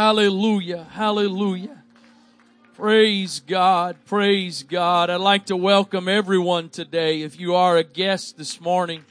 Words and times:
Hallelujah. 0.00 0.84
Hallelujah. 0.92 1.82
Praise 2.74 3.40
God. 3.40 3.98
Praise 4.06 4.62
God. 4.62 5.10
I'd 5.10 5.16
like 5.16 5.44
to 5.44 5.56
welcome 5.58 6.08
everyone 6.08 6.70
today. 6.70 7.20
If 7.20 7.38
you 7.38 7.54
are 7.54 7.76
a 7.76 7.84
guest 7.84 8.38
this 8.38 8.62
morning, 8.62 9.04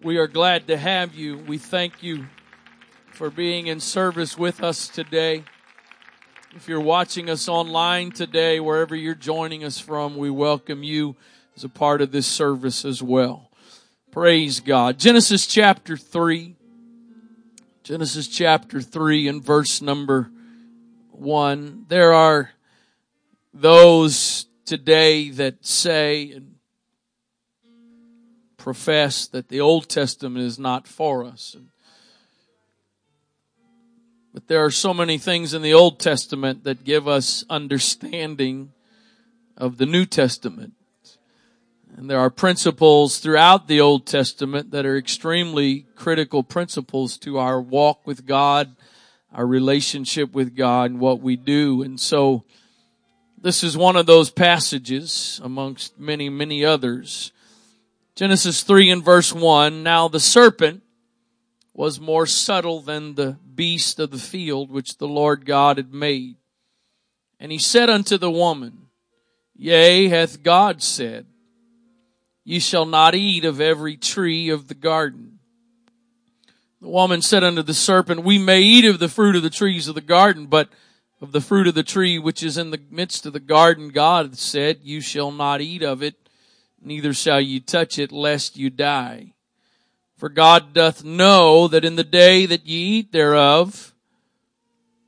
we 0.00 0.18
are 0.18 0.28
glad 0.28 0.68
to 0.68 0.76
have 0.76 1.16
you. 1.16 1.38
We 1.38 1.58
thank 1.58 2.04
you 2.04 2.26
for 3.10 3.30
being 3.30 3.66
in 3.66 3.80
service 3.80 4.38
with 4.38 4.62
us 4.62 4.86
today. 4.86 5.42
If 6.54 6.68
you're 6.68 6.78
watching 6.78 7.28
us 7.28 7.48
online 7.48 8.12
today, 8.12 8.60
wherever 8.60 8.94
you're 8.94 9.16
joining 9.16 9.64
us 9.64 9.80
from, 9.80 10.16
we 10.16 10.30
welcome 10.30 10.84
you 10.84 11.16
as 11.56 11.64
a 11.64 11.68
part 11.68 12.00
of 12.00 12.12
this 12.12 12.28
service 12.28 12.84
as 12.84 13.02
well. 13.02 13.50
Praise 14.12 14.60
God. 14.60 15.00
Genesis 15.00 15.48
chapter 15.48 15.96
3. 15.96 16.54
Genesis 17.82 18.28
chapter 18.28 18.80
3 18.80 19.26
and 19.26 19.42
verse 19.42 19.82
number 19.82 20.30
1. 21.10 21.86
There 21.88 22.12
are 22.12 22.52
those 23.52 24.46
today 24.64 25.30
that 25.30 25.66
say 25.66 26.30
and 26.30 26.54
profess 28.56 29.26
that 29.26 29.48
the 29.48 29.60
Old 29.60 29.88
Testament 29.88 30.44
is 30.44 30.60
not 30.60 30.86
for 30.86 31.24
us. 31.24 31.56
But 34.32 34.46
there 34.46 34.64
are 34.64 34.70
so 34.70 34.94
many 34.94 35.18
things 35.18 35.52
in 35.52 35.62
the 35.62 35.74
Old 35.74 35.98
Testament 35.98 36.62
that 36.62 36.84
give 36.84 37.08
us 37.08 37.44
understanding 37.50 38.70
of 39.56 39.78
the 39.78 39.86
New 39.86 40.06
Testament. 40.06 40.74
And 41.96 42.08
there 42.08 42.18
are 42.18 42.30
principles 42.30 43.18
throughout 43.18 43.68
the 43.68 43.80
Old 43.80 44.06
Testament 44.06 44.70
that 44.70 44.86
are 44.86 44.96
extremely 44.96 45.86
critical 45.94 46.42
principles 46.42 47.18
to 47.18 47.38
our 47.38 47.60
walk 47.60 48.06
with 48.06 48.26
God, 48.26 48.74
our 49.32 49.46
relationship 49.46 50.32
with 50.32 50.56
God, 50.56 50.90
and 50.90 51.00
what 51.00 51.20
we 51.20 51.36
do. 51.36 51.82
And 51.82 52.00
so, 52.00 52.44
this 53.40 53.62
is 53.62 53.76
one 53.76 53.96
of 53.96 54.06
those 54.06 54.30
passages 54.30 55.40
amongst 55.42 55.98
many, 55.98 56.28
many 56.28 56.64
others. 56.64 57.32
Genesis 58.14 58.62
3 58.62 58.90
and 58.90 59.04
verse 59.04 59.32
1. 59.32 59.82
Now 59.82 60.08
the 60.08 60.20
serpent 60.20 60.82
was 61.74 61.98
more 61.98 62.26
subtle 62.26 62.80
than 62.80 63.14
the 63.14 63.38
beast 63.54 63.98
of 63.98 64.10
the 64.10 64.18
field 64.18 64.70
which 64.70 64.98
the 64.98 65.08
Lord 65.08 65.44
God 65.44 65.76
had 65.76 65.92
made. 65.92 66.36
And 67.40 67.50
he 67.50 67.58
said 67.58 67.90
unto 67.90 68.16
the 68.16 68.30
woman, 68.30 68.86
Yea, 69.56 70.08
hath 70.08 70.42
God 70.42 70.82
said, 70.82 71.26
Ye 72.44 72.58
shall 72.58 72.86
not 72.86 73.14
eat 73.14 73.44
of 73.44 73.60
every 73.60 73.96
tree 73.96 74.48
of 74.48 74.68
the 74.68 74.74
garden. 74.74 75.38
The 76.80 76.88
woman 76.88 77.22
said 77.22 77.44
unto 77.44 77.62
the 77.62 77.74
serpent, 77.74 78.24
We 78.24 78.38
may 78.38 78.60
eat 78.60 78.84
of 78.84 78.98
the 78.98 79.08
fruit 79.08 79.36
of 79.36 79.44
the 79.44 79.50
trees 79.50 79.86
of 79.86 79.94
the 79.94 80.00
garden, 80.00 80.46
but 80.46 80.68
of 81.20 81.30
the 81.30 81.40
fruit 81.40 81.68
of 81.68 81.74
the 81.74 81.84
tree 81.84 82.18
which 82.18 82.42
is 82.42 82.58
in 82.58 82.70
the 82.70 82.80
midst 82.90 83.24
of 83.24 83.32
the 83.32 83.40
garden, 83.40 83.90
God 83.90 84.36
said, 84.36 84.80
You 84.82 85.00
shall 85.00 85.30
not 85.30 85.60
eat 85.60 85.84
of 85.84 86.02
it, 86.02 86.16
neither 86.82 87.14
shall 87.14 87.40
you 87.40 87.60
touch 87.60 88.00
it, 88.00 88.10
lest 88.10 88.56
you 88.56 88.70
die. 88.70 89.34
For 90.16 90.28
God 90.28 90.72
doth 90.72 91.04
know 91.04 91.68
that 91.68 91.84
in 91.84 91.94
the 91.94 92.02
day 92.02 92.46
that 92.46 92.66
ye 92.66 92.98
eat 92.98 93.12
thereof, 93.12 93.94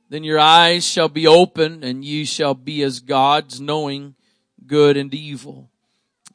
then 0.09 0.23
your 0.23 0.39
eyes 0.39 0.87
shall 0.87 1.09
be 1.09 1.27
opened, 1.27 1.83
and 1.83 2.05
ye 2.05 2.23
shall 2.23 2.53
be 2.53 2.81
as 2.83 3.01
gods, 3.01 3.59
knowing 3.59 4.15
good 4.65 4.95
and 4.95 5.13
evil. 5.13 5.69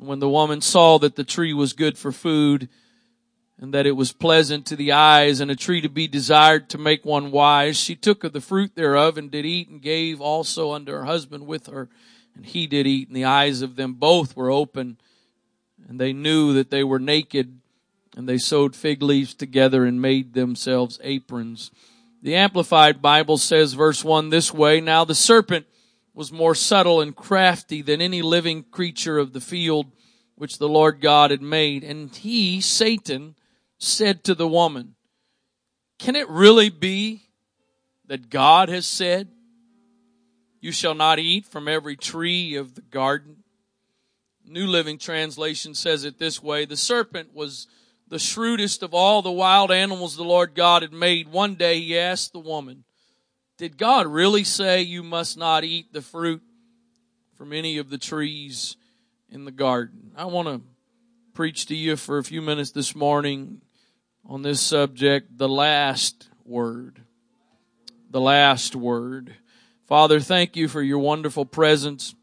When 0.03 0.19
the 0.19 0.31
woman 0.31 0.63
saw 0.63 0.99
that 0.99 1.17
the 1.17 1.25
tree 1.25 1.53
was 1.53 1.75
good 1.75 1.99
for 1.99 2.11
food, 2.11 2.71
and 3.59 3.75
that 3.75 3.85
it 3.85 3.93
was 3.93 4.13
pleasant 4.13 4.65
to 4.67 4.77
the 4.77 4.93
eyes, 4.93 5.41
and 5.41 5.51
a 5.51 5.57
tree 5.57 5.83
to 5.83 5.91
be 5.91 6.09
desired 6.09 6.71
to 6.71 6.79
make 6.79 7.05
one 7.05 7.31
wise, 7.31 7.77
she 7.77 7.95
took 7.95 8.25
of 8.25 8.33
the 8.33 8.41
fruit 8.41 8.75
thereof, 8.75 9.19
and 9.19 9.31
did 9.31 9.45
eat, 9.45 9.69
and 9.69 9.83
gave 9.83 10.19
also 10.19 10.73
unto 10.73 10.91
her 10.91 11.05
husband 11.05 11.47
with 11.47 11.67
her, 11.67 11.91
and 12.35 12.47
he 12.47 12.67
did 12.67 12.87
eat, 12.87 13.09
and 13.09 13.17
the 13.17 13.27
eyes 13.27 13.61
of 13.61 13.77
them 13.77 13.93
both 13.93 14.35
were 14.35 14.51
open, 14.51 14.97
and 15.87 16.01
they 16.01 16.15
knew 16.15 16.55
that 16.55 16.71
they 16.71 16.83
were 16.83 16.99
naked, 16.99 17.61
and 18.17 18.27
they 18.27 18.39
sewed 18.39 18.75
fig 18.75 19.03
leaves 19.03 19.35
together 19.35 19.85
and 19.85 20.01
made 20.01 20.33
themselves 20.33 20.99
aprons. 21.03 21.71
The 22.23 22.37
Amplified 22.37 23.03
Bible 23.03 23.37
says, 23.37 23.75
verse 23.75 24.03
1 24.03 24.31
this 24.31 24.53
way, 24.53 24.81
Now 24.81 25.05
the 25.05 25.15
serpent 25.15 25.67
was 26.15 26.33
more 26.33 26.55
subtle 26.55 27.03
and 27.03 27.15
crafty 27.15 27.83
than 27.83 28.01
any 28.01 28.23
living 28.23 28.63
creature 28.63 29.19
of 29.19 29.35
the 29.35 29.41
field 29.41 29.93
which 30.41 30.57
the 30.57 30.71
Lord 30.71 31.03
God 31.03 31.31
had 31.33 31.43
made. 31.43 31.85
And 31.85 32.17
he, 32.17 32.63
Satan, 32.63 33.35
said 33.77 34.25
to 34.25 34.35
the 34.35 34.49
woman, 34.49 34.95
Can 35.99 36.17
it 36.17 36.31
really 36.31 36.71
be 36.71 37.25
that 38.07 38.31
God 38.31 38.71
has 38.71 38.87
said, 38.87 39.29
You 40.59 40.73
shall 40.73 40.95
not 40.95 41.19
eat 41.19 41.45
from 41.45 41.69
every 41.69 41.95
tree 41.95 42.55
of 42.55 42.75
the 42.75 42.81
garden? 42.81 43.45
New 44.47 44.67
Living 44.67 44.97
Translation 44.97 45.75
says 45.75 46.05
it 46.05 46.19
this 46.19 46.43
way 46.43 46.65
The 46.65 46.75
serpent 46.75 47.35
was 47.35 47.67
the 48.09 48.19
shrewdest 48.19 48.83
of 48.83 48.95
all 48.95 49.21
the 49.21 49.31
wild 49.31 49.71
animals 49.71 50.17
the 50.17 50.25
Lord 50.25 50.55
God 50.55 50.81
had 50.81 50.95
made. 50.95 51.29
One 51.29 51.55
day 51.55 51.83
he 51.83 51.99
asked 51.99 52.33
the 52.33 52.39
woman, 52.39 52.85
did 53.59 53.77
God 53.77 54.07
really 54.07 54.45
say 54.45 54.81
you 54.81 55.03
must 55.03 55.37
not 55.37 55.65
eat 55.65 55.93
the 55.93 56.01
fruit 56.01 56.43
from 57.37 57.53
any 57.53 57.77
of 57.77 57.91
the 57.91 57.99
trees 57.99 58.79
in 59.31 59.45
the 59.45 59.51
garden? 59.51 60.13
I 60.17 60.25
want 60.27 60.49
to 60.49 60.61
preach 61.35 61.67
to 61.67 61.75
you 61.75 61.97
for 61.97 62.19
a 62.19 62.25
few 62.25 62.43
minutes 62.43 62.73
this 62.73 62.95
morning 62.95 63.61
on 64.27 64.43
this 64.43 64.61
subject, 64.61 65.39
the 65.39 65.49
last 65.49 66.29
word. 66.45 67.01
The 68.11 68.21
last 68.21 68.75
word. 68.75 69.35
Father, 69.87 70.21
thank 70.21 70.57
you 70.57 70.69
for 70.69 70.83
your 70.83 70.99
wonderful 70.99 71.45
presence 71.45 72.15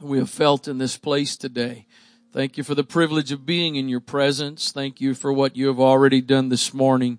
we 0.00 0.18
have 0.18 0.30
felt 0.30 0.68
in 0.68 0.78
this 0.78 0.96
place 0.96 1.36
today. 1.36 1.86
Thank 2.32 2.58
you 2.58 2.64
for 2.64 2.74
the 2.74 2.84
privilege 2.84 3.32
of 3.32 3.46
being 3.46 3.76
in 3.76 3.88
your 3.88 4.00
presence. 4.00 4.70
Thank 4.70 5.00
you 5.00 5.14
for 5.14 5.32
what 5.32 5.56
you 5.56 5.68
have 5.68 5.80
already 5.80 6.20
done 6.20 6.50
this 6.50 6.74
morning. 6.74 7.18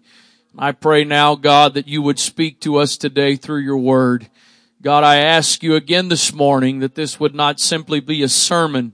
I 0.57 0.73
pray 0.73 1.03
now, 1.03 1.35
God, 1.35 1.73
that 1.73 1.87
you 1.87 2.01
would 2.01 2.19
speak 2.19 2.61
to 2.61 2.77
us 2.77 2.97
today 2.97 3.35
through 3.35 3.61
your 3.61 3.77
word. 3.77 4.29
God, 4.81 5.03
I 5.03 5.17
ask 5.17 5.63
you 5.63 5.73
again 5.73 6.09
this 6.09 6.31
morning 6.31 6.79
that 6.79 6.93
this 6.93 7.19
would 7.19 7.33
not 7.33 7.59
simply 7.59 7.99
be 7.99 8.21
a 8.21 8.29
sermon 8.29 8.93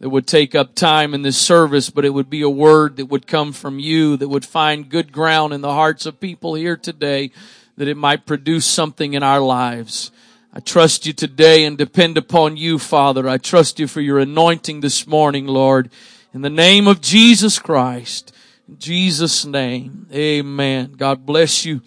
that 0.00 0.08
would 0.08 0.26
take 0.26 0.54
up 0.54 0.74
time 0.74 1.12
in 1.12 1.22
this 1.22 1.36
service, 1.36 1.90
but 1.90 2.06
it 2.06 2.14
would 2.14 2.30
be 2.30 2.40
a 2.40 2.48
word 2.48 2.96
that 2.96 3.06
would 3.06 3.26
come 3.26 3.52
from 3.52 3.78
you, 3.78 4.16
that 4.16 4.28
would 4.28 4.46
find 4.46 4.88
good 4.88 5.12
ground 5.12 5.52
in 5.52 5.60
the 5.60 5.74
hearts 5.74 6.06
of 6.06 6.18
people 6.18 6.54
here 6.54 6.76
today, 6.76 7.30
that 7.76 7.86
it 7.86 7.98
might 7.98 8.26
produce 8.26 8.64
something 8.64 9.12
in 9.12 9.22
our 9.22 9.40
lives. 9.40 10.10
I 10.54 10.60
trust 10.60 11.06
you 11.06 11.12
today 11.12 11.64
and 11.64 11.76
depend 11.76 12.16
upon 12.16 12.56
you, 12.56 12.78
Father. 12.78 13.28
I 13.28 13.36
trust 13.36 13.78
you 13.78 13.86
for 13.86 14.00
your 14.00 14.18
anointing 14.18 14.80
this 14.80 15.06
morning, 15.06 15.46
Lord. 15.46 15.90
In 16.32 16.40
the 16.40 16.50
name 16.50 16.88
of 16.88 17.02
Jesus 17.02 17.58
Christ. 17.58 18.32
In 18.68 18.78
Jesus' 18.78 19.44
name, 19.44 20.06
amen. 20.12 20.94
God 20.96 21.26
bless 21.26 21.66
you. 21.66 21.82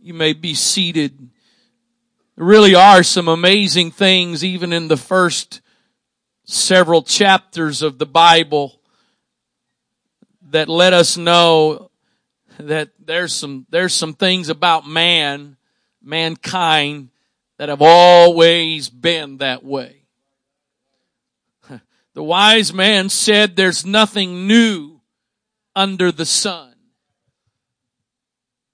You 0.00 0.14
may 0.14 0.32
be 0.32 0.54
seated. 0.54 1.18
There 2.36 2.46
really 2.46 2.76
are 2.76 3.02
some 3.02 3.26
amazing 3.26 3.90
things 3.90 4.44
even 4.44 4.72
in 4.72 4.88
the 4.88 4.96
first 4.96 5.60
several 6.48 7.02
chapters 7.02 7.82
of 7.82 7.98
the 7.98 8.06
Bible 8.06 8.80
that 10.50 10.66
let 10.66 10.94
us 10.94 11.18
know 11.18 11.90
that 12.58 12.88
there's 12.98 13.34
some, 13.34 13.66
there's 13.68 13.92
some 13.92 14.14
things 14.14 14.48
about 14.48 14.86
man, 14.86 15.58
mankind 16.02 17.10
that 17.58 17.68
have 17.68 17.82
always 17.82 18.88
been 18.88 19.38
that 19.38 19.62
way. 19.62 19.96
The 22.14 22.24
wise 22.24 22.72
man 22.72 23.10
said 23.10 23.54
there's 23.54 23.86
nothing 23.86 24.48
new 24.48 25.00
under 25.76 26.10
the 26.10 26.26
sun. 26.26 26.74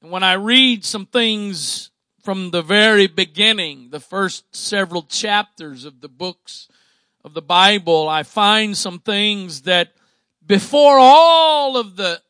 And 0.00 0.10
when 0.10 0.22
I 0.22 0.34
read 0.34 0.82
some 0.82 1.04
things 1.04 1.90
from 2.22 2.52
the 2.52 2.62
very 2.62 3.06
beginning, 3.06 3.90
the 3.90 4.00
first 4.00 4.56
several 4.56 5.02
chapters 5.02 5.84
of 5.84 6.00
the 6.00 6.08
books 6.08 6.68
of 7.24 7.32
the 7.32 7.42
Bible, 7.42 8.08
I 8.08 8.22
find 8.22 8.76
some 8.76 8.98
things 8.98 9.62
that 9.62 9.92
before 10.46 10.98
all 10.98 11.76
of 11.78 11.96
the 11.96 12.20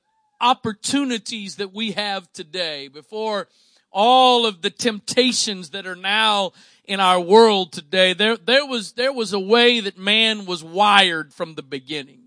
opportunities 0.40 1.56
that 1.56 1.74
we 1.74 1.92
have 1.92 2.32
today, 2.32 2.86
before 2.86 3.48
all 3.90 4.46
of 4.46 4.62
the 4.62 4.70
temptations 4.70 5.70
that 5.70 5.86
are 5.86 5.96
now 5.96 6.52
in 6.84 7.00
our 7.00 7.20
world 7.20 7.72
today, 7.72 8.12
there, 8.12 8.36
there 8.36 8.64
was, 8.66 8.92
there 8.92 9.12
was 9.12 9.32
a 9.32 9.40
way 9.40 9.80
that 9.80 9.98
man 9.98 10.46
was 10.46 10.62
wired 10.62 11.34
from 11.34 11.54
the 11.54 11.62
beginning. 11.62 12.20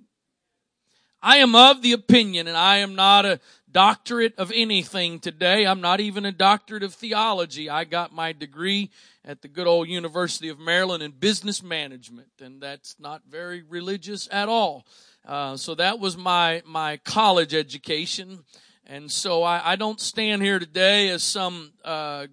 I 1.22 1.38
am 1.38 1.56
of 1.56 1.82
the 1.82 1.94
opinion, 1.94 2.48
and 2.48 2.58
I 2.58 2.78
am 2.78 2.96
not 2.96 3.26
a 3.26 3.40
doctorate 3.72 4.38
of 4.38 4.52
anything 4.56 5.20
today. 5.20 5.66
I'm 5.66 5.82
not 5.82 6.00
even 6.00 6.26
a 6.26 6.32
doctorate 6.32 6.84
of 6.84 6.94
theology. 6.94 7.70
I 7.70 7.84
got 7.84 8.14
my 8.14 8.32
degree 8.32 8.90
at 9.26 9.42
the 9.42 9.48
good 9.48 9.68
old 9.68 9.88
University 9.90 10.50
of 10.50 10.60
Maryland 10.60 11.04
in 11.04 11.12
business 11.12 11.62
management, 11.62 12.30
and 12.42 12.62
that's 12.62 12.96
not 13.00 13.24
very 13.30 13.62
religious 13.62 14.28
at 14.32 14.48
all. 14.48 14.86
Uh, 15.26 15.58
so 15.58 15.76
that 15.76 16.00
was 16.00 16.16
my 16.16 16.62
my 16.66 16.98
college 16.98 17.54
education, 17.54 18.46
and 18.86 19.12
so 19.12 19.44
I, 19.44 19.74
I 19.74 19.76
don't 19.76 20.00
stand 20.00 20.42
here 20.42 20.60
today 20.60 21.10
as 21.10 21.22
some 21.22 21.74
uh, 21.84 22.28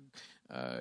uh, 0.48 0.80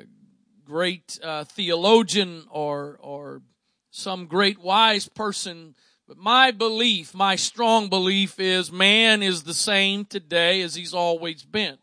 great 0.64 1.20
uh, 1.24 1.46
theologian 1.46 2.46
or 2.52 3.00
or 3.02 3.42
some 3.90 4.28
great 4.28 4.60
wise 4.60 5.08
person. 5.08 5.74
But 6.08 6.18
my 6.18 6.52
belief, 6.52 7.14
my 7.14 7.36
strong 7.36 7.88
belief 7.88 8.40
is 8.40 8.72
man 8.72 9.24
is 9.24 9.44
the 9.44 9.54
same 9.54 10.06
today 10.06 10.62
as 10.62 10.76
he's 10.76 10.94
always 10.94 11.44
been. 11.44 11.78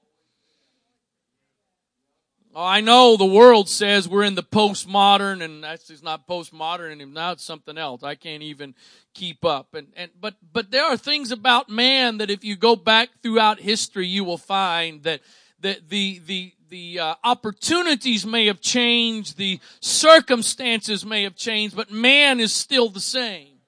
I 2.55 2.81
know 2.81 3.17
the 3.17 3.25
world 3.25 3.69
says 3.69 4.09
we're 4.09 4.25
in 4.25 4.35
the 4.35 4.43
postmodern 4.43 5.43
and 5.43 5.63
that's 5.63 5.89
it's 5.89 6.03
not 6.03 6.27
postmodern 6.27 7.01
and 7.01 7.15
now 7.15 7.33
it's 7.33 7.45
something 7.45 7.79
else. 7.79 8.03
I 8.03 8.17
can't 8.17 8.43
even 8.43 8.75
keep 9.15 9.45
up. 9.45 9.75
And, 9.75 9.87
and, 9.97 10.11
but, 10.21 10.35
but 10.53 10.71
there 10.71 10.85
are 10.85 10.97
things 10.97 11.31
about 11.31 11.69
man 11.69 12.19
that 12.19 12.29
if 12.29 12.43
you 12.43 12.57
go 12.57 12.75
back 12.75 13.11
throughout 13.23 13.61
history, 13.61 14.07
you 14.07 14.25
will 14.25 14.39
find 14.39 15.05
that, 15.05 15.21
that 15.61 15.89
the, 15.89 16.21
the, 16.27 16.53
the 16.71 16.99
uh, 16.99 17.15
opportunities 17.23 18.27
may 18.27 18.47
have 18.47 18.61
changed, 18.61 19.37
the 19.37 19.61
circumstances 19.79 21.07
may 21.07 21.23
have 21.23 21.37
changed, 21.37 21.77
but 21.77 21.93
man 21.93 22.41
is 22.41 22.53
still 22.53 22.89
the 22.89 23.01
same. 23.01 23.60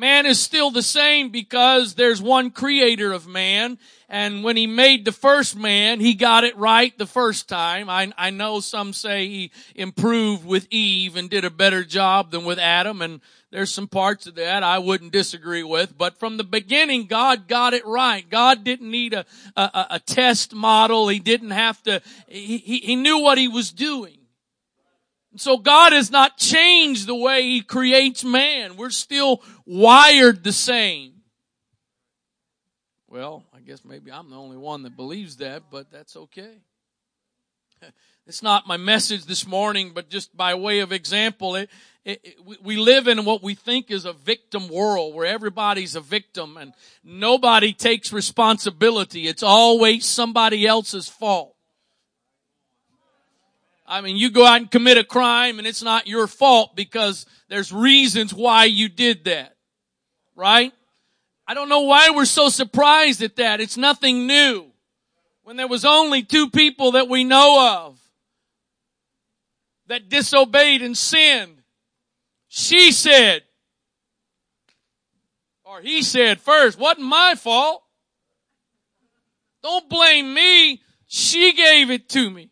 Man 0.00 0.24
is 0.24 0.40
still 0.40 0.70
the 0.70 0.82
same 0.82 1.28
because 1.28 1.94
there's 1.94 2.22
one 2.22 2.50
creator 2.50 3.12
of 3.12 3.26
man 3.26 3.78
and 4.12 4.42
when 4.42 4.56
he 4.56 4.66
made 4.66 5.04
the 5.04 5.12
first 5.12 5.56
man, 5.56 6.00
he 6.00 6.14
got 6.14 6.42
it 6.42 6.56
right 6.56 6.96
the 6.98 7.06
first 7.06 7.48
time. 7.48 7.88
I, 7.88 8.12
I 8.18 8.30
know 8.30 8.58
some 8.58 8.92
say 8.92 9.28
he 9.28 9.52
improved 9.76 10.44
with 10.44 10.66
Eve 10.72 11.14
and 11.14 11.30
did 11.30 11.44
a 11.44 11.50
better 11.50 11.84
job 11.84 12.32
than 12.32 12.44
with 12.44 12.58
Adam. 12.58 13.02
And 13.02 13.20
there's 13.52 13.70
some 13.70 13.86
parts 13.86 14.26
of 14.26 14.34
that 14.34 14.64
I 14.64 14.80
wouldn't 14.80 15.12
disagree 15.12 15.62
with. 15.62 15.96
But 15.96 16.18
from 16.18 16.38
the 16.38 16.44
beginning, 16.44 17.06
God 17.06 17.46
got 17.46 17.72
it 17.72 17.86
right. 17.86 18.28
God 18.28 18.64
didn't 18.64 18.90
need 18.90 19.14
a, 19.14 19.24
a, 19.54 19.86
a 19.90 20.00
test 20.00 20.52
model. 20.52 21.06
He 21.06 21.20
didn't 21.20 21.52
have 21.52 21.80
to, 21.84 22.02
he, 22.26 22.58
he 22.58 22.96
knew 22.96 23.20
what 23.20 23.38
he 23.38 23.46
was 23.46 23.70
doing. 23.70 24.19
So 25.36 25.58
God 25.58 25.92
has 25.92 26.10
not 26.10 26.38
changed 26.38 27.06
the 27.06 27.14
way 27.14 27.42
He 27.42 27.60
creates 27.60 28.24
man. 28.24 28.76
We're 28.76 28.90
still 28.90 29.42
wired 29.64 30.42
the 30.42 30.52
same. 30.52 31.20
Well, 33.08 33.44
I 33.54 33.60
guess 33.60 33.84
maybe 33.84 34.12
I'm 34.12 34.30
the 34.30 34.36
only 34.36 34.56
one 34.56 34.82
that 34.84 34.96
believes 34.96 35.36
that, 35.38 35.64
but 35.70 35.90
that's 35.90 36.16
okay. 36.16 36.58
It's 38.26 38.42
not 38.44 38.68
my 38.68 38.76
message 38.76 39.24
this 39.24 39.44
morning, 39.44 39.90
but 39.92 40.08
just 40.08 40.36
by 40.36 40.54
way 40.54 40.80
of 40.80 40.92
example, 40.92 41.56
it, 41.56 41.68
it, 42.04 42.20
it, 42.22 42.62
we 42.62 42.76
live 42.76 43.08
in 43.08 43.24
what 43.24 43.42
we 43.42 43.56
think 43.56 43.90
is 43.90 44.04
a 44.04 44.12
victim 44.12 44.68
world 44.68 45.16
where 45.16 45.26
everybody's 45.26 45.96
a 45.96 46.00
victim 46.00 46.56
and 46.56 46.72
nobody 47.02 47.72
takes 47.72 48.12
responsibility. 48.12 49.26
It's 49.26 49.42
always 49.42 50.04
somebody 50.06 50.64
else's 50.64 51.08
fault. 51.08 51.56
I 53.90 54.02
mean, 54.02 54.16
you 54.16 54.30
go 54.30 54.46
out 54.46 54.60
and 54.60 54.70
commit 54.70 54.98
a 54.98 55.04
crime 55.04 55.58
and 55.58 55.66
it's 55.66 55.82
not 55.82 56.06
your 56.06 56.28
fault 56.28 56.76
because 56.76 57.26
there's 57.48 57.72
reasons 57.72 58.32
why 58.32 58.66
you 58.66 58.88
did 58.88 59.24
that. 59.24 59.56
Right? 60.36 60.72
I 61.44 61.54
don't 61.54 61.68
know 61.68 61.80
why 61.80 62.10
we're 62.10 62.24
so 62.24 62.48
surprised 62.48 63.20
at 63.20 63.34
that. 63.36 63.60
It's 63.60 63.76
nothing 63.76 64.28
new. 64.28 64.66
When 65.42 65.56
there 65.56 65.66
was 65.66 65.84
only 65.84 66.22
two 66.22 66.48
people 66.50 66.92
that 66.92 67.08
we 67.08 67.24
know 67.24 67.88
of 67.88 67.98
that 69.88 70.08
disobeyed 70.08 70.82
and 70.82 70.96
sinned. 70.96 71.56
She 72.46 72.92
said, 72.92 73.42
or 75.64 75.80
he 75.80 76.02
said 76.02 76.40
first, 76.40 76.78
wasn't 76.78 77.06
my 77.06 77.34
fault. 77.34 77.82
Don't 79.64 79.88
blame 79.90 80.32
me. 80.32 80.80
She 81.08 81.52
gave 81.52 81.90
it 81.90 82.08
to 82.10 82.30
me. 82.30 82.49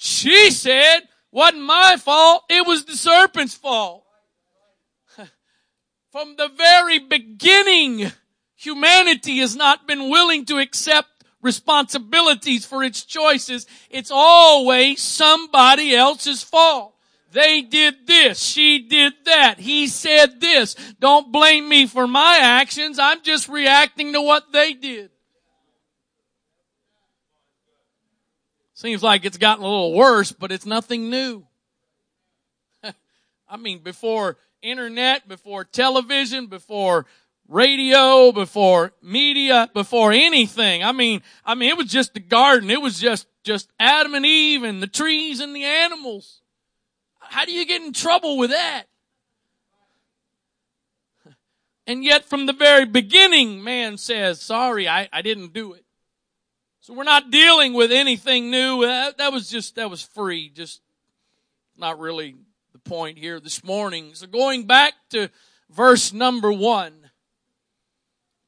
She 0.00 0.52
said, 0.52 1.00
wasn't 1.32 1.62
my 1.62 1.96
fault. 1.98 2.44
It 2.48 2.64
was 2.64 2.84
the 2.84 2.96
serpent's 2.96 3.54
fault. 3.54 4.04
From 6.12 6.36
the 6.36 6.48
very 6.48 7.00
beginning, 7.00 8.12
humanity 8.54 9.38
has 9.38 9.56
not 9.56 9.88
been 9.88 10.08
willing 10.08 10.44
to 10.46 10.58
accept 10.58 11.08
responsibilities 11.42 12.64
for 12.64 12.84
its 12.84 13.04
choices. 13.04 13.66
It's 13.90 14.12
always 14.12 15.02
somebody 15.02 15.96
else's 15.96 16.44
fault. 16.44 16.94
They 17.32 17.62
did 17.62 18.06
this. 18.06 18.40
She 18.40 18.78
did 18.78 19.14
that. 19.24 19.58
He 19.58 19.88
said 19.88 20.40
this. 20.40 20.76
Don't 21.00 21.32
blame 21.32 21.68
me 21.68 21.86
for 21.86 22.06
my 22.06 22.38
actions. 22.40 23.00
I'm 23.00 23.22
just 23.22 23.48
reacting 23.48 24.12
to 24.12 24.22
what 24.22 24.52
they 24.52 24.74
did. 24.74 25.10
Seems 28.78 29.02
like 29.02 29.24
it's 29.24 29.38
gotten 29.38 29.64
a 29.64 29.68
little 29.68 29.92
worse, 29.92 30.30
but 30.30 30.52
it's 30.52 30.64
nothing 30.64 31.10
new. 31.10 31.42
I 33.48 33.56
mean, 33.56 33.80
before 33.80 34.36
internet, 34.62 35.26
before 35.26 35.64
television, 35.64 36.46
before 36.46 37.04
radio, 37.48 38.30
before 38.30 38.92
media, 39.02 39.68
before 39.74 40.12
anything. 40.12 40.84
I 40.84 40.92
mean, 40.92 41.22
I 41.44 41.56
mean, 41.56 41.70
it 41.70 41.76
was 41.76 41.88
just 41.88 42.14
the 42.14 42.20
garden. 42.20 42.70
It 42.70 42.80
was 42.80 43.00
just, 43.00 43.26
just 43.42 43.68
Adam 43.80 44.14
and 44.14 44.24
Eve 44.24 44.62
and 44.62 44.80
the 44.80 44.86
trees 44.86 45.40
and 45.40 45.56
the 45.56 45.64
animals. 45.64 46.40
How 47.18 47.46
do 47.46 47.50
you 47.50 47.66
get 47.66 47.82
in 47.82 47.92
trouble 47.92 48.38
with 48.38 48.50
that? 48.50 48.84
And 51.84 52.04
yet 52.04 52.26
from 52.26 52.46
the 52.46 52.52
very 52.52 52.84
beginning, 52.84 53.64
man 53.64 53.96
says, 53.98 54.40
sorry, 54.40 54.86
I, 54.86 55.08
I 55.12 55.20
didn't 55.22 55.52
do 55.52 55.72
it. 55.72 55.84
So 56.88 56.94
we're 56.94 57.04
not 57.04 57.30
dealing 57.30 57.74
with 57.74 57.92
anything 57.92 58.50
new. 58.50 58.80
That, 58.80 59.18
that 59.18 59.30
was 59.30 59.50
just, 59.50 59.74
that 59.74 59.90
was 59.90 60.00
free. 60.00 60.48
Just 60.48 60.80
not 61.76 61.98
really 61.98 62.34
the 62.72 62.78
point 62.78 63.18
here 63.18 63.40
this 63.40 63.62
morning. 63.62 64.14
So 64.14 64.26
going 64.26 64.66
back 64.66 64.94
to 65.10 65.28
verse 65.68 66.14
number 66.14 66.50
one, 66.50 66.94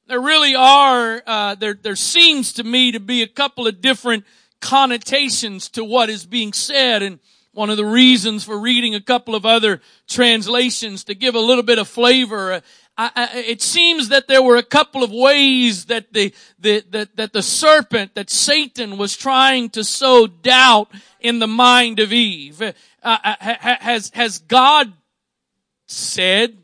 there 0.06 0.22
really 0.22 0.54
are, 0.54 1.22
uh, 1.26 1.54
there, 1.56 1.74
there 1.74 1.94
seems 1.94 2.54
to 2.54 2.64
me 2.64 2.92
to 2.92 2.98
be 2.98 3.20
a 3.20 3.26
couple 3.26 3.66
of 3.66 3.82
different 3.82 4.24
connotations 4.58 5.68
to 5.72 5.84
what 5.84 6.08
is 6.08 6.24
being 6.24 6.54
said. 6.54 7.02
And 7.02 7.18
one 7.52 7.68
of 7.68 7.76
the 7.76 7.84
reasons 7.84 8.44
for 8.44 8.58
reading 8.58 8.94
a 8.94 9.02
couple 9.02 9.34
of 9.34 9.44
other 9.44 9.82
translations 10.08 11.04
to 11.04 11.14
give 11.14 11.34
a 11.34 11.40
little 11.40 11.62
bit 11.62 11.78
of 11.78 11.88
flavor. 11.88 12.62
I, 13.02 13.30
it 13.34 13.62
seems 13.62 14.10
that 14.10 14.28
there 14.28 14.42
were 14.42 14.56
a 14.56 14.62
couple 14.62 15.02
of 15.02 15.10
ways 15.10 15.86
that 15.86 16.12
the, 16.12 16.34
the, 16.58 16.84
that, 16.90 17.16
that 17.16 17.32
the 17.32 17.42
serpent, 17.42 18.14
that 18.14 18.28
Satan 18.28 18.98
was 18.98 19.16
trying 19.16 19.70
to 19.70 19.84
sow 19.84 20.26
doubt 20.26 20.90
in 21.18 21.38
the 21.38 21.46
mind 21.46 21.98
of 21.98 22.12
Eve. 22.12 22.60
Uh, 22.60 22.72
uh 23.02 23.36
has, 23.40 24.10
has 24.14 24.40
God 24.40 24.92
said, 25.86 26.58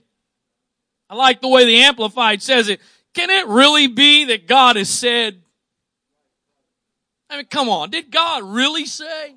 I 1.09 1.14
like 1.14 1.40
the 1.40 1.49
way 1.49 1.64
the 1.64 1.81
Amplified 1.81 2.43
says 2.43 2.69
it, 2.69 2.81
can 3.14 3.31
it 3.31 3.47
really 3.47 3.87
be 3.87 4.26
that 4.26 4.47
God 4.47 4.76
has 4.76 4.90
said, 4.90 5.40
I 7.31 7.38
mean, 7.38 7.47
come 7.47 7.71
on, 7.71 7.88
did 7.88 8.11
God 8.11 8.43
really 8.43 8.85
say? 8.85 9.35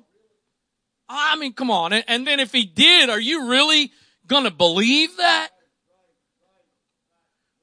I 1.08 1.36
mean, 1.36 1.54
come 1.54 1.70
on. 1.70 1.94
And 1.94 2.26
then 2.26 2.40
if 2.40 2.52
he 2.52 2.64
did, 2.64 3.08
are 3.08 3.18
you 3.18 3.48
really 3.48 3.90
going 4.26 4.44
to 4.44 4.50
believe 4.50 5.16
that? 5.16 5.48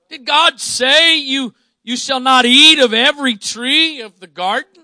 Did 0.10 0.26
God 0.26 0.60
say 0.60 1.18
you, 1.18 1.54
you 1.84 1.98
shall 1.98 2.20
not 2.20 2.46
eat 2.46 2.80
of 2.80 2.94
every 2.94 3.36
tree 3.36 4.02
of 4.02 4.20
the 4.20 4.28
garden? 4.28 4.84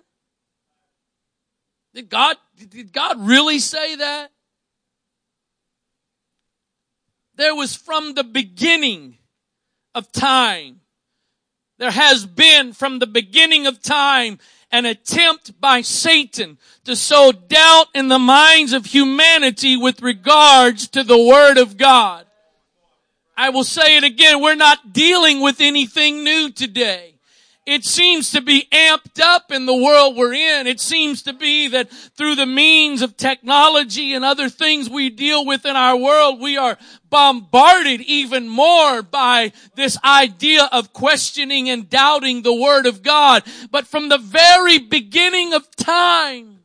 Did 1.93 2.09
God, 2.09 2.37
did 2.69 2.91
God 2.91 3.25
really 3.25 3.59
say 3.59 3.95
that? 3.95 4.31
There 7.35 7.55
was 7.55 7.75
from 7.75 8.13
the 8.13 8.23
beginning 8.23 9.17
of 9.95 10.11
time. 10.11 10.81
There 11.77 11.91
has 11.91 12.25
been 12.25 12.73
from 12.73 12.99
the 12.99 13.07
beginning 13.07 13.67
of 13.67 13.81
time 13.81 14.39
an 14.71 14.85
attempt 14.85 15.59
by 15.59 15.81
Satan 15.81 16.57
to 16.83 16.95
sow 16.95 17.31
doubt 17.31 17.87
in 17.93 18.07
the 18.07 18.19
minds 18.19 18.73
of 18.73 18.87
humanity 18.87 19.77
with 19.77 20.01
regards 20.01 20.87
to 20.89 21.03
the 21.03 21.17
Word 21.17 21.57
of 21.57 21.77
God. 21.77 22.25
I 23.35 23.49
will 23.49 23.63
say 23.63 23.97
it 23.97 24.03
again, 24.03 24.41
we're 24.41 24.55
not 24.55 24.93
dealing 24.93 25.41
with 25.41 25.59
anything 25.59 26.23
new 26.23 26.51
today. 26.51 27.13
It 27.65 27.85
seems 27.85 28.31
to 28.31 28.41
be 28.41 28.67
amped 28.73 29.21
up 29.21 29.49
in 29.49 29.65
the 29.65 29.75
world 29.75 30.17
we're 30.17 30.33
in. 30.33 30.67
It 30.67 30.81
seems 30.81 31.23
to 31.23 31.33
be 31.33 31.69
that 31.69 31.89
through 31.89 32.35
the 32.35 32.45
means 32.45 33.01
of 33.01 33.15
technology 33.15 34.13
and 34.13 34.25
other 34.25 34.49
things 34.49 34.89
we 34.89 35.09
deal 35.09 35.45
with 35.45 35.65
in 35.65 35.77
our 35.77 35.95
world, 35.95 36.41
we 36.41 36.57
are 36.57 36.77
bombarded 37.09 38.01
even 38.01 38.49
more 38.49 39.01
by 39.01 39.53
this 39.75 39.97
idea 40.03 40.67
of 40.73 40.91
questioning 40.91 41.69
and 41.69 41.89
doubting 41.89 42.41
the 42.41 42.53
Word 42.53 42.85
of 42.85 43.01
God. 43.01 43.43
But 43.71 43.87
from 43.87 44.09
the 44.09 44.17
very 44.17 44.79
beginning 44.79 45.53
of 45.53 45.73
time, 45.77 46.59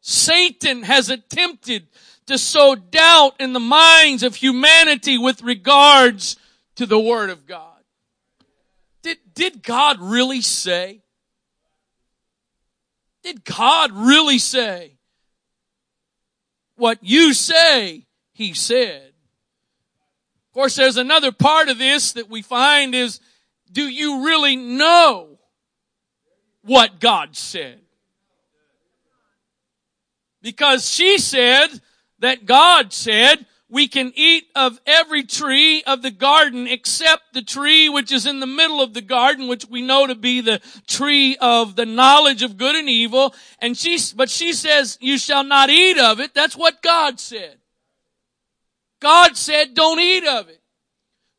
Satan 0.00 0.82
has 0.82 1.10
attempted 1.10 1.86
to 2.26 2.38
sow 2.38 2.74
doubt 2.74 3.34
in 3.38 3.52
the 3.52 3.60
minds 3.60 4.22
of 4.22 4.36
humanity 4.36 5.18
with 5.18 5.42
regards 5.42 6.36
to 6.76 6.86
the 6.86 6.98
Word 6.98 7.30
of 7.30 7.46
God. 7.46 7.70
Did, 9.02 9.18
did 9.34 9.62
God 9.62 10.00
really 10.00 10.40
say? 10.40 11.02
Did 13.22 13.44
God 13.44 13.92
really 13.92 14.38
say 14.38 14.92
what 16.76 16.98
you 17.02 17.34
say 17.34 18.06
he 18.32 18.54
said? 18.54 19.12
Of 20.48 20.54
course, 20.54 20.76
there's 20.76 20.96
another 20.96 21.32
part 21.32 21.68
of 21.68 21.78
this 21.78 22.12
that 22.12 22.30
we 22.30 22.42
find 22.42 22.94
is, 22.94 23.20
do 23.72 23.88
you 23.88 24.24
really 24.24 24.56
know 24.56 25.38
what 26.62 27.00
God 27.00 27.36
said? 27.36 27.80
Because 30.40 30.88
she 30.88 31.18
said 31.18 31.68
that 32.24 32.46
God 32.46 32.92
said, 32.92 33.44
we 33.68 33.86
can 33.86 34.12
eat 34.14 34.44
of 34.54 34.80
every 34.86 35.24
tree 35.24 35.82
of 35.82 36.00
the 36.00 36.10
garden 36.10 36.66
except 36.66 37.34
the 37.34 37.42
tree 37.42 37.88
which 37.88 38.12
is 38.12 38.24
in 38.24 38.40
the 38.40 38.46
middle 38.46 38.80
of 38.80 38.94
the 38.94 39.02
garden, 39.02 39.46
which 39.46 39.66
we 39.66 39.82
know 39.82 40.06
to 40.06 40.14
be 40.14 40.40
the 40.40 40.60
tree 40.86 41.36
of 41.38 41.76
the 41.76 41.84
knowledge 41.84 42.42
of 42.42 42.56
good 42.56 42.76
and 42.76 42.88
evil. 42.88 43.34
And 43.58 43.76
she, 43.76 43.98
but 44.16 44.30
she 44.30 44.54
says, 44.54 44.96
you 45.02 45.18
shall 45.18 45.44
not 45.44 45.68
eat 45.68 45.98
of 45.98 46.18
it. 46.18 46.32
That's 46.32 46.56
what 46.56 46.80
God 46.82 47.20
said. 47.20 47.58
God 49.00 49.36
said, 49.36 49.74
don't 49.74 50.00
eat 50.00 50.26
of 50.26 50.48
it. 50.48 50.62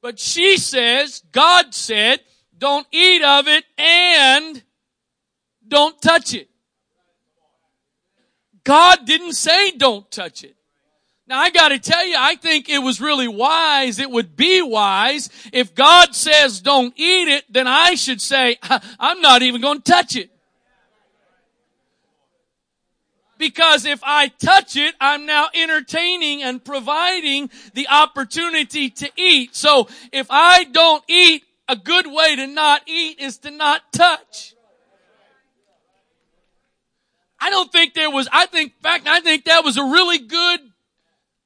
But 0.03 0.19
she 0.19 0.57
says, 0.57 1.23
God 1.31 1.73
said, 1.73 2.19
don't 2.55 2.85
eat 2.91 3.23
of 3.23 3.47
it 3.47 3.63
and 3.75 4.61
don't 5.67 5.99
touch 5.99 6.35
it. 6.35 6.47
God 8.63 9.05
didn't 9.05 9.33
say 9.33 9.71
don't 9.71 10.09
touch 10.11 10.43
it. 10.43 10.55
Now 11.27 11.39
I 11.39 11.49
gotta 11.49 11.79
tell 11.79 12.05
you, 12.05 12.15
I 12.17 12.35
think 12.35 12.69
it 12.69 12.79
was 12.79 13.01
really 13.01 13.27
wise, 13.27 13.99
it 13.99 14.11
would 14.11 14.35
be 14.35 14.61
wise, 14.61 15.29
if 15.51 15.73
God 15.73 16.13
says 16.13 16.61
don't 16.61 16.93
eat 16.97 17.27
it, 17.27 17.45
then 17.49 17.67
I 17.67 17.95
should 17.95 18.21
say, 18.21 18.57
I'm 18.99 19.21
not 19.21 19.41
even 19.41 19.61
gonna 19.61 19.79
touch 19.79 20.15
it. 20.15 20.29
Because 23.37 23.85
if 23.85 23.99
I 24.03 24.29
touch 24.29 24.77
it, 24.77 24.95
I'm 25.01 25.25
now 25.25 25.47
entertaining 25.53 26.41
and 26.41 26.63
providing 26.63 27.49
the 27.73 27.87
opportunity 27.89 28.89
to 28.91 29.09
eat. 29.17 29.55
So 29.55 29.89
if 30.13 30.27
I 30.29 30.63
don't 30.63 31.03
eat, 31.09 31.43
a 31.67 31.75
good 31.75 32.07
way 32.07 32.35
to 32.35 32.47
not 32.47 32.83
eat 32.85 33.19
is 33.19 33.37
to 33.39 33.51
not 33.51 33.91
touch. 33.91 34.53
I 37.39 37.49
don't 37.49 37.71
think 37.71 37.93
there 37.93 38.09
was, 38.09 38.27
I 38.31 38.45
think, 38.45 38.73
in 38.73 38.81
fact, 38.81 39.07
I 39.07 39.19
think 39.19 39.45
that 39.45 39.63
was 39.63 39.77
a 39.77 39.83
really 39.83 40.19
good 40.19 40.59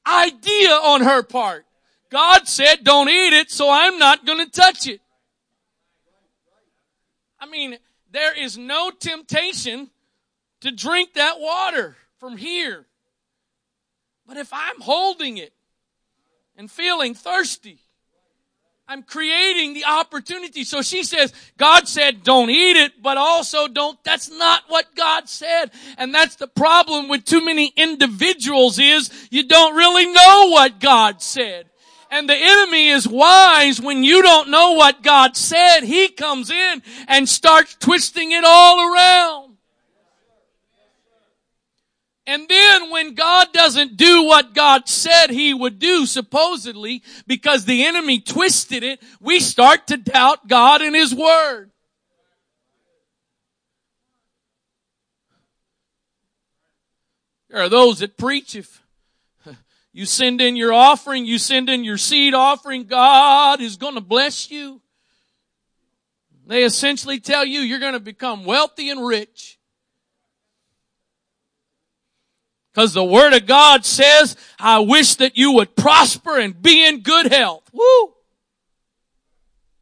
idea 0.09 0.71
on 0.71 1.01
her 1.01 1.23
part. 1.23 1.65
God 2.09 2.47
said 2.47 2.83
don't 2.83 3.09
eat 3.09 3.33
it, 3.33 3.51
so 3.51 3.69
I'm 3.69 3.99
not 3.99 4.25
going 4.25 4.43
to 4.43 4.51
touch 4.51 4.87
it. 4.87 5.01
I 7.39 7.45
mean, 7.45 7.77
there 8.11 8.37
is 8.37 8.57
no 8.57 8.91
temptation 8.91 9.89
to 10.61 10.71
drink 10.71 11.13
that 11.13 11.39
water 11.39 11.95
from 12.17 12.37
here. 12.37 12.85
But 14.27 14.37
if 14.37 14.51
I'm 14.51 14.81
holding 14.81 15.37
it 15.37 15.53
and 16.57 16.69
feeling 16.69 17.13
thirsty, 17.13 17.79
I'm 18.91 19.03
creating 19.03 19.75
the 19.75 19.85
opportunity. 19.85 20.63
So 20.63 20.81
she 20.81 21.03
says, 21.03 21.31
God 21.57 21.87
said 21.87 22.23
don't 22.23 22.49
eat 22.49 22.75
it, 22.75 23.03
but 23.03 23.17
also 23.17 23.67
don't, 23.67 24.03
that's 24.03 24.31
not 24.31 24.63
what 24.67 24.95
God 24.95 25.29
said. 25.29 25.69
And 25.99 26.11
that's 26.11 26.37
the 26.37 26.47
problem 26.47 27.07
with 27.07 27.23
too 27.23 27.45
many 27.45 27.71
individuals 27.75 28.79
is 28.79 29.11
you 29.29 29.43
don't 29.43 29.75
really 29.75 30.07
know 30.07 30.49
what 30.49 30.79
God 30.79 31.21
said. 31.21 31.67
And 32.09 32.27
the 32.27 32.35
enemy 32.35 32.89
is 32.89 33.07
wise 33.07 33.79
when 33.79 34.03
you 34.03 34.23
don't 34.23 34.49
know 34.49 34.71
what 34.71 35.03
God 35.03 35.37
said. 35.37 35.81
He 35.81 36.07
comes 36.07 36.49
in 36.49 36.81
and 37.07 37.29
starts 37.29 37.75
twisting 37.75 38.31
it 38.31 38.43
all 38.43 38.91
around. 38.91 39.48
And 42.29 42.47
then 42.47 42.91
when 42.91 43.15
God 43.15 43.51
doesn't 43.53 43.97
do 43.97 44.23
what 44.25 44.53
God 44.53 44.87
said 44.87 45.31
he 45.31 45.51
would 45.51 45.79
do, 45.79 46.05
supposedly, 46.05 47.01
because 47.25 47.65
the 47.65 47.87
enemy 47.87 48.19
twisted 48.19 48.83
it, 48.83 49.01
we 49.19 49.39
start 49.39 49.87
to 49.87 49.97
doubt 49.97 50.47
God 50.47 50.83
and 50.83 50.95
his 50.95 51.11
word. 51.15 51.71
There 57.49 57.63
are 57.63 57.69
those 57.69 57.97
that 57.97 58.15
preach 58.15 58.55
if 58.55 58.83
you 59.91 60.05
send 60.05 60.39
in 60.39 60.55
your 60.55 60.71
offering, 60.71 61.25
you 61.25 61.39
send 61.39 61.67
in 61.67 61.83
your 61.83 61.97
seed 61.97 62.35
offering, 62.35 62.83
God 62.83 63.59
is 63.59 63.75
going 63.75 63.95
to 63.95 64.01
bless 64.01 64.51
you. 64.51 64.83
They 66.45 66.63
essentially 66.63 67.19
tell 67.19 67.43
you 67.43 67.61
you're 67.61 67.79
going 67.79 67.93
to 67.93 67.99
become 67.99 68.45
wealthy 68.45 68.91
and 68.91 69.03
rich. 69.03 69.58
Because 72.73 72.93
the 72.93 73.03
Word 73.03 73.33
of 73.33 73.45
God 73.45 73.83
says, 73.85 74.35
I 74.59 74.79
wish 74.79 75.15
that 75.15 75.37
you 75.37 75.53
would 75.53 75.75
prosper 75.75 76.37
and 76.37 76.61
be 76.61 76.87
in 76.87 77.01
good 77.01 77.31
health. 77.31 77.63
Woo! 77.73 78.13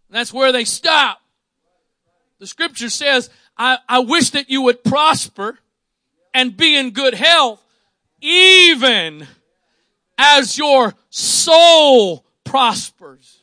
That's 0.10 0.34
where 0.34 0.52
they 0.52 0.64
stop. 0.64 1.22
The 2.40 2.48
scripture 2.48 2.90
says, 2.90 3.30
I, 3.58 3.80
I 3.90 4.00
wish 4.00 4.30
that 4.32 4.50
you 4.50 4.62
would 4.64 4.84
prosper 4.84 5.58
and 6.34 6.56
be 6.56 6.78
in 6.78 6.92
good 6.92 7.16
health, 7.16 7.64
even 8.22 9.28
as 10.18 10.58
your 10.58 10.94
soul 11.10 12.26
prospers. 12.44 13.40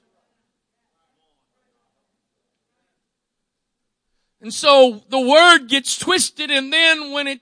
And 4.40 4.52
so 4.52 5.02
the 5.08 5.20
word 5.20 5.68
gets 5.68 5.98
twisted 5.98 6.50
and 6.50 6.72
then 6.72 7.12
when 7.12 7.26
it 7.26 7.40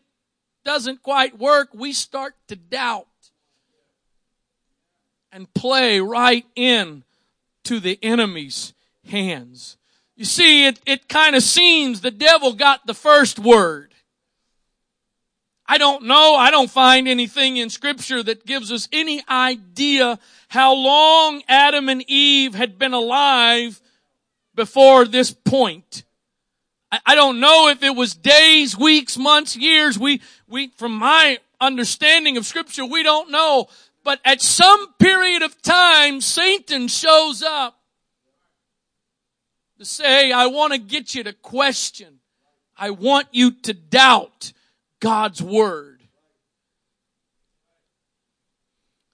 doesn't 0.64 1.02
quite 1.02 1.38
work, 1.38 1.68
we 1.72 1.92
start 1.92 2.34
to 2.48 2.56
doubt 2.56 3.06
and 5.30 5.52
play 5.54 6.00
right 6.00 6.46
in 6.54 7.04
to 7.64 7.80
the 7.80 7.98
enemy's 8.02 8.74
hands. 9.06 9.76
You 10.16 10.24
see, 10.24 10.66
it, 10.66 10.80
it 10.86 11.08
kind 11.08 11.34
of 11.34 11.42
seems 11.42 12.00
the 12.00 12.10
devil 12.10 12.52
got 12.52 12.86
the 12.86 12.94
first 12.94 13.38
word. 13.38 13.94
I 15.66 15.78
don't 15.78 16.04
know. 16.04 16.34
I 16.36 16.50
don't 16.50 16.70
find 16.70 17.08
anything 17.08 17.56
in 17.56 17.70
scripture 17.70 18.22
that 18.22 18.44
gives 18.44 18.70
us 18.70 18.88
any 18.92 19.22
idea 19.28 20.18
how 20.48 20.74
long 20.74 21.42
Adam 21.48 21.88
and 21.88 22.04
Eve 22.08 22.54
had 22.54 22.78
been 22.78 22.92
alive 22.92 23.80
before 24.54 25.06
this 25.06 25.32
point. 25.32 26.04
I 27.06 27.14
don't 27.14 27.40
know 27.40 27.68
if 27.68 27.82
it 27.82 27.96
was 27.96 28.14
days, 28.14 28.76
weeks, 28.76 29.16
months, 29.16 29.56
years. 29.56 29.98
We, 29.98 30.20
we, 30.46 30.68
from 30.76 30.92
my 30.92 31.38
understanding 31.58 32.36
of 32.36 32.44
scripture, 32.44 32.84
we 32.84 33.02
don't 33.02 33.30
know. 33.30 33.68
But 34.04 34.20
at 34.24 34.42
some 34.42 34.92
period 34.94 35.42
of 35.42 35.62
time, 35.62 36.20
Satan 36.20 36.88
shows 36.88 37.42
up 37.42 37.78
to 39.78 39.86
say, 39.86 40.32
I 40.32 40.46
want 40.46 40.74
to 40.74 40.78
get 40.78 41.14
you 41.14 41.24
to 41.24 41.32
question. 41.32 42.18
I 42.76 42.90
want 42.90 43.28
you 43.30 43.52
to 43.62 43.72
doubt 43.72 44.52
God's 45.00 45.40
word. 45.40 46.02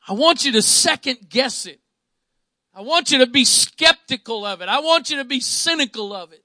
I 0.08 0.14
want 0.14 0.44
you 0.44 0.52
to 0.52 0.62
second 0.62 1.28
guess 1.28 1.66
it. 1.66 1.80
I 2.74 2.80
want 2.80 3.12
you 3.12 3.18
to 3.18 3.26
be 3.26 3.44
skeptical 3.44 4.44
of 4.44 4.62
it. 4.62 4.68
I 4.68 4.80
want 4.80 5.10
you 5.10 5.18
to 5.18 5.24
be 5.24 5.38
cynical 5.38 6.12
of 6.12 6.32
it. 6.32 6.42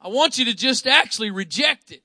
I 0.00 0.08
want 0.08 0.38
you 0.38 0.44
to 0.46 0.54
just 0.54 0.86
actually 0.86 1.30
reject 1.30 1.90
it. 1.90 2.02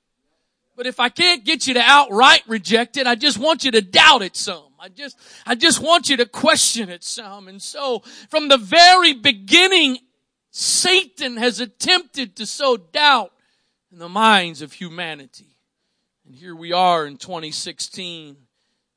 But 0.75 0.87
if 0.87 0.99
I 0.99 1.09
can't 1.09 1.45
get 1.45 1.67
you 1.67 1.73
to 1.75 1.79
outright 1.79 2.43
reject 2.47 2.97
it, 2.97 3.07
I 3.07 3.15
just 3.15 3.37
want 3.37 3.63
you 3.63 3.71
to 3.71 3.81
doubt 3.81 4.21
it 4.21 4.35
some. 4.35 4.73
I 4.77 4.89
just, 4.89 5.17
I 5.45 5.55
just 5.55 5.81
want 5.81 6.09
you 6.09 6.17
to 6.17 6.25
question 6.25 6.89
it 6.89 7.03
some. 7.03 7.47
And 7.47 7.61
so 7.61 7.99
from 8.29 8.49
the 8.49 8.57
very 8.57 9.13
beginning, 9.13 9.99
Satan 10.51 11.37
has 11.37 11.59
attempted 11.59 12.35
to 12.35 12.45
sow 12.45 12.77
doubt 12.77 13.31
in 13.91 13.99
the 13.99 14.09
minds 14.09 14.61
of 14.61 14.73
humanity. 14.73 15.55
And 16.25 16.35
here 16.35 16.55
we 16.55 16.73
are 16.73 17.05
in 17.05 17.17
2016, 17.17 18.35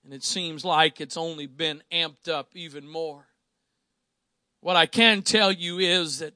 and 0.05 0.13
it 0.13 0.25
seems 0.25 0.65
like 0.65 1.01
it's 1.01 1.17
only 1.17 1.47
been 1.47 1.83
amped 1.93 2.29
up 2.29 2.51
even 2.55 2.89
more. 2.89 3.27
What 4.61 4.77
I 4.77 4.87
can 4.87 5.23
tell 5.23 5.53
you 5.53 5.79
is 5.79 6.19
that 6.19 6.35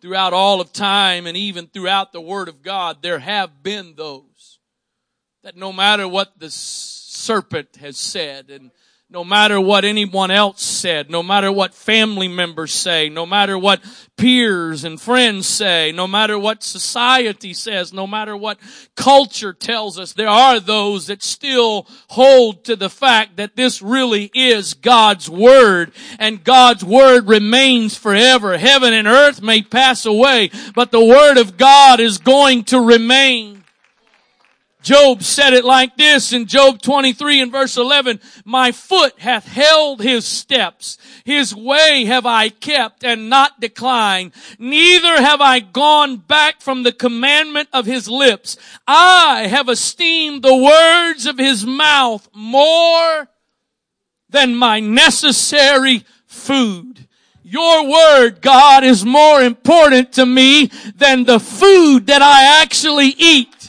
throughout 0.00 0.32
all 0.32 0.60
of 0.60 0.72
time 0.72 1.26
and 1.26 1.36
even 1.36 1.66
throughout 1.66 2.12
the 2.12 2.20
Word 2.20 2.48
of 2.48 2.62
God, 2.62 3.02
there 3.02 3.18
have 3.18 3.62
been 3.62 3.94
those 3.96 4.58
that 5.42 5.56
no 5.56 5.72
matter 5.72 6.06
what 6.06 6.38
the 6.38 6.50
serpent 6.50 7.76
has 7.76 7.96
said 7.96 8.50
and 8.50 8.70
no 9.12 9.24
matter 9.24 9.60
what 9.60 9.84
anyone 9.84 10.30
else 10.30 10.62
said, 10.62 11.10
no 11.10 11.20
matter 11.20 11.50
what 11.50 11.74
family 11.74 12.28
members 12.28 12.72
say, 12.72 13.08
no 13.08 13.26
matter 13.26 13.58
what 13.58 13.80
peers 14.16 14.84
and 14.84 15.00
friends 15.00 15.48
say, 15.48 15.90
no 15.90 16.06
matter 16.06 16.38
what 16.38 16.62
society 16.62 17.52
says, 17.52 17.92
no 17.92 18.06
matter 18.06 18.36
what 18.36 18.56
culture 18.94 19.52
tells 19.52 19.98
us, 19.98 20.12
there 20.12 20.28
are 20.28 20.60
those 20.60 21.08
that 21.08 21.24
still 21.24 21.88
hold 22.10 22.64
to 22.64 22.76
the 22.76 22.90
fact 22.90 23.36
that 23.36 23.56
this 23.56 23.82
really 23.82 24.30
is 24.32 24.74
God's 24.74 25.28
Word 25.28 25.90
and 26.20 26.44
God's 26.44 26.84
Word 26.84 27.26
remains 27.26 27.96
forever. 27.96 28.58
Heaven 28.58 28.92
and 28.92 29.08
earth 29.08 29.42
may 29.42 29.60
pass 29.60 30.06
away, 30.06 30.52
but 30.76 30.92
the 30.92 31.04
Word 31.04 31.36
of 31.36 31.56
God 31.56 31.98
is 31.98 32.18
going 32.18 32.62
to 32.64 32.80
remain. 32.80 33.59
Job 34.82 35.22
said 35.22 35.52
it 35.52 35.64
like 35.64 35.96
this 35.96 36.32
in 36.32 36.46
Job 36.46 36.80
23 36.80 37.42
and 37.42 37.52
verse 37.52 37.76
11, 37.76 38.20
my 38.44 38.72
foot 38.72 39.18
hath 39.18 39.46
held 39.46 40.00
his 40.00 40.24
steps. 40.24 40.96
His 41.24 41.54
way 41.54 42.04
have 42.06 42.24
I 42.24 42.48
kept 42.48 43.04
and 43.04 43.28
not 43.28 43.60
declined. 43.60 44.32
Neither 44.58 45.20
have 45.20 45.40
I 45.40 45.60
gone 45.60 46.16
back 46.16 46.62
from 46.62 46.82
the 46.82 46.92
commandment 46.92 47.68
of 47.72 47.84
his 47.84 48.08
lips. 48.08 48.56
I 48.86 49.46
have 49.48 49.68
esteemed 49.68 50.42
the 50.42 50.56
words 50.56 51.26
of 51.26 51.36
his 51.36 51.66
mouth 51.66 52.28
more 52.32 53.28
than 54.30 54.54
my 54.54 54.80
necessary 54.80 56.04
food. 56.26 57.06
Your 57.42 57.88
word, 57.88 58.40
God, 58.40 58.84
is 58.84 59.04
more 59.04 59.42
important 59.42 60.12
to 60.12 60.24
me 60.24 60.70
than 60.94 61.24
the 61.24 61.40
food 61.40 62.06
that 62.06 62.22
I 62.22 62.62
actually 62.62 63.08
eat. 63.18 63.59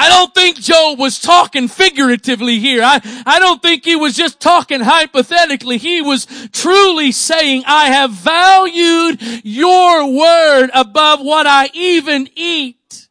I 0.00 0.08
don't 0.08 0.34
think 0.34 0.56
Job 0.56 0.98
was 0.98 1.20
talking 1.20 1.68
figuratively 1.68 2.58
here. 2.58 2.82
I, 2.82 3.00
I 3.26 3.38
don't 3.38 3.60
think 3.60 3.84
he 3.84 3.96
was 3.96 4.14
just 4.14 4.40
talking 4.40 4.80
hypothetically. 4.80 5.76
He 5.76 6.00
was 6.00 6.26
truly 6.52 7.12
saying, 7.12 7.64
I 7.66 7.88
have 7.88 8.10
valued 8.10 9.20
your 9.44 10.10
word 10.10 10.70
above 10.72 11.20
what 11.20 11.46
I 11.46 11.68
even 11.74 12.30
eat. 12.34 13.08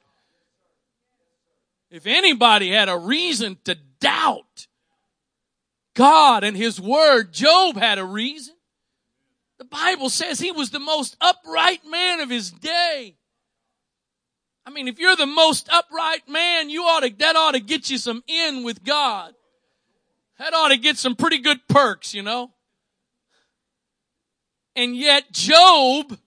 If 1.92 2.08
anybody 2.08 2.72
had 2.72 2.90
a 2.90 2.98
reason 2.98 3.60
to 3.66 3.78
doubt 4.00 4.66
God 5.94 6.44
and 6.44 6.58
his 6.58 6.82
word, 6.82 7.32
Job 7.32 7.78
had 7.78 8.00
a 8.00 8.04
reason. 8.04 8.56
The 9.60 9.66
Bible 9.66 10.10
says 10.10 10.40
he 10.40 10.52
was 10.52 10.72
the 10.72 10.80
most 10.80 11.18
upright 11.22 11.86
man 11.86 12.20
of 12.20 12.32
his 12.32 12.50
day. 12.50 13.19
I 14.66 14.72
mean, 14.72 14.88
if 14.88 15.00
you're 15.00 15.16
the 15.16 15.26
most 15.26 15.68
upright 15.72 16.28
man, 16.28 16.70
you 16.70 16.84
ought 16.84 17.02
to, 17.02 17.14
that 17.18 17.36
ought 17.36 17.54
to 17.54 17.60
get 17.60 17.90
you 17.90 17.98
some 17.98 18.24
in 18.28 18.64
with 18.64 18.84
God. 18.84 19.34
That 20.38 20.54
ought 20.54 20.70
to 20.70 20.78
get 20.78 20.98
some 20.98 21.16
pretty 21.16 21.40
good 21.40 21.60
perks, 21.68 22.14
you 22.14 22.22
know. 22.22 22.52
And 24.76 24.96
yet 24.96 25.32
Job, 25.32 26.18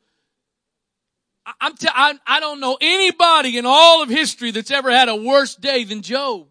I'm 1.60 1.74
t- 1.76 1.88
I, 1.90 2.18
I 2.26 2.40
don't 2.40 2.60
know 2.60 2.76
anybody 2.80 3.56
in 3.56 3.64
all 3.64 4.02
of 4.02 4.08
history 4.08 4.50
that's 4.50 4.70
ever 4.70 4.90
had 4.90 5.08
a 5.08 5.16
worse 5.16 5.54
day 5.54 5.84
than 5.84 6.02
Job. 6.02 6.48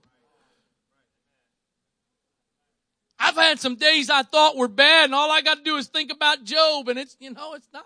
I've 3.20 3.36
had 3.36 3.60
some 3.60 3.76
days 3.76 4.10
I 4.10 4.24
thought 4.24 4.58
were 4.58 4.68
bad 4.68 5.06
and 5.06 5.14
all 5.14 5.30
I 5.30 5.42
got 5.42 5.60
to 5.60 5.64
do 5.64 5.76
is 5.76 5.88
think 5.88 6.12
about 6.12 6.44
Job 6.44 6.90
and 6.90 6.98
it's, 6.98 7.16
you 7.20 7.32
know, 7.32 7.54
it's 7.54 7.70
not 7.72 7.86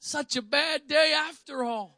such 0.00 0.34
a 0.34 0.42
bad 0.42 0.88
day 0.88 1.14
after 1.16 1.62
all 1.62 1.96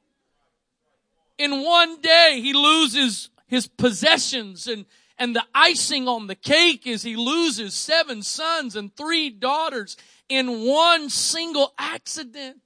in 1.38 1.62
one 1.62 2.00
day 2.00 2.40
he 2.43 2.52
loses 2.52 3.31
his 3.47 3.66
possessions 3.66 4.66
and 4.66 4.87
and 5.19 5.35
the 5.35 5.45
icing 5.55 6.09
on 6.09 6.26
the 6.26 6.35
cake 6.35 6.87
is 6.87 7.02
he 7.02 7.16
loses 7.16 7.75
seven 7.75 8.23
sons 8.23 8.76
and 8.76 8.95
three 8.95 9.31
daughters 9.31 9.97
in 10.28 10.66
one 10.66 11.09
single 11.09 11.73
accident. 11.78 12.59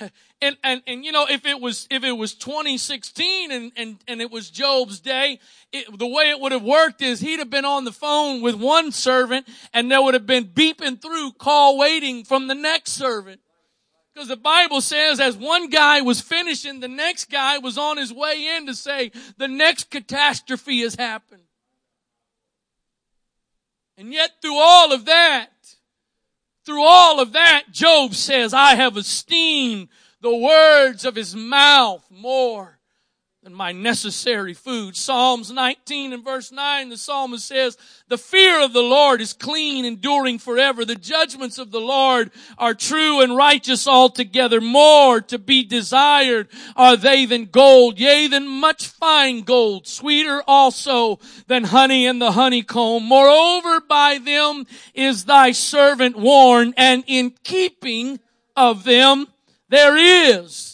And, 0.42 0.58
and, 0.62 0.82
and, 0.86 1.04
you 1.06 1.10
know, 1.10 1.24
if 1.30 1.46
it 1.46 1.58
was, 1.58 1.86
if 1.90 2.04
it 2.04 2.12
was 2.12 2.34
2016 2.34 3.50
and, 3.50 3.72
and, 3.76 3.96
and 4.06 4.20
it 4.20 4.30
was 4.30 4.50
Job's 4.50 5.00
day, 5.00 5.38
it, 5.72 5.98
the 5.98 6.06
way 6.06 6.28
it 6.28 6.38
would 6.38 6.52
have 6.52 6.62
worked 6.62 7.00
is 7.00 7.20
he'd 7.20 7.38
have 7.38 7.48
been 7.48 7.64
on 7.64 7.84
the 7.84 7.92
phone 7.92 8.42
with 8.42 8.54
one 8.54 8.92
servant 8.92 9.48
and 9.72 9.90
there 9.90 10.02
would 10.02 10.12
have 10.12 10.26
been 10.26 10.44
beeping 10.44 11.00
through 11.00 11.32
call 11.38 11.78
waiting 11.78 12.24
from 12.24 12.46
the 12.48 12.54
next 12.54 12.92
servant. 12.92 13.40
Because 14.14 14.28
the 14.28 14.36
Bible 14.36 14.80
says 14.80 15.18
as 15.18 15.36
one 15.36 15.68
guy 15.68 16.00
was 16.00 16.20
finishing, 16.20 16.78
the 16.78 16.88
next 16.88 17.30
guy 17.30 17.58
was 17.58 17.76
on 17.76 17.96
his 17.96 18.12
way 18.12 18.56
in 18.56 18.66
to 18.66 18.74
say, 18.74 19.10
the 19.38 19.48
next 19.48 19.90
catastrophe 19.90 20.82
has 20.82 20.94
happened. 20.94 21.42
And 23.98 24.12
yet 24.12 24.30
through 24.40 24.56
all 24.56 24.92
of 24.92 25.04
that, 25.06 25.50
through 26.64 26.82
all 26.82 27.20
of 27.20 27.32
that, 27.32 27.64
Job 27.72 28.14
says, 28.14 28.54
I 28.54 28.76
have 28.76 28.96
esteemed 28.96 29.88
the 30.20 30.34
words 30.34 31.04
of 31.04 31.16
his 31.16 31.34
mouth 31.34 32.04
more 32.10 32.78
than 33.44 33.52
my 33.52 33.72
necessary 33.72 34.54
food. 34.54 34.96
Psalms 34.96 35.50
19 35.50 36.14
and 36.14 36.24
verse 36.24 36.50
9, 36.50 36.88
the 36.88 36.96
psalmist 36.96 37.46
says, 37.46 37.76
the 38.08 38.16
fear 38.16 38.64
of 38.64 38.72
the 38.72 38.80
Lord 38.80 39.20
is 39.20 39.34
clean, 39.34 39.84
enduring 39.84 40.38
forever. 40.38 40.86
The 40.86 40.94
judgments 40.94 41.58
of 41.58 41.70
the 41.70 41.80
Lord 41.80 42.30
are 42.56 42.72
true 42.72 43.20
and 43.20 43.36
righteous 43.36 43.86
altogether. 43.86 44.62
More 44.62 45.20
to 45.20 45.38
be 45.38 45.62
desired 45.62 46.48
are 46.74 46.96
they 46.96 47.26
than 47.26 47.44
gold, 47.44 48.00
yea, 48.00 48.28
than 48.28 48.48
much 48.48 48.86
fine 48.86 49.42
gold, 49.42 49.86
sweeter 49.86 50.42
also 50.48 51.18
than 51.46 51.64
honey 51.64 52.06
and 52.06 52.22
the 52.22 52.32
honeycomb. 52.32 53.04
Moreover, 53.04 53.82
by 53.82 54.16
them 54.24 54.64
is 54.94 55.26
thy 55.26 55.52
servant 55.52 56.16
warned, 56.16 56.72
and 56.78 57.04
in 57.06 57.34
keeping 57.44 58.20
of 58.56 58.84
them 58.84 59.26
there 59.68 59.98
is 59.98 60.73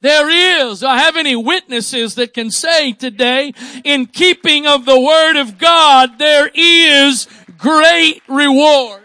there 0.00 0.30
is, 0.70 0.82
I 0.82 0.98
have 0.98 1.16
any 1.16 1.36
witnesses 1.36 2.14
that 2.14 2.32
can 2.32 2.50
say 2.50 2.92
today, 2.92 3.52
in 3.84 4.06
keeping 4.06 4.66
of 4.66 4.84
the 4.84 4.98
word 4.98 5.36
of 5.36 5.58
God, 5.58 6.18
there 6.18 6.50
is 6.54 7.28
great 7.58 8.22
reward. 8.26 9.02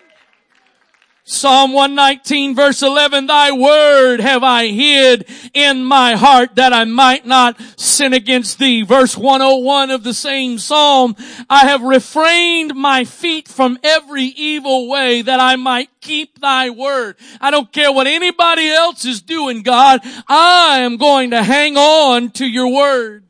Psalm 1.27 1.73
119 1.73 2.53
verse 2.53 2.83
11, 2.83 3.25
thy 3.25 3.51
word 3.51 4.19
have 4.19 4.43
I 4.43 4.67
hid 4.67 5.27
in 5.55 5.83
my 5.83 6.13
heart 6.13 6.53
that 6.53 6.71
I 6.71 6.83
might 6.83 7.25
not 7.25 7.59
sin 7.77 8.13
against 8.13 8.59
thee. 8.59 8.83
Verse 8.83 9.17
101 9.17 9.89
of 9.89 10.03
the 10.03 10.13
same 10.13 10.59
Psalm, 10.59 11.15
I 11.49 11.65
have 11.65 11.81
refrained 11.81 12.75
my 12.75 13.05
feet 13.05 13.47
from 13.47 13.79
every 13.83 14.25
evil 14.25 14.87
way 14.87 15.23
that 15.23 15.39
I 15.39 15.55
might 15.55 15.89
keep 15.99 16.39
thy 16.39 16.69
word. 16.69 17.15
I 17.41 17.49
don't 17.49 17.73
care 17.73 17.91
what 17.91 18.05
anybody 18.05 18.69
else 18.69 19.03
is 19.03 19.23
doing, 19.23 19.63
God. 19.63 20.01
I 20.27 20.81
am 20.81 20.97
going 20.97 21.31
to 21.31 21.41
hang 21.41 21.75
on 21.75 22.29
to 22.33 22.45
your 22.45 22.71
word. 22.71 23.25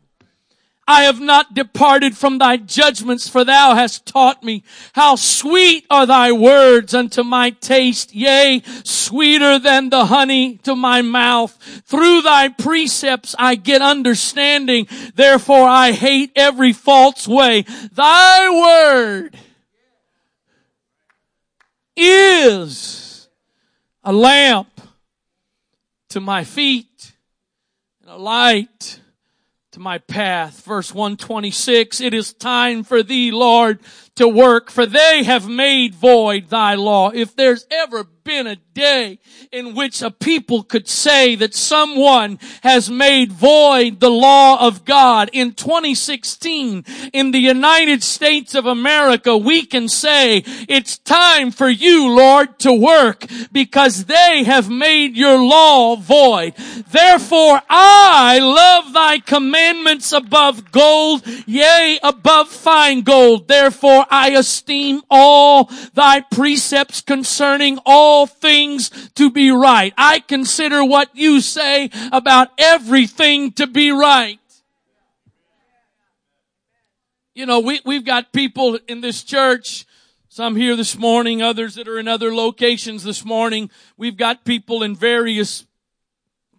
I 0.88 1.04
have 1.04 1.20
not 1.20 1.56
departed 1.56 2.16
from 2.16 2.38
thy 2.38 2.58
judgments, 2.58 3.28
for 3.28 3.44
thou 3.44 3.74
hast 3.74 4.06
taught 4.06 4.44
me. 4.44 4.64
How 4.94 5.16
sweet 5.16 5.86
are 5.90 6.06
thy 6.06 6.32
words 6.32 6.94
unto 6.94 7.24
my 7.24 7.50
taste, 7.50 8.14
yea, 8.14 8.62
sweeter 8.84 9.58
than 9.58 9.90
the 9.90 10.06
honey 10.06 10.58
to 10.58 10.76
my 10.76 11.02
mouth. 11.02 11.58
Through 11.86 12.22
thy 12.22 12.50
precepts 12.50 13.34
I 13.40 13.56
get 13.56 13.82
understanding, 13.82 14.88
therefore 15.16 15.68
I 15.68 15.92
hate 15.92 16.32
every 16.36 16.72
false 16.72 17.28
way. 17.28 17.66
Thy 17.92 18.50
word 18.52 19.36
is 21.96 23.28
a 24.04 24.14
lamp 24.14 24.82
to 26.10 26.20
my 26.20 26.44
feet 26.44 27.14
and 28.02 28.12
a 28.12 28.18
light 28.18 29.00
to 29.76 29.80
my 29.82 29.98
path. 29.98 30.66
Verse 30.66 30.94
126, 30.94 32.00
it 32.00 32.14
is 32.14 32.34
time 32.34 32.84
for 32.84 33.04
thee, 33.04 33.30
Lord, 33.32 33.80
to 34.16 34.28
work, 34.28 34.72
for 34.72 34.86
they 34.86 35.24
have 35.24 35.48
made 35.50 35.94
void 35.94 36.48
thy 36.50 36.76
law. 36.76 37.12
If 37.12 37.36
there's 37.36 37.68
ever 37.70 38.08
been 38.26 38.48
a 38.48 38.56
day 38.74 39.20
in 39.52 39.76
which 39.76 40.02
a 40.02 40.10
people 40.10 40.64
could 40.64 40.88
say 40.88 41.36
that 41.36 41.54
someone 41.54 42.40
has 42.64 42.90
made 42.90 43.32
void 43.32 44.00
the 44.00 44.10
law 44.10 44.68
of 44.68 44.84
God. 44.84 45.30
In 45.32 45.54
2016, 45.54 46.84
in 47.14 47.32
the 47.32 47.40
United 47.40 48.04
States 48.04 48.56
of 48.56 48.66
America, 48.66 49.38
we 49.38 49.64
can 49.64 49.88
say 49.88 50.44
it's 50.68 50.98
time 50.98 51.52
for 51.52 51.70
you, 51.70 52.10
Lord, 52.10 52.58
to 52.60 52.74
work 52.74 53.28
because 53.52 54.06
they 54.06 54.44
have 54.44 54.72
made 54.72 55.16
your 55.16 55.38
law 55.38 55.96
void. 55.96 56.56
Therefore, 56.92 57.62
I 57.70 58.40
love 58.40 58.92
thy 58.92 59.20
commandments 59.20 60.12
above 60.12 60.72
gold, 60.72 61.22
yea, 61.46 62.00
above 62.02 62.50
fine 62.50 63.02
gold. 63.02 63.48
Therefore, 63.48 64.08
I 64.10 64.32
esteem 64.32 65.04
all 65.12 65.70
thy 65.94 66.22
precepts 66.22 67.02
concerning 67.02 67.78
all 67.86 68.15
all 68.16 68.28
things 68.28 68.90
to 69.16 69.30
be 69.30 69.52
right. 69.52 69.94
I 69.98 70.20
consider 70.20 70.86
what 70.86 71.10
you 71.14 71.42
say 71.42 71.90
about 72.12 72.50
everything 72.58 73.52
to 73.54 73.68
be 73.68 73.92
right. 73.92 74.40
You 77.34 77.46
know, 77.46 77.60
we, 77.60 77.82
we've 77.86 78.06
got 78.06 78.32
people 78.32 78.80
in 78.88 79.02
this 79.02 79.22
church, 79.22 79.86
some 80.30 80.56
here 80.56 80.78
this 80.78 80.98
morning, 80.98 81.42
others 81.42 81.76
that 81.76 81.90
are 81.90 82.00
in 82.00 82.08
other 82.08 82.34
locations 82.34 83.04
this 83.04 83.26
morning. 83.26 83.70
We've 83.98 84.16
got 84.16 84.46
people 84.46 84.84
in 84.84 84.96
various 84.96 85.66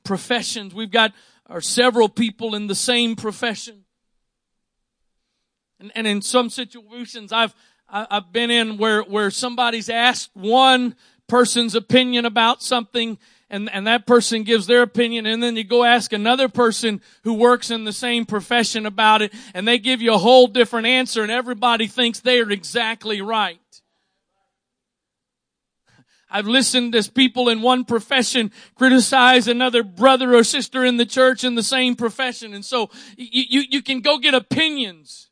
professions. 0.04 0.74
We've 0.74 0.90
got 0.90 1.12
or 1.48 1.60
several 1.60 2.08
people 2.08 2.54
in 2.54 2.66
the 2.66 2.74
same 2.74 3.16
profession. 3.16 3.84
And, 5.78 5.92
and 5.94 6.06
in 6.06 6.20
some 6.20 6.50
situations 6.50 7.32
I've, 7.32 7.54
I've 7.88 8.32
been 8.32 8.50
in 8.50 8.78
where, 8.78 9.02
where 9.02 9.30
somebody's 9.30 9.88
asked 9.88 10.30
one 10.34 10.96
person's 11.28 11.74
opinion 11.74 12.24
about 12.24 12.62
something 12.62 13.18
and, 13.48 13.70
and 13.70 13.86
that 13.86 14.06
person 14.06 14.42
gives 14.42 14.66
their 14.66 14.82
opinion 14.82 15.26
and 15.26 15.42
then 15.42 15.56
you 15.56 15.64
go 15.64 15.84
ask 15.84 16.12
another 16.12 16.48
person 16.48 17.00
who 17.22 17.34
works 17.34 17.70
in 17.70 17.84
the 17.84 17.92
same 17.92 18.26
profession 18.26 18.86
about 18.86 19.22
it 19.22 19.32
and 19.54 19.66
they 19.66 19.78
give 19.78 20.02
you 20.02 20.12
a 20.12 20.18
whole 20.18 20.46
different 20.46 20.86
answer 20.86 21.22
and 21.22 21.30
everybody 21.30 21.86
thinks 21.86 22.20
they 22.20 22.40
are 22.40 22.50
exactly 22.50 23.20
right. 23.20 23.60
I've 26.28 26.48
listened 26.48 26.94
as 26.94 27.08
people 27.08 27.48
in 27.48 27.62
one 27.62 27.84
profession 27.84 28.50
criticize 28.74 29.46
another 29.46 29.84
brother 29.84 30.34
or 30.34 30.42
sister 30.42 30.84
in 30.84 30.96
the 30.96 31.06
church 31.06 31.44
in 31.44 31.54
the 31.54 31.62
same 31.62 31.94
profession. 31.94 32.52
And 32.52 32.64
so 32.64 32.90
you, 33.16 33.44
you, 33.48 33.64
you 33.70 33.82
can 33.82 34.00
go 34.00 34.18
get 34.18 34.34
opinions. 34.34 35.25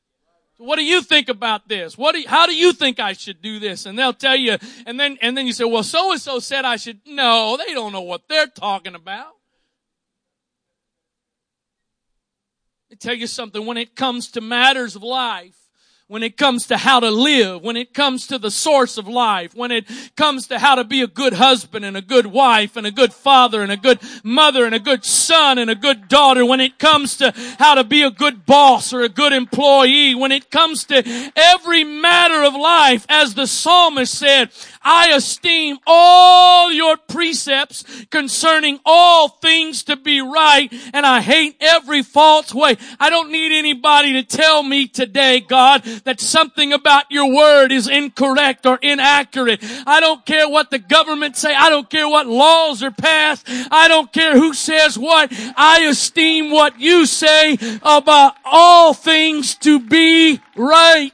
What 0.65 0.77
do 0.77 0.85
you 0.85 1.03
think 1.03 1.29
about 1.29 1.69
this? 1.69 1.99
What 1.99 2.15
do 2.15 2.21
you, 2.21 2.29
how 2.29 2.47
do 2.47 2.55
you 2.55 2.73
think 2.73 2.99
I 2.99 3.13
should 3.13 3.43
do 3.43 3.59
this? 3.59 3.87
And 3.87 3.99
they'll 3.99 4.13
tell 4.13 4.37
you, 4.37 4.57
and 4.87 4.99
then, 4.99 5.19
and 5.21 5.37
then 5.37 5.47
you 5.47 5.53
say, 5.53 5.65
well, 5.65 5.83
so 5.83 6.13
and 6.13 6.21
so 6.21 6.39
said 6.39 6.65
I 6.65 6.77
should. 6.77 7.01
No, 7.07 7.57
they 7.57 7.75
don't 7.75 7.93
know 7.93 8.03
what 8.03 8.23
they're 8.29 8.47
talking 8.47 8.95
about. 8.95 9.33
Me 12.91 12.97
tell 12.97 13.15
you 13.15 13.27
something. 13.27 13.65
When 13.67 13.77
it 13.77 13.95
comes 13.95 14.31
to 14.33 14.41
matters 14.41 14.97
of 14.97 15.03
life, 15.03 15.57
when 16.07 16.23
it 16.23 16.37
comes 16.37 16.67
to 16.67 16.77
how 16.77 17.01
to 17.01 17.11
live, 17.11 17.63
when 17.63 17.79
it 17.79 17.95
comes 17.95 18.27
to 18.27 18.39
the 18.39 18.51
source 18.51 18.99
of 18.99 19.09
life, 19.09 19.55
when 19.55 19.71
it 19.71 19.87
comes 20.17 20.47
to 20.49 20.59
how 20.59 20.75
to 20.75 20.85
be 20.85 21.01
a 21.01 21.07
good 21.07 21.33
husband 21.33 21.83
and 21.83 21.97
a 21.97 22.03
good 22.03 22.27
wife 22.27 22.77
and 22.77 22.87
a 22.87 22.91
good 22.91 23.15
father 23.15 23.63
and 23.63 23.73
a 23.73 23.77
good 23.77 23.99
mother 24.23 24.67
and 24.67 24.75
a 24.75 24.79
good 24.79 25.03
son 25.03 25.57
and 25.57 25.71
a 25.71 25.75
good 25.75 26.07
daughter, 26.07 26.45
when 26.45 26.61
it 26.61 26.79
comes 26.79 27.17
to 27.17 27.33
how 27.59 27.75
to 27.75 27.83
be 27.83 28.03
a 28.03 28.11
good 28.11 28.45
boss 28.45 28.93
or 28.93 29.01
a 29.01 29.09
good 29.09 29.33
employee, 29.33 30.15
when 30.15 30.31
it 30.31 30.51
comes 30.51 30.85
to 30.85 31.33
every 31.35 31.85
matter 31.85 32.43
of 32.43 32.55
life, 32.55 33.07
as 33.09 33.35
the 33.35 33.47
psalmist 33.47 34.15
said, 34.15 34.51
I 34.85 35.13
esteem 35.15 35.79
all 35.87 36.71
your 36.71 36.97
precepts 36.97 37.85
concerning 38.11 38.81
all 38.85 39.29
things 39.29 39.85
to 39.85 39.97
be 39.97 40.21
right, 40.21 40.73
and 40.93 41.07
I 41.07 41.21
hate 41.21 41.57
every 41.61 42.03
false 42.03 42.55
way. 42.55 42.77
I 43.01 43.11
don't 43.11 43.31
need 43.31 43.53
anybody 43.53 44.13
to 44.15 44.23
tell 44.23 44.63
me 44.63 44.87
today, 44.87 45.41
God, 45.41 45.83
that 46.05 46.21
something 46.21 46.73
about 46.73 47.11
your 47.11 47.35
word 47.35 47.73
is 47.73 47.89
incorrect 47.89 48.67
or 48.67 48.79
inaccurate. 48.83 49.61
I 49.87 50.01
don't 50.01 50.25
care 50.27 50.49
what 50.49 50.71
the 50.71 50.79
government 50.79 51.37
say. 51.37 51.55
I 51.55 51.71
don't 51.71 51.89
care 51.89 52.09
what 52.09 52.27
laws 52.27 52.83
are 52.83 52.91
passed. 52.91 53.47
I 53.49 53.89
don't 53.89 54.13
care 54.13 54.35
who 54.35 54.53
says 54.55 54.99
what. 54.99 55.33
I 55.57 55.87
esteem 55.89 56.51
what 56.51 56.79
you 56.79 57.07
say 57.07 57.59
about 57.83 58.35
all 58.45 58.93
things 58.95 59.55
to 59.57 59.81
be 59.81 60.41
right. 60.57 61.13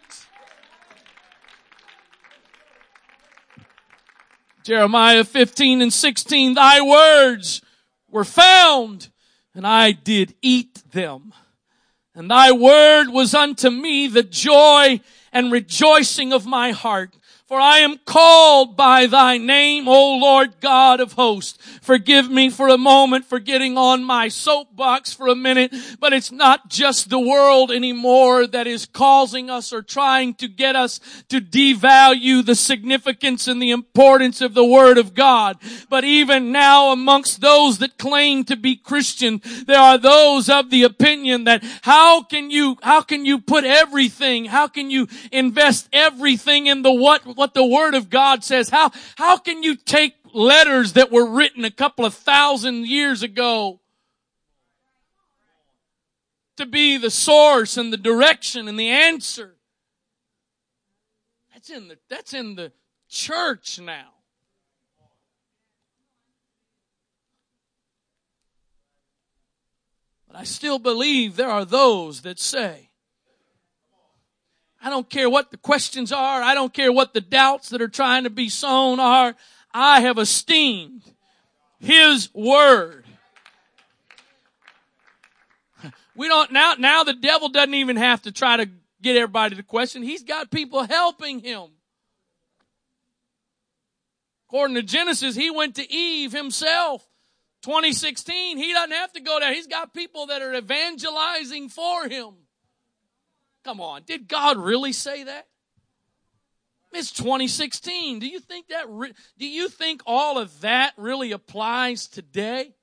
Jeremiah 4.63 5.25
15 5.25 5.83
and 5.83 5.93
16, 5.93 6.55
thy 6.55 6.81
words 6.81 7.63
were 8.11 8.25
found 8.25 9.09
and 9.55 9.67
I 9.67 9.93
did 9.93 10.35
eat 10.43 10.83
them. 10.93 11.33
And 12.15 12.31
thy 12.31 12.53
word 12.53 13.09
was 13.09 13.35
unto 13.35 13.71
me 13.71 14.09
the 14.09 14.23
joy 14.23 15.01
and 15.33 15.53
rejoicing 15.53 16.33
of 16.33 16.47
my 16.47 16.73
heart. 16.73 17.17
For 17.51 17.59
I 17.59 17.79
am 17.79 17.99
called 18.05 18.77
by 18.77 19.07
thy 19.07 19.37
name, 19.37 19.89
O 19.89 20.19
Lord 20.19 20.61
God 20.61 21.01
of 21.01 21.15
hosts. 21.15 21.59
Forgive 21.83 22.31
me 22.31 22.49
for 22.49 22.69
a 22.69 22.79
moment 22.79 23.25
for 23.25 23.41
getting 23.41 23.77
on 23.77 24.05
my 24.05 24.29
soapbox 24.29 25.13
for 25.13 25.27
a 25.27 25.35
minute, 25.35 25.75
but 25.99 26.13
it's 26.13 26.31
not 26.31 26.69
just 26.69 27.11
the 27.11 27.19
world 27.19 27.73
anymore 27.73 28.47
that 28.47 28.69
is 28.69 28.87
causing 28.87 29.51
us 29.51 29.73
or 29.73 29.83
trying 29.83 30.35
to 30.35 30.47
get 30.47 30.77
us 30.77 31.01
to 31.29 31.41
devalue 31.41 32.47
the 32.47 32.55
significance 32.55 33.49
and 33.49 33.61
the 33.61 33.73
importance 33.73 34.41
of 34.41 34.55
the 34.55 34.65
Word 34.65 34.97
of 34.97 35.15
God. 35.15 35.59
But 35.89 36.05
even 36.05 36.53
now 36.53 36.93
amongst 36.93 37.41
those 37.41 37.79
that 37.79 37.99
claim 37.99 38.45
to 38.45 38.55
be 38.55 38.77
Christian, 38.77 39.43
there 39.67 39.81
are 39.81 39.99
those 39.99 40.49
of 40.49 40.71
the 40.71 40.85
opinion 40.85 41.43
that 41.45 41.65
how 41.83 42.23
can 42.23 42.49
you, 42.53 42.77
how 42.81 43.03
can 43.03 43.25
you 43.25 43.41
put 43.41 43.65
everything, 43.65 44.45
how 44.45 44.69
can 44.69 44.89
you 44.89 45.09
invest 45.33 45.89
everything 45.93 46.69
in 46.69 46.83
the 46.83 46.93
what 46.93 47.40
what 47.41 47.55
the 47.55 47.65
Word 47.65 47.95
of 47.95 48.11
God 48.11 48.45
says. 48.45 48.69
How, 48.69 48.91
how 49.17 49.39
can 49.39 49.63
you 49.63 49.75
take 49.75 50.15
letters 50.35 50.93
that 50.93 51.11
were 51.11 51.27
written 51.27 51.65
a 51.65 51.71
couple 51.71 52.05
of 52.05 52.13
thousand 52.13 52.87
years 52.87 53.23
ago 53.23 53.81
to 56.59 56.67
be 56.67 56.99
the 56.99 57.11
source 57.11 57.79
and 57.79 57.91
the 57.91 57.97
direction 57.97 58.69
and 58.69 58.79
the 58.79 58.91
answer? 58.91 59.57
That's 61.55 61.71
in 61.71 61.89
the, 61.89 61.97
that's 62.11 62.35
in 62.35 62.57
the 62.57 62.73
church 63.09 63.81
now. 63.81 64.11
But 70.29 70.37
I 70.37 70.45
still 70.45 70.79
believe 70.79 71.37
there 71.37 71.49
are 71.49 71.65
those 71.65 72.21
that 72.21 72.39
say, 72.39 72.90
I 74.83 74.91
don't 74.91 75.09
care 75.09 75.29
what 75.29 75.51
the 75.51 75.57
questions 75.57 76.11
are. 76.11 76.43
I 76.43 76.55
don't 76.55 76.73
care 76.73 76.93
what 76.93 77.13
the 77.13 77.21
doubts 77.21 77.69
that 77.71 77.83
are 77.83 77.89
trying 77.89 78.25
to 78.25 78.31
be 78.31 78.49
sown 78.49 78.99
are. 78.99 79.35
I 79.73 80.01
have 80.01 80.19
esteemed 80.19 81.03
His 81.79 82.33
Word. 82.35 83.05
We 86.17 86.29
don't, 86.29 86.53
now, 86.53 86.75
now 86.79 87.05
the 87.05 87.15
devil 87.15 87.49
doesn't 87.49 87.75
even 87.75 87.97
have 87.97 88.23
to 88.23 88.33
try 88.33 88.57
to 88.57 88.69
get 89.01 89.17
everybody 89.17 89.57
to 89.57 89.63
question. 89.63 90.03
He's 90.03 90.23
got 90.23 90.51
people 90.51 90.85
helping 90.85 91.41
him. 91.41 91.69
According 94.49 94.75
to 94.77 94.83
Genesis, 94.83 95.37
he 95.37 95.51
went 95.51 95.77
to 95.77 95.93
Eve 95.93 96.33
himself. 96.33 97.07
2016, 97.63 98.59
he 98.59 98.73
doesn't 98.73 98.91
have 98.91 99.13
to 99.13 99.21
go 99.21 99.39
there. 99.39 99.55
He's 99.55 99.67
got 99.67 99.95
people 99.95 100.27
that 100.27 100.43
are 100.43 100.55
evangelizing 100.55 101.69
for 101.69 102.09
him. 102.09 102.35
Come 103.65 103.81
on. 103.81 104.03
Did 104.07 104.29
God 104.29 104.57
really 104.57 104.93
say 104.93 105.25
that? 105.25 105.47
It's 106.93 107.13
2016. 107.13 108.19
Do 108.19 108.27
you 108.27 108.41
think 108.41 108.69
that, 108.69 108.87
re- 108.89 109.13
do 109.39 109.47
you 109.47 109.69
think 109.69 110.03
all 110.07 110.39
of 110.39 110.61
that 110.63 110.93
really 110.97 111.31
applies 111.33 112.09
today? 112.09 112.75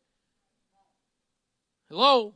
Hello? 1.90 2.34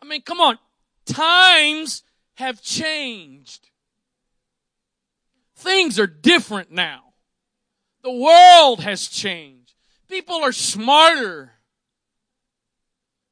I 0.00 0.06
mean, 0.06 0.22
come 0.22 0.40
on. 0.40 0.58
Times 1.06 2.02
have 2.34 2.62
changed. 2.62 3.70
Things 5.56 5.98
are 5.98 6.06
different 6.06 6.70
now. 6.70 7.14
The 8.02 8.12
world 8.12 8.80
has 8.80 9.08
changed. 9.08 9.74
People 10.08 10.36
are 10.36 10.52
smarter. 10.52 11.52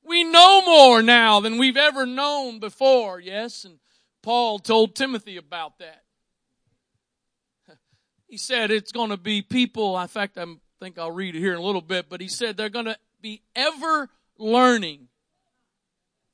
We 0.05 0.25
know 0.25 0.63
more 0.63 1.03
now 1.03 1.41
than 1.41 1.59
we've 1.59 1.77
ever 1.77 2.07
known 2.07 2.59
before, 2.59 3.21
yes? 3.21 3.65
And 3.65 3.79
Paul 4.23 4.59
told 4.59 4.95
Timothy 4.95 5.37
about 5.37 5.79
that. 5.79 6.03
He 8.29 8.39
said 8.39 8.71
it's 8.71 8.93
going 8.93 9.11
to 9.11 9.17
be 9.17 9.43
people, 9.43 9.99
in 9.99 10.09
fact, 10.09 10.39
I 10.39 10.47
think 10.81 10.99
I'll 10.99 11.13
read 11.13 11.37
it 11.37 11.39
here 11.39 11.53
in 11.53 11.59
a 11.59 11.63
little 11.63 11.83
bit, 11.83 12.07
but 12.09 12.21
he 12.21 12.29
said 12.29 12.57
they're 12.57 12.69
going 12.69 12.87
to 12.87 12.97
be 13.21 13.43
ever 13.55 14.09
learning, 14.39 15.09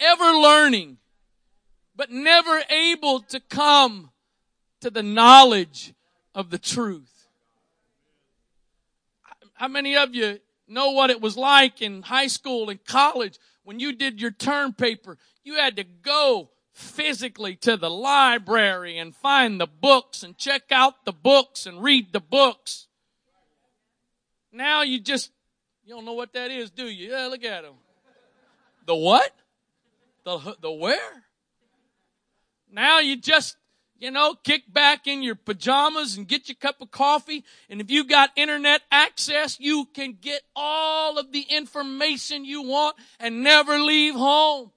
ever 0.00 0.33
learning, 0.33 0.98
but 1.96 2.11
never 2.11 2.62
able 2.70 3.20
to 3.20 3.40
come 3.40 4.11
to 4.81 4.90
the 4.90 5.02
knowledge 5.02 5.92
of 6.35 6.50
the 6.50 6.59
truth. 6.59 7.26
How 9.54 9.68
many 9.68 9.96
of 9.96 10.14
you 10.14 10.38
know 10.68 10.92
what 10.92 11.11
it 11.11 11.20
was 11.20 11.37
like 11.37 11.83
in 11.83 12.02
high 12.02 12.28
school 12.28 12.70
and 12.70 12.85
college 12.85 13.38
when 13.68 13.81
you 13.81 13.92
did 13.92 14.18
your 14.18 14.31
term 14.31 14.72
paper, 14.72 15.18
you 15.44 15.57
had 15.57 15.76
to 15.76 15.85
go 15.85 16.48
physically 16.72 17.54
to 17.54 17.76
the 17.76 17.90
library 17.90 18.96
and 18.96 19.14
find 19.14 19.61
the 19.61 19.66
books 19.66 20.22
and 20.22 20.38
check 20.38 20.62
out 20.70 21.04
the 21.04 21.12
books 21.12 21.66
and 21.66 21.83
read 21.83 22.11
the 22.14 22.18
books. 22.18 22.87
Now 24.50 24.81
you 24.81 24.98
just, 24.98 25.33
you 25.85 25.94
don't 25.94 26.07
know 26.07 26.14
what 26.14 26.33
that 26.33 26.50
is, 26.50 26.70
do 26.70 26.87
you? 26.87 27.11
Yeah, 27.11 27.26
look 27.26 27.44
at 27.44 27.64
them. 27.64 27.74
The 28.87 28.94
what? 28.94 29.33
The, 30.24 30.57
the 30.62 30.72
where? 30.72 31.24
Now 32.72 33.00
you 33.00 33.16
just 33.16 33.59
you 33.98 34.11
know, 34.11 34.34
kick 34.44 34.72
back 34.72 35.06
in 35.06 35.22
your 35.22 35.34
pajamas 35.34 36.16
and 36.16 36.28
get 36.28 36.48
your 36.48 36.56
cup 36.56 36.80
of 36.80 36.90
coffee. 36.90 37.44
And 37.68 37.80
if 37.80 37.90
you 37.90 38.04
got 38.04 38.30
internet 38.37 38.82
access, 38.90 39.58
you 39.58 39.87
can 39.92 40.16
get 40.20 40.42
all 40.54 41.18
of 41.18 41.32
the 41.32 41.42
information 41.42 42.44
you 42.44 42.62
want 42.62 42.96
and 43.18 43.42
never 43.42 43.78
leave 43.78 44.14
home. 44.14 44.70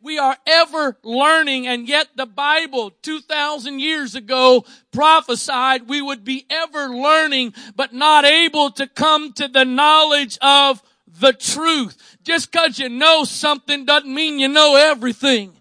We 0.00 0.18
are 0.18 0.36
ever 0.46 0.98
learning 1.02 1.66
and 1.66 1.88
yet 1.88 2.08
the 2.14 2.26
Bible 2.26 2.90
2000 2.90 3.78
years 3.78 4.14
ago 4.14 4.66
prophesied 4.92 5.88
we 5.88 6.02
would 6.02 6.24
be 6.24 6.44
ever 6.50 6.88
learning 6.88 7.54
but 7.74 7.94
not 7.94 8.26
able 8.26 8.70
to 8.72 8.86
come 8.86 9.32
to 9.32 9.48
the 9.48 9.64
knowledge 9.64 10.36
of 10.42 10.82
the 11.06 11.32
truth. 11.32 12.18
Just 12.22 12.52
cause 12.52 12.78
you 12.78 12.90
know 12.90 13.24
something 13.24 13.86
doesn't 13.86 14.12
mean 14.12 14.38
you 14.38 14.48
know 14.48 14.76
everything. 14.76 15.56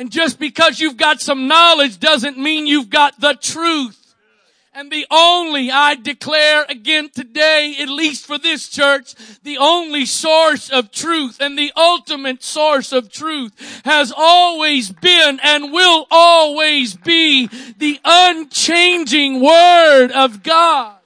And 0.00 0.10
just 0.10 0.38
because 0.38 0.80
you've 0.80 0.96
got 0.96 1.20
some 1.20 1.46
knowledge 1.46 2.00
doesn't 2.00 2.38
mean 2.38 2.66
you've 2.66 2.88
got 2.88 3.20
the 3.20 3.34
truth. 3.34 4.16
And 4.72 4.90
the 4.90 5.06
only, 5.10 5.70
I 5.70 5.94
declare 5.94 6.64
again 6.70 7.10
today, 7.10 7.76
at 7.78 7.90
least 7.90 8.24
for 8.24 8.38
this 8.38 8.70
church, 8.70 9.14
the 9.42 9.58
only 9.58 10.06
source 10.06 10.70
of 10.70 10.90
truth 10.90 11.38
and 11.38 11.58
the 11.58 11.70
ultimate 11.76 12.42
source 12.42 12.92
of 12.94 13.12
truth 13.12 13.52
has 13.84 14.10
always 14.16 14.90
been 14.90 15.38
and 15.42 15.70
will 15.70 16.06
always 16.10 16.96
be 16.96 17.48
the 17.76 18.00
unchanging 18.02 19.42
Word 19.42 20.12
of 20.12 20.42
God. 20.42 20.99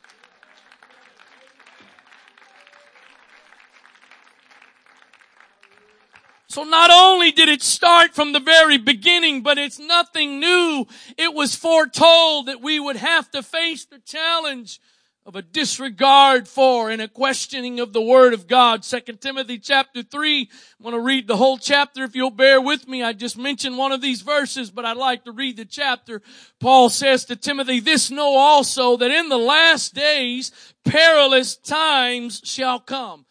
So 6.55 6.63
not 6.63 6.93
only 6.93 7.33
did 7.33 7.49
it 7.49 7.65
start 7.65 8.15
from 8.15 8.33
the 8.33 8.39
very 8.39 8.79
beginning, 8.79 9.43
but 9.43 9.59
it's 9.59 9.81
nothing 9.81 10.39
new. 10.39 10.87
It 11.19 11.35
was 11.35 11.57
foretold 11.57 12.47
that 12.47 12.63
we 12.63 12.79
would 12.79 12.95
have 12.95 13.29
to 13.33 13.43
face 13.43 13.87
the 13.87 13.99
challenge 13.99 14.81
of 15.27 15.35
a 15.35 15.43
disregard 15.43 16.47
for 16.47 16.91
and 16.91 17.03
a 17.03 17.09
questioning 17.09 17.81
of 17.81 17.93
the 17.93 18.01
Word 18.01 18.35
of 18.35 18.47
God. 18.47 18.85
Second 18.85 19.21
Timothy 19.21 19.59
chapter 19.59 20.05
3. 20.05 20.49
I'm 20.79 20.83
going 20.85 20.95
to 20.95 21.01
read 21.01 21.27
the 21.27 21.37
whole 21.37 21.59
chapter 21.59 22.05
if 22.05 22.15
you'll 22.15 22.31
bear 22.31 22.61
with 22.61 22.87
me. 22.87 23.03
I 23.03 23.15
just 23.15 23.37
mentioned 23.37 23.77
one 23.77 23.91
of 23.91 24.01
these 24.01 24.23
verses, 24.23 24.71
but 24.71 24.85
I'd 24.85 24.97
like 24.97 25.25
to 25.25 25.33
read 25.33 25.57
the 25.57 25.65
chapter. 25.65 26.23
Paul 26.61 26.89
says 26.89 27.25
to 27.25 27.35
Timothy, 27.35 27.81
this 27.81 28.13
know 28.13 28.37
also 28.37 28.97
that 28.99 29.11
in 29.11 29.29
the 29.29 29.39
last 29.39 29.93
days 29.93 30.53
perilous 30.85 31.57
times 31.57 32.43
shall 32.45 32.79
come. 32.79 33.27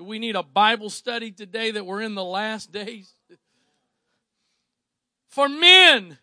Do 0.00 0.06
we 0.06 0.18
need 0.18 0.34
a 0.34 0.42
Bible 0.42 0.88
study 0.88 1.30
today 1.30 1.72
that 1.72 1.84
we're 1.84 2.00
in 2.00 2.14
the 2.14 2.24
last 2.24 2.72
days? 2.72 3.12
For 5.28 5.46
men 5.46 6.16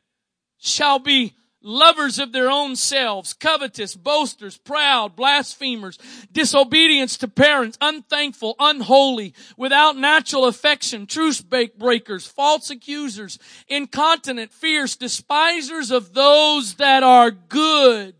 shall 0.57 0.97
be 0.97 1.35
lovers 1.61 2.17
of 2.17 2.31
their 2.31 2.49
own 2.49 2.75
selves, 2.75 3.35
covetous, 3.35 3.95
boasters, 3.95 4.57
proud, 4.57 5.15
blasphemers, 5.15 5.99
disobedience 6.31 7.17
to 7.17 7.27
parents, 7.27 7.77
unthankful, 7.79 8.55
unholy, 8.59 9.35
without 9.57 9.95
natural 9.95 10.45
affection, 10.45 11.05
truce 11.05 11.39
breakers, 11.39 12.25
false 12.25 12.71
accusers, 12.71 13.37
incontinent, 13.67 14.51
fierce, 14.51 14.95
despisers 14.95 15.91
of 15.91 16.15
those 16.15 16.73
that 16.77 17.03
are 17.03 17.29
good. 17.29 18.15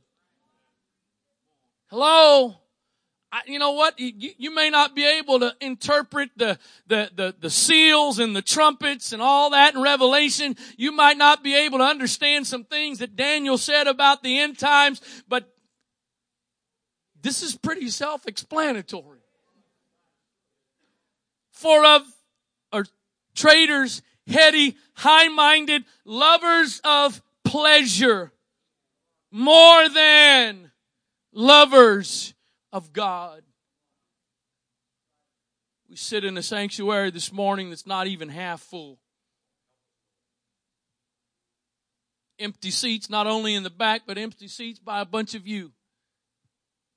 Hello? 1.88 2.58
I, 3.32 3.42
you 3.46 3.60
know 3.60 3.72
what? 3.72 4.00
You, 4.00 4.32
you, 4.38 4.56
may 4.56 4.70
not 4.70 4.96
be 4.96 5.06
able 5.06 5.42
to 5.42 5.54
interpret 5.60 6.30
the, 6.38 6.58
the, 6.88 7.12
the, 7.14 7.36
the, 7.38 7.50
seals 7.50 8.20
and 8.20 8.34
the 8.34 8.42
trumpets 8.42 9.12
and 9.12 9.22
all 9.22 9.50
that 9.50 9.76
in 9.76 9.82
Revelation. 9.82 10.56
You 10.78 10.94
might 10.94 11.18
not 11.18 11.44
be 11.44 11.54
able 11.54 11.80
to 11.80 11.84
understand 11.84 12.48
some 12.48 12.64
things 12.64 13.00
that 13.00 13.18
Daniel 13.18 13.58
said 13.58 13.88
about 13.88 14.24
the 14.24 14.40
end 14.40 14.58
times, 14.58 15.02
but 15.28 15.54
this 17.22 17.44
is 17.44 17.58
pretty 17.58 17.90
self-explanatory. 17.90 19.20
For 21.52 21.84
of, 21.84 22.04
or 22.72 22.86
traitors, 23.36 24.02
heady, 24.26 24.78
high-minded, 24.94 25.84
lovers 26.06 26.80
of 26.86 27.22
pleasure, 27.44 28.32
more 29.32 29.90
than 29.90 30.72
lovers 31.34 32.34
of 32.72 32.94
God. 32.94 33.44
We 35.90 35.96
sit 35.96 36.26
in 36.26 36.38
a 36.38 36.44
sanctuary 36.44 37.12
this 37.12 37.32
morning 37.32 37.70
that's 37.70 37.88
not 37.88 38.08
even 38.08 38.30
half 38.30 38.62
full. 38.62 39.00
Empty 42.40 42.72
seats, 42.72 43.10
not 43.10 43.26
only 43.26 43.56
in 43.56 43.64
the 43.64 43.70
back, 43.70 44.02
but 44.06 44.18
empty 44.18 44.48
seats 44.48 44.80
by 44.80 45.02
a 45.02 45.06
bunch 45.06 45.34
of 45.34 45.48
you. 45.48 45.72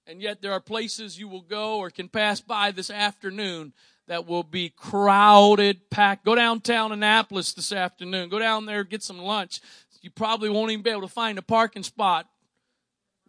And 0.07 0.21
yet 0.21 0.43
there 0.43 0.53
are 0.53 0.61
places 0.61 1.19
you 1.19 1.29
will 1.29 1.43
go 1.43 1.79
or 1.79 1.89
can 1.89 2.09
pass 2.09 2.41
by 2.41 2.73
this 2.73 2.91
afternoon 2.91 3.73
that 4.09 4.27
will 4.27 4.43
be 4.43 4.71
crowded, 4.71 5.89
packed. 5.89 6.25
Go 6.25 6.35
downtown 6.35 6.91
Annapolis 6.91 7.53
this 7.53 7.73
afternoon. 7.73 8.29
Go 8.29 8.41
down 8.41 8.67
there, 8.67 8.83
get 8.83 9.05
some 9.05 9.19
lunch. 9.19 9.61
You 10.03 10.11
probably 10.11 10.49
won't 10.49 10.73
even 10.73 10.83
be 10.83 10.91
able 10.91 11.03
to 11.03 11.09
find 11.09 11.39
a 11.39 11.43
parking 11.43 11.85
spot 11.85 12.27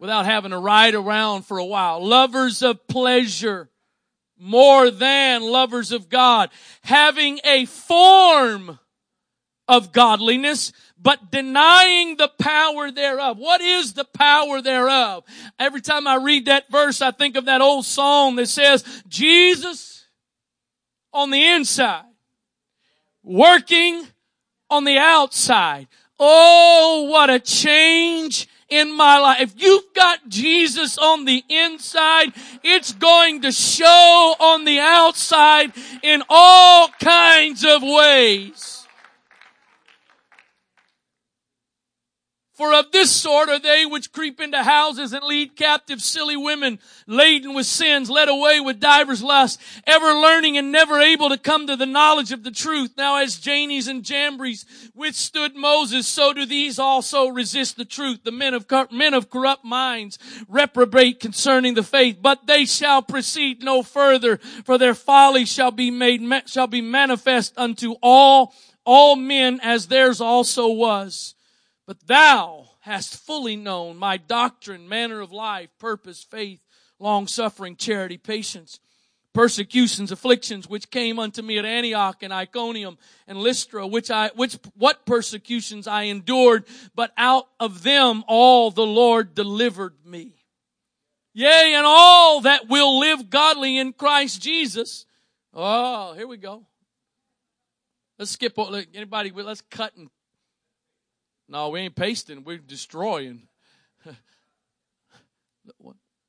without 0.02 0.24
having 0.24 0.50
to 0.50 0.58
ride 0.58 0.96
around 0.96 1.42
for 1.42 1.58
a 1.58 1.64
while. 1.64 2.04
Lovers 2.04 2.60
of 2.60 2.88
pleasure 2.88 3.70
more 4.36 4.90
than 4.90 5.42
lovers 5.42 5.92
of 5.92 6.08
God. 6.08 6.50
Having 6.82 7.38
a 7.44 7.66
form 7.66 8.80
of 9.68 9.92
godliness, 9.92 10.72
but 11.00 11.30
denying 11.30 12.16
the 12.16 12.26
power 12.26 12.90
thereof. 12.90 13.38
What 13.38 13.60
is 13.60 13.92
the 13.92 14.04
power 14.04 14.60
thereof? 14.60 15.22
Every 15.56 15.80
time 15.80 16.08
I 16.08 16.16
read 16.16 16.46
that 16.46 16.68
verse, 16.68 17.00
I 17.00 17.12
think 17.12 17.36
of 17.36 17.44
that 17.44 17.60
old 17.60 17.84
song 17.84 18.34
that 18.36 18.48
says, 18.48 19.04
Jesus 19.06 20.08
on 21.12 21.30
the 21.30 21.46
inside, 21.46 22.06
working 23.22 24.04
on 24.68 24.82
the 24.82 24.98
outside. 24.98 25.86
Oh, 26.18 27.06
what 27.08 27.30
a 27.30 27.38
change 27.38 28.48
in 28.72 28.96
my 28.96 29.18
life. 29.18 29.40
If 29.40 29.62
you've 29.62 29.92
got 29.94 30.28
Jesus 30.28 30.96
on 30.98 31.24
the 31.24 31.44
inside, 31.48 32.32
it's 32.62 32.92
going 32.92 33.42
to 33.42 33.52
show 33.52 34.34
on 34.38 34.64
the 34.64 34.80
outside 34.80 35.72
in 36.02 36.22
all 36.28 36.88
kinds 37.00 37.64
of 37.64 37.82
ways. 37.82 38.81
For 42.62 42.74
of 42.74 42.92
this 42.92 43.10
sort 43.10 43.48
are 43.48 43.58
they 43.58 43.84
which 43.86 44.12
creep 44.12 44.40
into 44.40 44.62
houses 44.62 45.12
and 45.12 45.24
lead 45.24 45.56
captive 45.56 46.00
silly 46.00 46.36
women, 46.36 46.78
laden 47.08 47.54
with 47.54 47.66
sins, 47.66 48.08
led 48.08 48.28
away 48.28 48.60
with 48.60 48.78
divers 48.78 49.20
lusts, 49.20 49.60
ever 49.84 50.12
learning 50.12 50.56
and 50.56 50.70
never 50.70 51.00
able 51.00 51.28
to 51.30 51.38
come 51.38 51.66
to 51.66 51.74
the 51.74 51.86
knowledge 51.86 52.30
of 52.30 52.44
the 52.44 52.52
truth. 52.52 52.92
Now 52.96 53.16
as 53.16 53.40
Jannes 53.40 53.88
and 53.88 54.04
Jambres 54.04 54.64
withstood 54.94 55.56
Moses, 55.56 56.06
so 56.06 56.32
do 56.32 56.46
these 56.46 56.78
also 56.78 57.26
resist 57.26 57.76
the 57.76 57.84
truth. 57.84 58.22
The 58.22 58.30
men 58.30 58.54
of, 58.54 58.64
men 58.92 59.12
of 59.12 59.28
corrupt 59.28 59.64
minds 59.64 60.20
reprobate 60.48 61.18
concerning 61.18 61.74
the 61.74 61.82
faith, 61.82 62.18
but 62.22 62.46
they 62.46 62.64
shall 62.64 63.02
proceed 63.02 63.64
no 63.64 63.82
further, 63.82 64.36
for 64.36 64.78
their 64.78 64.94
folly 64.94 65.46
shall 65.46 65.72
be 65.72 65.90
made, 65.90 66.22
shall 66.46 66.68
be 66.68 66.80
manifest 66.80 67.54
unto 67.58 67.96
all, 68.00 68.54
all 68.84 69.16
men 69.16 69.58
as 69.64 69.88
theirs 69.88 70.20
also 70.20 70.68
was. 70.68 71.34
But 71.86 72.06
thou 72.06 72.70
hast 72.80 73.16
fully 73.16 73.56
known 73.56 73.96
my 73.96 74.16
doctrine, 74.16 74.88
manner 74.88 75.20
of 75.20 75.32
life, 75.32 75.70
purpose, 75.78 76.22
faith, 76.22 76.64
long 76.98 77.26
suffering, 77.26 77.76
charity, 77.76 78.16
patience, 78.16 78.78
persecutions, 79.32 80.12
afflictions, 80.12 80.68
which 80.68 80.90
came 80.90 81.18
unto 81.18 81.42
me 81.42 81.58
at 81.58 81.64
Antioch 81.64 82.22
and 82.22 82.32
Iconium 82.32 82.98
and 83.26 83.38
Lystra, 83.38 83.86
which 83.86 84.10
I, 84.10 84.30
which, 84.36 84.58
what 84.76 85.06
persecutions 85.06 85.86
I 85.88 86.04
endured, 86.04 86.64
but 86.94 87.12
out 87.16 87.48
of 87.58 87.82
them 87.82 88.22
all 88.28 88.70
the 88.70 88.86
Lord 88.86 89.34
delivered 89.34 89.94
me. 90.04 90.36
Yea, 91.34 91.74
and 91.74 91.86
all 91.86 92.42
that 92.42 92.68
will 92.68 92.98
live 93.00 93.30
godly 93.30 93.78
in 93.78 93.92
Christ 93.92 94.42
Jesus. 94.42 95.06
Oh, 95.54 96.14
here 96.14 96.26
we 96.26 96.36
go. 96.36 96.66
Let's 98.18 98.32
skip. 98.32 98.56
Anybody? 98.94 99.30
Let's 99.30 99.62
cut 99.62 99.96
and 99.96 100.10
no, 101.52 101.68
we 101.68 101.80
ain't 101.80 101.94
pasting, 101.94 102.44
we're 102.44 102.56
destroying. 102.56 103.42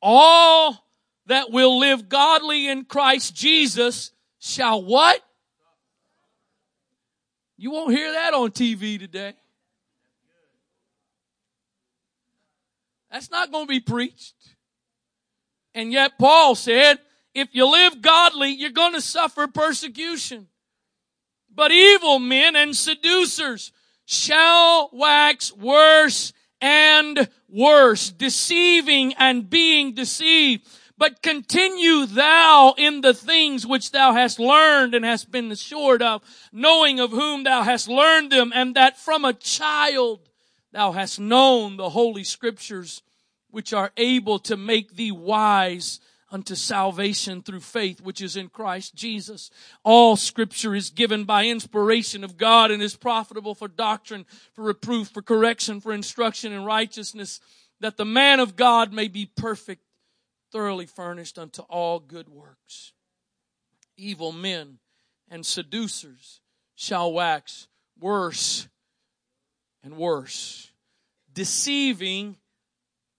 All 0.01 0.85
that 1.27 1.49
will 1.49 1.79
live 1.79 2.09
godly 2.09 2.67
in 2.67 2.83
Christ 2.83 3.33
Jesus 3.33 4.11
shall 4.39 4.83
what? 4.83 5.21
You 7.55 7.71
won't 7.71 7.95
hear 7.95 8.11
that 8.11 8.33
on 8.33 8.51
TV 8.51 8.99
today. 8.99 9.33
That's 13.09 13.31
not 13.31 13.49
going 13.49 13.65
to 13.65 13.69
be 13.69 13.79
preached. 13.79 14.35
And 15.73 15.93
yet 15.93 16.19
Paul 16.19 16.53
said, 16.55 16.99
if 17.33 17.47
you 17.53 17.71
live 17.71 18.01
godly, 18.01 18.49
you're 18.49 18.71
going 18.71 18.93
to 18.93 19.01
suffer 19.01 19.47
persecution. 19.47 20.47
But 21.49 21.71
evil 21.71 22.19
men 22.19 22.57
and 22.57 22.75
seducers 22.75 23.71
shall 24.05 24.89
wax 24.93 25.51
worse 25.53 26.33
and 26.61 27.27
worse, 27.49 28.09
deceiving 28.09 29.13
and 29.15 29.49
being 29.49 29.93
deceived. 29.93 30.67
But 30.97 31.21
continue 31.21 32.05
thou 32.05 32.75
in 32.77 33.01
the 33.01 33.13
things 33.13 33.65
which 33.65 33.91
thou 33.91 34.13
hast 34.13 34.39
learned 34.39 34.95
and 34.95 35.03
hast 35.03 35.31
been 35.31 35.51
assured 35.51 36.01
of, 36.01 36.21
knowing 36.51 36.99
of 36.99 37.11
whom 37.11 37.43
thou 37.43 37.63
hast 37.63 37.89
learned 37.89 38.31
them, 38.31 38.51
and 38.55 38.75
that 38.75 38.97
from 38.97 39.25
a 39.25 39.33
child 39.33 40.29
thou 40.71 40.91
hast 40.91 41.19
known 41.19 41.77
the 41.77 41.89
holy 41.89 42.23
scriptures, 42.23 43.01
which 43.49 43.73
are 43.73 43.91
able 43.97 44.39
to 44.39 44.55
make 44.55 44.95
thee 44.95 45.11
wise 45.11 45.99
unto 46.33 46.55
salvation 46.55 47.43
through 47.43 47.59
faith 47.59 48.01
which 48.01 48.19
is 48.19 48.35
in 48.35 48.49
Christ 48.49 48.95
Jesus. 48.95 49.51
All 49.83 50.15
scripture 50.15 50.73
is 50.73 50.89
given 50.89 51.25
by 51.25 51.45
inspiration 51.45 52.23
of 52.23 52.37
God 52.37 52.71
and 52.71 52.81
is 52.81 52.95
profitable 52.95 53.53
for 53.53 53.67
doctrine, 53.67 54.25
for 54.53 54.63
reproof, 54.63 55.09
for 55.09 55.21
correction, 55.21 55.79
for 55.79 55.93
instruction 55.93 56.51
in 56.51 56.65
righteousness, 56.65 57.39
that 57.81 57.97
the 57.97 58.05
man 58.05 58.39
of 58.39 58.55
God 58.55 58.91
may 58.91 59.07
be 59.07 59.27
perfect, 59.27 59.83
thoroughly 60.51 60.87
furnished 60.87 61.37
unto 61.37 61.61
all 61.63 61.99
good 61.99 62.27
works. 62.27 62.93
Evil 63.95 64.31
men 64.31 64.79
and 65.29 65.45
seducers 65.45 66.41
shall 66.73 67.13
wax 67.13 67.67
worse 67.99 68.67
and 69.83 69.97
worse, 69.97 70.71
deceiving, 71.31 72.37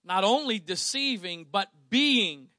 not 0.03 0.25
only 0.25 0.59
deceiving, 0.59 1.45
but 1.49 1.69
being 1.89 2.49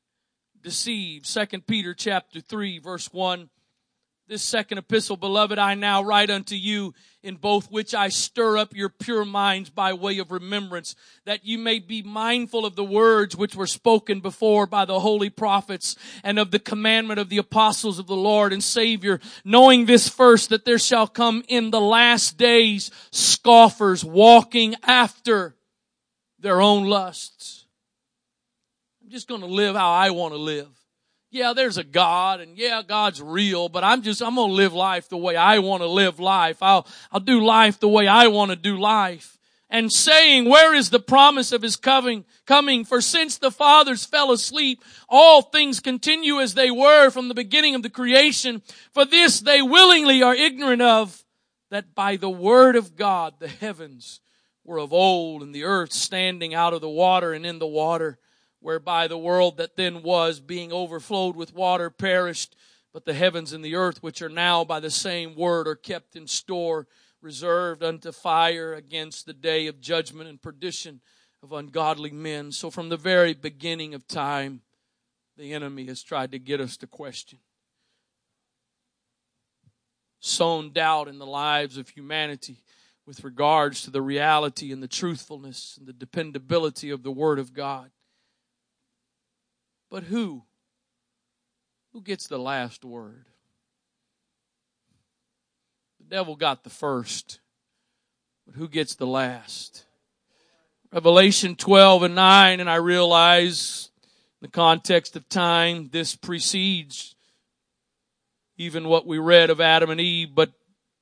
deceived. 0.67 1.27
Second 1.27 1.65
Peter 1.65 1.95
chapter 1.95 2.41
3 2.41 2.81
verse 2.81 3.13
1 3.13 3.49
this 4.29 4.43
second 4.43 4.79
epistle, 4.79 5.17
beloved, 5.17 5.57
I 5.57 5.75
now 5.77 6.03
write 6.03 6.31
unto 6.31 6.57
you 6.57 6.95
in 7.23 7.37
both 7.37 7.71
which 7.71 7.95
I 7.95 8.09
stir 8.09 8.59
up 8.59 8.75
your 8.75 8.89
pure 8.89 9.25
minds 9.25 9.71
by 9.71 9.93
way 9.93 10.19
of 10.19 10.33
remembrance, 10.33 10.97
that 11.27 11.45
you 11.45 11.59
may 11.59 11.79
be 11.79 12.03
mindful 12.03 12.67
of 12.67 12.75
the 12.75 12.83
words 12.83 13.37
which 13.37 13.55
were 13.55 13.69
spoken 13.69 14.19
before 14.19 14.67
by 14.67 14.85
the 14.85 14.99
holy 14.99 15.31
prophets 15.31 15.95
and 16.25 16.41
of 16.41 16.51
the 16.51 16.59
commandment 16.59 17.21
of 17.21 17.29
the 17.29 17.39
apostles 17.39 18.01
of 18.01 18.09
the 18.09 18.17
Lord 18.17 18.53
and 18.53 18.65
Savior, 18.65 19.21
knowing 19.45 19.87
this 19.87 20.09
first, 20.09 20.49
that 20.49 20.65
there 20.65 20.81
shall 20.81 21.07
come 21.07 21.45
in 21.47 21.71
the 21.71 21.81
last 21.81 22.37
days 22.37 22.91
scoffers 23.13 24.05
walking 24.05 24.75
after 24.83 25.55
their 26.41 26.61
own 26.61 26.87
lusts. 26.87 27.66
I'm 29.07 29.13
just 29.13 29.29
going 29.29 29.43
to 29.43 29.47
live 29.47 29.77
how 29.77 29.93
I 29.93 30.11
want 30.11 30.35
to 30.35 30.39
live 30.39 30.67
yeah, 31.31 31.53
there's 31.53 31.77
a 31.77 31.85
God 31.85 32.41
and 32.41 32.57
yeah, 32.57 32.83
God's 32.83 33.21
real, 33.21 33.69
but 33.69 33.85
I'm 33.85 34.03
just, 34.03 34.23
I'm 34.23 34.37
going 34.37 34.49
to 34.49 34.55
live 34.55 34.73
life 34.73 35.09
the 35.09 35.17
way 35.17 35.37
I 35.37 35.59
want 35.59 35.83
to 35.83 35.87
live 35.87 36.19
life. 36.19 36.63
I'll, 36.63 36.87
I'll 37.13 37.21
do 37.21 37.45
life 37.45 37.79
the 37.79 37.89
way 37.89 38.09
I 38.09 38.29
want 38.29 38.51
to 38.51 38.57
do 38.57 38.79
life. 38.79 39.39
And 39.69 39.93
saying, 39.93 40.49
where 40.49 40.75
is 40.75 40.91
the 40.91 41.01
promise 41.01 41.53
of 41.53 41.61
his 41.61 41.77
coming, 41.77 42.25
coming? 42.47 42.85
For 42.85 43.01
since 43.01 43.37
the 43.37 43.51
fathers 43.51 44.07
fell 44.07 44.31
asleep, 44.31 44.83
all 45.09 45.43
things 45.43 45.81
continue 45.81 46.41
as 46.41 46.55
they 46.55 46.71
were 46.71 47.11
from 47.11 47.29
the 47.29 47.35
beginning 47.35 47.75
of 47.75 47.83
the 47.83 47.91
creation. 47.91 48.63
For 48.95 49.05
this 49.05 49.41
they 49.41 49.61
willingly 49.61 50.23
are 50.23 50.35
ignorant 50.35 50.83
of 50.83 51.25
that 51.71 51.95
by 51.95 52.17
the 52.17 52.31
word 52.31 52.77
of 52.77 52.97
God, 52.97 53.35
the 53.41 53.49
heavens 53.49 54.21
were 54.65 54.79
of 54.79 54.93
old 54.93 55.43
and 55.43 55.53
the 55.55 55.65
earth 55.65 55.93
standing 55.93 56.55
out 56.55 56.73
of 56.73 56.81
the 56.81 56.89
water 56.89 57.33
and 57.33 57.45
in 57.45 57.59
the 57.59 57.67
water 57.67 58.19
whereby 58.67 59.07
the 59.07 59.17
world 59.17 59.59
that 59.59 59.77
then 59.77 60.03
was, 60.03 60.41
being 60.41 60.73
overflowed 60.73 61.37
with 61.37 61.55
water, 61.55 61.89
perished, 61.89 62.57
but 62.93 63.05
the 63.05 63.15
heavens 63.15 63.53
and 63.53 63.65
the 63.65 63.77
earth, 63.77 64.03
which 64.03 64.21
are 64.21 64.29
now 64.29 64.65
by 64.65 64.81
the 64.81 64.91
same 64.91 65.37
word, 65.37 65.69
are 65.69 65.77
kept 65.77 66.17
in 66.17 66.27
store, 66.27 66.89
reserved 67.23 67.85
unto 67.85 68.11
fire 68.11 68.75
against 68.75 69.25
the 69.25 69.33
day 69.33 69.69
of 69.69 69.81
judgment 69.81 70.29
and 70.29 70.43
perdition 70.43 71.01
of 71.45 71.53
ungodly 71.53 72.11
men. 72.11 72.51
So 72.51 72.69
from 72.69 72.89
the 72.89 72.97
very 72.97 73.35
beginning 73.35 73.95
of 73.95 74.09
time, 74.09 74.63
the 75.37 75.53
enemy 75.53 75.87
has 75.87 76.03
tried 76.03 76.33
to 76.33 76.41
get 76.41 76.61
us 76.61 76.77
to 76.79 76.89
question. 76.89 77.39
Sown 80.19 80.73
doubt 80.73 81.07
in 81.07 81.21
the 81.21 81.25
lives 81.25 81.77
of 81.77 81.91
humanity 81.91 82.65
with 83.07 83.23
regards 83.23 83.83
to 83.83 83.91
the 83.91 84.03
reality 84.03 84.73
and 84.73 84.83
the 84.83 84.89
truthfulness 84.89 85.77
and 85.79 85.87
the 85.87 85.93
dependability 85.93 86.91
of 86.91 87.05
the 87.05 87.13
Word 87.13 87.39
of 87.39 87.55
God. 87.55 87.93
But 89.91 90.05
who? 90.05 90.43
Who 91.93 92.03
gets 92.03 92.27
the 92.27 92.39
last 92.39 92.85
word? 92.85 93.27
The 95.99 96.17
devil 96.17 96.37
got 96.37 96.65
the 96.65 96.71
first, 96.71 97.41
but 98.45 98.55
who 98.55 98.69
gets 98.69 98.95
the 98.95 99.07
last? 99.07 99.85
Revelation 100.93 101.57
12 101.57 102.05
and 102.05 102.15
9, 102.15 102.61
and 102.61 102.71
I 102.71 102.77
realize 102.77 103.91
the 104.41 104.49
context 104.49 105.17
of 105.17 105.29
time, 105.29 105.89
this 105.91 106.15
precedes 106.15 107.17
even 108.57 108.89
what 108.89 109.07
we 109.07 109.19
read 109.19 109.51
of 109.51 109.61
Adam 109.61 109.91
and 109.91 110.01
Eve, 110.01 110.35
but 110.35 110.53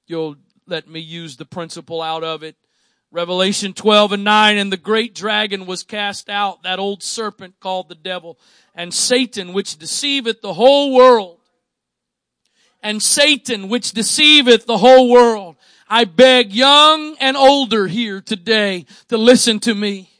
you'll 0.06 0.36
let 0.66 0.88
me 0.88 1.00
use 1.00 1.36
the 1.36 1.44
principle 1.44 2.00
out 2.00 2.24
of 2.24 2.42
it. 2.42 2.56
Revelation 3.14 3.74
12 3.74 4.10
and 4.10 4.24
9, 4.24 4.58
and 4.58 4.72
the 4.72 4.76
great 4.76 5.14
dragon 5.14 5.66
was 5.66 5.84
cast 5.84 6.28
out, 6.28 6.64
that 6.64 6.80
old 6.80 7.00
serpent 7.00 7.54
called 7.60 7.88
the 7.88 7.94
devil, 7.94 8.40
and 8.74 8.92
Satan, 8.92 9.52
which 9.52 9.78
deceiveth 9.78 10.40
the 10.40 10.54
whole 10.54 10.92
world. 10.92 11.38
And 12.82 13.00
Satan, 13.00 13.68
which 13.68 13.92
deceiveth 13.92 14.66
the 14.66 14.78
whole 14.78 15.08
world. 15.08 15.54
I 15.88 16.06
beg 16.06 16.52
young 16.52 17.14
and 17.20 17.36
older 17.36 17.86
here 17.86 18.20
today 18.20 18.84
to 19.06 19.16
listen 19.16 19.60
to 19.60 19.76
me. 19.76 20.10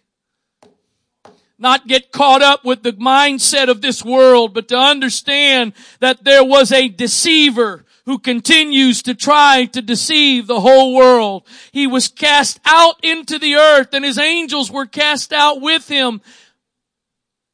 Not 1.58 1.88
get 1.88 2.12
caught 2.12 2.42
up 2.42 2.64
with 2.64 2.84
the 2.84 2.92
mindset 2.92 3.68
of 3.68 3.80
this 3.80 4.04
world, 4.04 4.54
but 4.54 4.68
to 4.68 4.76
understand 4.76 5.72
that 5.98 6.22
there 6.22 6.44
was 6.44 6.70
a 6.70 6.88
deceiver 6.88 7.83
who 8.06 8.18
continues 8.18 9.02
to 9.02 9.14
try 9.14 9.64
to 9.66 9.80
deceive 9.80 10.46
the 10.46 10.60
whole 10.60 10.94
world. 10.94 11.46
He 11.72 11.86
was 11.86 12.08
cast 12.08 12.60
out 12.64 12.96
into 13.02 13.38
the 13.38 13.54
earth 13.54 13.94
and 13.94 14.04
his 14.04 14.18
angels 14.18 14.70
were 14.70 14.86
cast 14.86 15.32
out 15.32 15.60
with 15.60 15.88
him. 15.88 16.20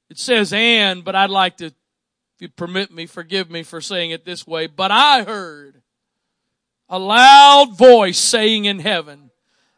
It 0.09 0.19
says 0.19 0.53
and, 0.53 1.05
but 1.05 1.15
I'd 1.15 1.31
like 1.31 1.59
to, 1.59 1.67
if 1.67 1.75
you 2.41 2.49
permit 2.49 2.91
me, 2.91 3.07
forgive 3.07 3.51
me 3.51 3.63
for 3.63 3.81
saying 3.81 4.11
it 4.11 4.25
this 4.25 4.47
way, 4.47 4.67
but 4.67 4.91
I 4.91 5.23
heard 5.23 5.83
a 6.89 6.99
loud 6.99 7.77
voice 7.77 8.19
saying 8.19 8.65
in 8.65 8.81
heaven, 8.81 9.31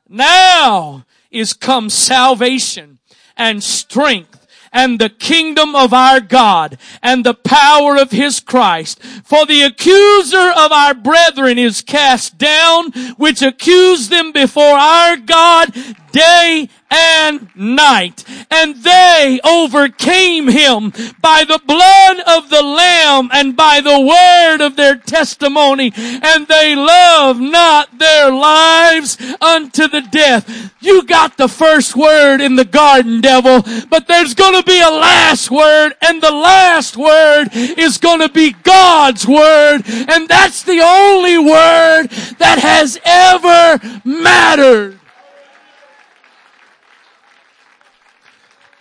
now 0.09 1.05
is 1.31 1.53
come 1.53 1.91
salvation 1.91 2.99
and 3.37 3.63
strength 3.63 4.42
and 4.73 4.99
the 4.99 5.11
kingdom 5.11 5.75
of 5.77 5.93
our 5.93 6.21
God 6.21 6.79
and 7.03 7.25
the 7.25 7.35
power 7.35 7.97
of 7.97 8.11
his 8.11 8.41
Christ. 8.41 9.03
For 9.25 9.47
the 9.47 9.63
accuser 9.63 10.51
of 10.57 10.73
our 10.73 10.95
brethren 10.95 11.59
is 11.59 11.83
cast 11.83 12.39
down, 12.39 12.93
which 13.17 13.43
accused 13.43 14.11
them 14.11 14.33
before 14.33 14.65
our 14.65 15.17
God 15.17 15.75
day 16.13 16.69
and 16.91 17.49
night. 17.57 18.25
And 18.51 18.77
they 18.77 19.41
overcame 19.45 20.49
him 20.49 20.93
by 21.21 21.45
the 21.45 21.61
blood 21.67 22.21
of 22.21 22.51
the 22.51 22.63
Lamb 22.63 23.31
and 23.33 23.57
by 23.57 23.81
the 23.81 23.99
word 24.01 24.65
of 24.65 24.77
their 24.77 24.97
testimony. 24.97 25.93
And 25.97 26.47
they 26.47 26.77
loved 26.77 27.41
not 27.41 27.99
their 27.99 28.31
lives 28.31 29.19
unto 29.41 29.89
the 29.89 30.03
death. 30.11 30.73
You 30.81 31.05
got 31.05 31.37
the 31.37 31.49
first 31.49 31.97
word 31.97 32.41
in 32.41 32.57
the 32.57 32.65
garden, 32.65 33.21
devil, 33.21 33.65
but 33.89 34.07
there's 34.07 34.35
gonna 34.35 34.63
be 34.63 34.81
a 34.81 34.91
last 34.91 35.51
word 35.51 35.95
and 36.03 36.21
the 36.21 36.33
last 36.33 36.97
word 36.97 37.49
is 37.53 37.99
gonna 37.99 38.29
be 38.29 38.53
God's 38.53 39.27
word. 39.27 39.83
And 39.87 40.29
that's 40.29 40.63
the 40.63 40.81
only 40.81 41.39
word 41.39 42.09
that 42.39 42.59
has 42.59 42.99
ever 43.05 43.81
mattered. 44.05 44.99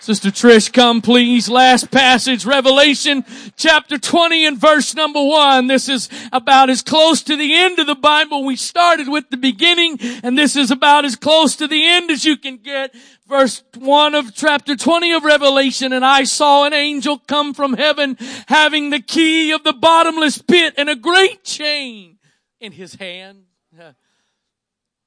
Sister 0.02 0.32
Trish, 0.32 0.74
come 0.74 1.00
please. 1.00 1.48
Last 1.48 1.92
passage, 1.92 2.44
Revelation 2.44 3.24
chapter 3.56 4.00
20 4.00 4.48
and 4.48 4.58
verse 4.58 4.96
number 4.96 5.24
one. 5.24 5.68
This 5.68 5.88
is 5.88 6.10
about 6.32 6.72
as 6.72 6.82
close 6.82 7.22
to 7.22 7.38
the 7.38 7.54
end 7.54 7.78
of 7.78 7.86
the 7.86 7.94
Bible. 7.94 8.44
We 8.44 8.56
started 8.56 9.08
with 9.08 9.30
the 9.30 9.38
beginning 9.38 10.00
and 10.24 10.36
this 10.36 10.56
is 10.56 10.72
about 10.72 11.06
as 11.06 11.16
close 11.16 11.56
to 11.58 11.68
the 11.68 11.88
end 11.88 12.10
as 12.10 12.26
you 12.26 12.36
can 12.36 12.58
get. 12.58 12.96
Verse 13.28 13.64
one 13.78 14.16
of 14.16 14.34
chapter 14.34 14.76
20 14.76 15.12
of 15.12 15.24
Revelation. 15.24 15.94
And 15.94 16.04
I 16.04 16.24
saw 16.24 16.66
an 16.66 16.74
angel 16.74 17.20
come 17.20 17.54
from 17.54 17.74
heaven 17.74 18.18
having 18.48 18.90
the 18.90 19.02
key 19.02 19.52
of 19.52 19.64
the 19.64 19.74
bottomless 19.74 20.40
pit 20.40 20.74
and 20.80 20.90
a 20.90 20.96
great 20.96 21.44
chain 21.44 22.18
in 22.60 22.72
his 22.72 22.96
hand. 22.96 23.44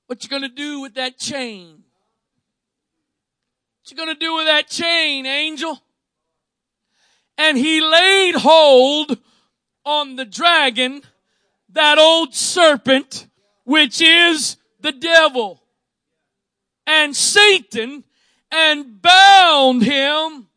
What 0.06 0.22
you 0.22 0.28
gonna 0.28 0.50
do 0.50 0.82
with 0.82 0.94
that 0.94 1.18
chain? 1.18 1.83
What 3.84 3.90
you 3.90 3.96
gonna 3.98 4.14
do 4.14 4.34
with 4.36 4.46
that 4.46 4.66
chain, 4.66 5.26
angel? 5.26 5.78
And 7.36 7.58
he 7.58 7.82
laid 7.82 8.34
hold 8.34 9.18
on 9.84 10.16
the 10.16 10.24
dragon, 10.24 11.02
that 11.68 11.98
old 11.98 12.34
serpent, 12.34 13.26
which 13.64 14.00
is 14.00 14.56
the 14.80 14.92
devil 14.92 15.62
and 16.86 17.14
Satan 17.14 18.04
and 18.50 19.02
bound 19.02 19.82
him 19.82 20.48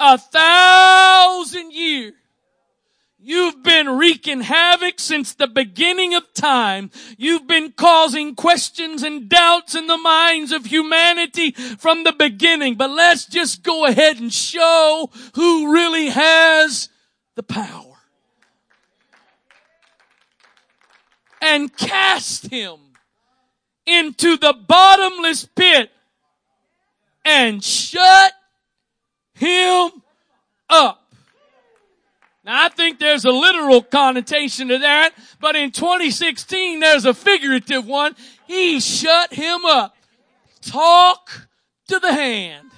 a 0.00 0.18
thousand 0.18 1.72
years. 1.72 2.14
You've 3.28 3.62
been 3.62 3.98
wreaking 3.98 4.40
havoc 4.40 4.98
since 4.98 5.34
the 5.34 5.48
beginning 5.48 6.14
of 6.14 6.32
time. 6.32 6.90
You've 7.18 7.46
been 7.46 7.72
causing 7.72 8.34
questions 8.34 9.02
and 9.02 9.28
doubts 9.28 9.74
in 9.74 9.86
the 9.86 9.98
minds 9.98 10.50
of 10.50 10.64
humanity 10.64 11.50
from 11.50 12.04
the 12.04 12.14
beginning. 12.14 12.76
But 12.76 12.88
let's 12.88 13.26
just 13.26 13.62
go 13.62 13.84
ahead 13.84 14.18
and 14.18 14.32
show 14.32 15.10
who 15.34 15.70
really 15.70 16.08
has 16.08 16.88
the 17.34 17.42
power. 17.42 17.96
And 21.42 21.76
cast 21.76 22.46
him 22.46 22.78
into 23.84 24.38
the 24.38 24.54
bottomless 24.54 25.44
pit 25.44 25.90
and 27.26 27.62
shut 27.62 28.32
him 29.34 29.90
up. 30.70 30.97
Now 32.48 32.64
I 32.64 32.70
think 32.70 32.98
there's 32.98 33.26
a 33.26 33.30
literal 33.30 33.82
connotation 33.82 34.68
to 34.68 34.78
that, 34.78 35.10
but 35.38 35.54
in 35.54 35.70
2016 35.70 36.80
there's 36.80 37.04
a 37.04 37.12
figurative 37.12 37.86
one. 37.86 38.16
He 38.46 38.80
shut 38.80 39.34
him 39.34 39.66
up. 39.66 39.94
Talk 40.62 41.46
to 41.88 41.98
the 41.98 42.10
hand. 42.10 42.70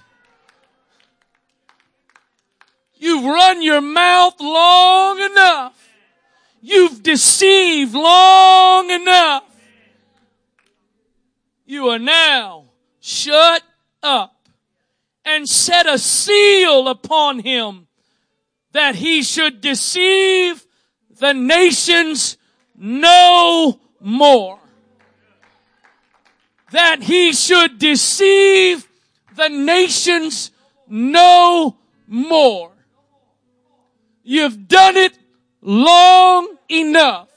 You've 2.96 3.24
run 3.24 3.62
your 3.62 3.80
mouth 3.80 4.40
long 4.40 5.20
enough. 5.20 5.88
You've 6.60 7.04
deceived 7.04 7.94
long 7.94 8.90
enough. 8.90 9.44
You 11.64 11.90
are 11.90 12.00
now 12.00 12.64
shut 12.98 13.62
up 14.02 14.34
and 15.24 15.48
set 15.48 15.86
a 15.86 15.96
seal 15.96 16.88
upon 16.88 17.38
him 17.38 17.86
that 18.72 18.94
he 18.94 19.22
should 19.22 19.60
deceive 19.60 20.64
the 21.18 21.32
nations 21.32 22.36
no 22.76 23.78
more. 24.00 24.58
That 26.72 27.02
he 27.02 27.32
should 27.32 27.78
deceive 27.78 28.86
the 29.34 29.48
nations 29.48 30.50
no 30.88 31.76
more. 32.06 32.72
You've 34.22 34.68
done 34.68 34.96
it 34.96 35.18
long 35.62 36.56
enough. 36.68 37.29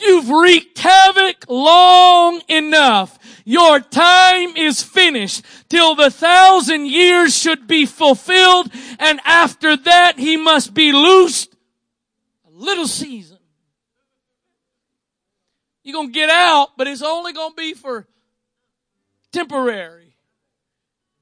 You've 0.00 0.28
wreaked 0.28 0.78
havoc 0.78 1.44
long 1.48 2.42
enough. 2.48 3.18
Your 3.44 3.80
time 3.80 4.56
is 4.56 4.82
finished 4.82 5.44
till 5.68 5.94
the 5.94 6.10
thousand 6.10 6.86
years 6.86 7.36
should 7.36 7.66
be 7.66 7.86
fulfilled 7.86 8.70
and 8.98 9.20
after 9.24 9.76
that 9.76 10.18
he 10.18 10.36
must 10.36 10.74
be 10.74 10.92
loosed 10.92 11.54
a 12.46 12.50
little 12.50 12.86
season. 12.86 13.38
You're 15.82 15.94
gonna 15.94 16.10
get 16.10 16.28
out, 16.28 16.76
but 16.76 16.86
it's 16.86 17.02
only 17.02 17.32
gonna 17.32 17.54
be 17.54 17.72
for 17.72 18.06
temporary. 19.32 20.14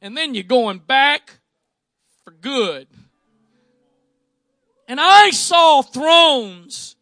And 0.02 0.16
then 0.16 0.34
you're 0.34 0.42
going 0.42 0.78
back 0.78 1.38
for 2.24 2.32
good. 2.32 2.88
And 4.88 5.00
I 5.00 5.30
saw 5.30 5.82
thrones 5.82 6.95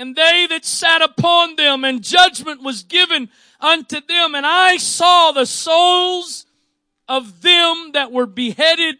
and 0.00 0.16
they 0.16 0.46
that 0.48 0.64
sat 0.64 1.02
upon 1.02 1.56
them 1.56 1.84
and 1.84 2.02
judgment 2.02 2.62
was 2.62 2.82
given 2.84 3.28
unto 3.60 4.00
them. 4.00 4.34
And 4.34 4.46
I 4.46 4.78
saw 4.78 5.30
the 5.30 5.44
souls 5.44 6.46
of 7.06 7.42
them 7.42 7.90
that 7.92 8.10
were 8.10 8.24
beheaded 8.24 8.96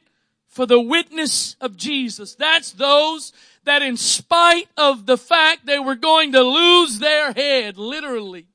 for 0.46 0.66
the 0.66 0.80
witness 0.80 1.56
of 1.58 1.78
Jesus. 1.78 2.34
That's 2.34 2.72
those 2.72 3.32
that 3.64 3.80
in 3.80 3.96
spite 3.96 4.68
of 4.76 5.06
the 5.06 5.16
fact 5.16 5.64
they 5.64 5.78
were 5.78 5.94
going 5.94 6.32
to 6.32 6.42
lose 6.42 6.98
their 6.98 7.32
head, 7.32 7.78
literally, 7.78 8.46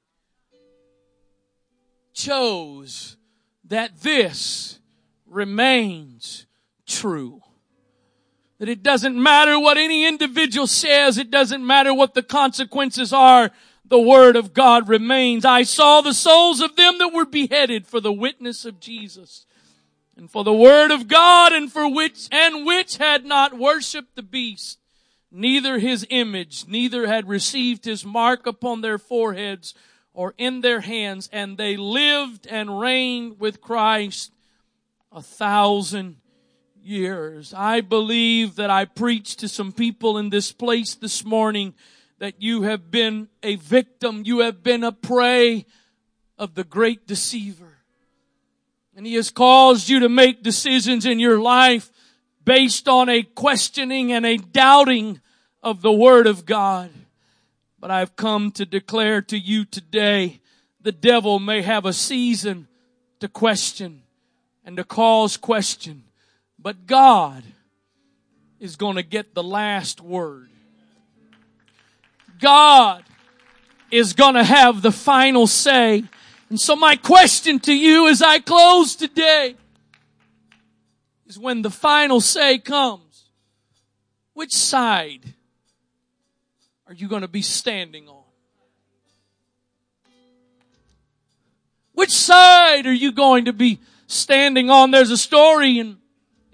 chose 2.13 3.17
that 3.63 4.01
this 4.01 4.79
remains 5.25 6.45
true. 6.85 7.41
That 8.59 8.69
it 8.69 8.83
doesn't 8.83 9.21
matter 9.21 9.59
what 9.59 9.77
any 9.77 10.07
individual 10.07 10.67
says. 10.67 11.17
It 11.17 11.29
doesn't 11.29 11.65
matter 11.65 11.93
what 11.93 12.13
the 12.13 12.23
consequences 12.23 13.11
are. 13.11 13.51
The 13.87 13.99
word 13.99 14.35
of 14.35 14.53
God 14.53 14.89
remains. 14.89 15.45
I 15.45 15.63
saw 15.63 16.01
the 16.01 16.13
souls 16.13 16.61
of 16.61 16.75
them 16.75 16.97
that 16.99 17.13
were 17.13 17.25
beheaded 17.25 17.85
for 17.85 17.99
the 17.99 18.13
witness 18.13 18.65
of 18.65 18.79
Jesus 18.79 19.45
and 20.17 20.31
for 20.31 20.43
the 20.43 20.53
word 20.53 20.91
of 20.91 21.07
God 21.07 21.51
and 21.53 21.71
for 21.71 21.91
which, 21.91 22.27
and 22.31 22.65
which 22.65 22.97
had 22.97 23.25
not 23.25 23.57
worshiped 23.57 24.15
the 24.15 24.23
beast, 24.23 24.79
neither 25.31 25.79
his 25.79 26.07
image, 26.09 26.65
neither 26.67 27.07
had 27.07 27.27
received 27.27 27.85
his 27.85 28.05
mark 28.05 28.47
upon 28.47 28.81
their 28.81 28.97
foreheads 28.97 29.73
or 30.13 30.33
in 30.37 30.61
their 30.61 30.79
hands, 30.79 31.29
and 31.33 31.57
they 31.57 31.75
lived 31.75 32.47
and 32.47 32.79
reigned 32.79 33.39
with 33.39 33.59
Christ 33.59 34.31
a 35.11 35.21
thousand 35.21 36.17
years. 36.85 37.53
I 37.53 37.81
believe 37.81 38.55
that 38.55 38.69
I 38.69 38.85
preached 38.85 39.39
to 39.39 39.47
some 39.47 39.71
people 39.71 40.17
in 40.17 40.29
this 40.29 40.51
place 40.51 40.93
this 40.93 41.25
morning 41.25 41.73
that 42.19 42.41
you 42.41 42.61
have 42.61 42.91
been 42.91 43.27
a 43.43 43.55
victim, 43.55 44.21
you 44.25 44.39
have 44.39 44.63
been 44.63 44.83
a 44.83 44.91
prey 44.91 45.65
of 46.37 46.55
the 46.55 46.63
great 46.63 47.07
deceiver. 47.07 47.77
And 48.95 49.05
he 49.05 49.15
has 49.15 49.29
caused 49.29 49.89
you 49.89 49.99
to 49.99 50.09
make 50.09 50.43
decisions 50.43 51.05
in 51.05 51.19
your 51.19 51.39
life 51.39 51.91
based 52.43 52.87
on 52.87 53.09
a 53.09 53.23
questioning 53.23 54.13
and 54.13 54.25
a 54.25 54.37
doubting 54.37 55.19
of 55.61 55.81
the 55.81 55.91
Word 55.91 56.27
of 56.27 56.45
God. 56.45 56.89
But 57.79 57.91
I've 57.91 58.15
come 58.15 58.51
to 58.51 58.65
declare 58.65 59.21
to 59.23 59.37
you 59.37 59.65
today, 59.65 60.39
the 60.79 60.93
devil 60.93 61.39
may 61.39 61.61
have 61.63 61.85
a 61.85 61.93
season 61.93 62.67
to 63.19 63.27
question 63.27 64.03
and 64.63 64.77
to 64.77 64.83
cause 64.83 65.35
question. 65.35 66.04
But 66.65 66.87
God 66.87 67.43
is 68.59 68.75
going 68.75 68.95
to 68.95 69.03
get 69.03 69.35
the 69.35 69.43
last 69.43 70.01
word. 70.01 70.49
God 72.41 73.03
is 73.91 74.13
going 74.13 74.33
to 74.33 74.43
have 74.43 74.81
the 74.81 74.91
final 74.91 75.45
say. 75.45 76.05
And 76.49 76.59
so 76.59 76.75
my 76.75 76.95
question 76.95 77.59
to 77.59 77.71
you 77.71 78.07
as 78.07 78.23
I 78.23 78.39
close 78.39 78.95
today 78.95 79.53
is 81.27 81.37
when 81.37 81.61
the 81.61 81.69
final 81.69 82.19
say 82.19 82.57
comes, 82.57 83.25
which 84.33 84.51
side 84.51 85.35
are 86.87 86.95
you 86.95 87.07
going 87.07 87.21
to 87.21 87.27
be 87.27 87.43
standing 87.43 88.07
on? 88.09 88.23
Which 91.93 92.09
side 92.09 92.87
are 92.87 92.91
you 92.91 93.11
going 93.11 93.45
to 93.45 93.53
be 93.53 93.81
standing 94.07 94.71
on? 94.71 94.89
There's 94.89 95.11
a 95.11 95.17
story 95.17 95.77
in 95.77 95.97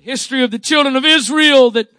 history 0.02 0.44
of 0.44 0.52
the 0.52 0.60
children 0.60 0.96
of 0.96 1.06
Israel 1.06 1.72
that 1.72 1.92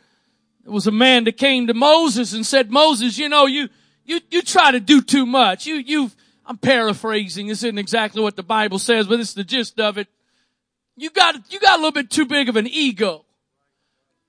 there 0.64 0.72
was 0.72 0.86
a 0.86 0.92
man 0.92 1.24
that 1.24 1.36
came 1.36 1.66
to 1.66 1.74
Moses 1.74 2.32
and 2.32 2.44
said, 2.44 2.70
Moses, 2.70 3.18
you 3.18 3.28
know, 3.28 3.46
you, 3.46 3.68
you, 4.04 4.20
you 4.30 4.42
try 4.42 4.70
to 4.70 4.80
do 4.80 5.00
too 5.00 5.26
much. 5.26 5.66
You, 5.66 5.76
you've, 5.76 6.14
I'm 6.46 6.58
paraphrasing. 6.58 7.46
This 7.46 7.62
isn't 7.62 7.78
exactly 7.78 8.22
what 8.22 8.36
the 8.36 8.42
Bible 8.42 8.78
says, 8.78 9.06
but 9.06 9.20
it's 9.20 9.34
the 9.34 9.44
gist 9.44 9.80
of 9.80 9.98
it. 9.98 10.08
You 10.96 11.10
got, 11.10 11.52
you 11.52 11.58
got 11.58 11.74
a 11.74 11.76
little 11.76 11.92
bit 11.92 12.10
too 12.10 12.26
big 12.26 12.48
of 12.48 12.56
an 12.56 12.66
ego. 12.66 13.24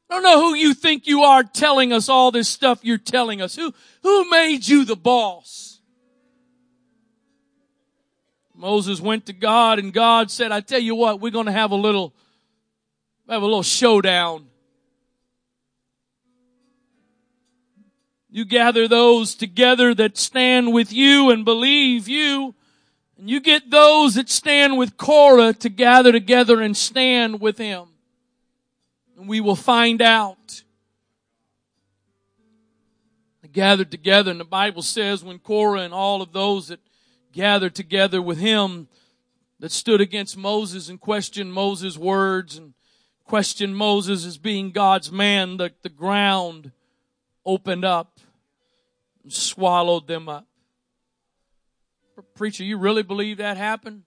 I 0.10 0.16
don't 0.16 0.24
know 0.24 0.42
who 0.42 0.56
you 0.56 0.74
think 0.74 1.08
you 1.08 1.24
are 1.24 1.44
telling 1.44 1.92
us 1.92 2.10
all 2.10 2.32
this 2.32 2.48
stuff 2.48 2.80
you're 2.84 2.98
telling 2.98 3.42
us. 3.42 3.56
Who, 3.56 3.74
who 4.04 4.30
made 4.30 4.68
you 4.68 4.86
the 4.86 4.96
boss? 4.96 5.82
Moses 8.56 9.02
went 9.02 9.26
to 9.26 9.34
God 9.34 9.80
and 9.80 9.92
God 9.92 10.32
said, 10.32 10.52
I 10.52 10.62
tell 10.62 10.80
you 10.80 10.96
what, 10.96 11.20
we're 11.20 11.32
going 11.32 11.48
to 11.48 11.52
have 11.52 11.72
a 11.72 11.76
little, 11.76 12.14
have 13.30 13.42
a 13.42 13.46
little 13.46 13.64
showdown. 13.64 14.48
You 18.30 18.46
gather 18.46 18.88
those 18.88 19.36
together 19.36 19.94
that 19.94 20.18
stand 20.18 20.74
with 20.74 20.92
you 20.92 21.30
and 21.30 21.46
believe 21.46 22.08
you. 22.08 22.56
And 23.18 23.30
you 23.30 23.40
get 23.40 23.70
those 23.70 24.16
that 24.16 24.28
stand 24.28 24.78
with 24.78 24.98
Korah 24.98 25.54
to 25.54 25.70
gather 25.70 26.12
together 26.12 26.60
and 26.60 26.76
stand 26.76 27.40
with 27.40 27.60
him. 27.60 27.90
And 29.18 29.30
we 29.30 29.40
will 29.40 29.56
find 29.56 30.02
out. 30.02 30.64
They 33.44 33.50
gathered 33.50 33.92
together 33.92 34.32
and 34.32 34.40
the 34.40 34.46
Bible 34.46 34.82
says 34.82 35.24
when 35.24 35.38
Korah 35.38 35.82
and 35.82 35.94
all 35.94 36.24
of 36.24 36.34
those 36.34 36.70
that 36.70 36.80
gathered 37.34 37.76
together 37.76 38.22
with 38.22 38.40
him 38.40 38.88
that 39.60 39.72
stood 39.72 40.02
against 40.02 40.36
Moses 40.36 40.90
and 40.90 41.00
questioned 41.00 41.54
Moses' 41.54 41.98
words 41.98 42.58
and 42.58 42.74
questioned 43.34 43.76
Moses 43.76 44.28
as 44.28 44.38
being 44.38 44.70
God's 44.70 45.12
man, 45.12 45.58
the, 45.58 45.72
the 45.82 45.90
ground 45.90 46.70
opened 47.44 47.84
up 47.84 48.20
and 49.24 49.34
swallowed 49.34 50.06
them 50.06 50.30
up. 50.30 50.46
Preacher, 52.36 52.64
you 52.64 52.78
really 52.78 53.02
believe 53.02 53.38
that 53.38 53.58
happened? 53.58 54.04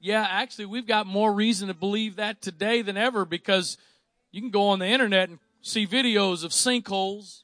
Yeah, 0.00 0.26
actually, 0.26 0.64
we've 0.64 0.86
got 0.86 1.06
more 1.06 1.30
reason 1.30 1.68
to 1.68 1.74
believe 1.74 2.16
that 2.16 2.40
today 2.40 2.80
than 2.80 2.96
ever 2.96 3.26
because 3.26 3.76
you 4.32 4.40
can 4.40 4.48
go 4.48 4.68
on 4.68 4.78
the 4.78 4.88
internet 4.88 5.28
and 5.28 5.40
see 5.60 5.86
videos 5.86 6.42
of 6.42 6.50
sinkholes. 6.52 7.42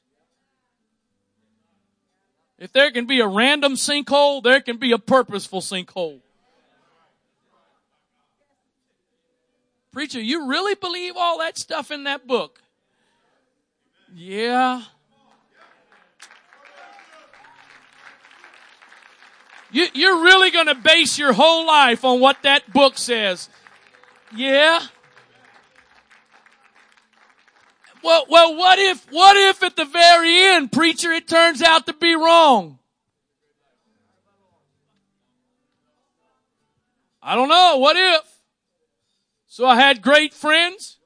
If 2.57 2.73
there 2.73 2.89
can 2.89 3.05
be 3.05 3.19
a 3.19 3.27
random 3.27 3.73
sinkhole, 3.73 4.41
there 4.41 4.59
can 4.59 4.77
be 4.77 4.91
a 4.91 4.97
purposeful 4.97 5.61
sinkhole. 5.61 6.21
Preacher, 9.91 10.21
you 10.21 10.47
really 10.47 10.75
believe 10.75 11.13
all 11.17 11.39
that 11.39 11.57
stuff 11.57 11.91
in 11.91 12.05
that 12.05 12.25
book? 12.25 12.61
Yeah. 14.13 14.83
You, 19.71 19.87
you're 19.93 20.21
really 20.21 20.51
going 20.51 20.67
to 20.67 20.75
base 20.75 21.17
your 21.17 21.33
whole 21.33 21.65
life 21.65 22.05
on 22.05 22.19
what 22.19 22.43
that 22.43 22.71
book 22.71 22.97
says. 22.97 23.49
Yeah. 24.35 24.81
Well, 28.03 28.25
well, 28.29 28.55
what 28.55 28.79
if, 28.79 29.05
what 29.11 29.35
if 29.35 29.61
at 29.61 29.75
the 29.75 29.85
very 29.85 30.39
end, 30.39 30.71
preacher, 30.71 31.11
it 31.11 31.27
turns 31.27 31.61
out 31.61 31.85
to 31.85 31.93
be 31.93 32.15
wrong? 32.15 32.79
I 37.21 37.35
don't 37.35 37.49
know. 37.49 37.77
What 37.77 37.95
if? 37.97 38.30
So 39.51 39.65
I 39.65 39.75
had 39.75 40.01
great 40.01 40.33
friends, 40.33 40.97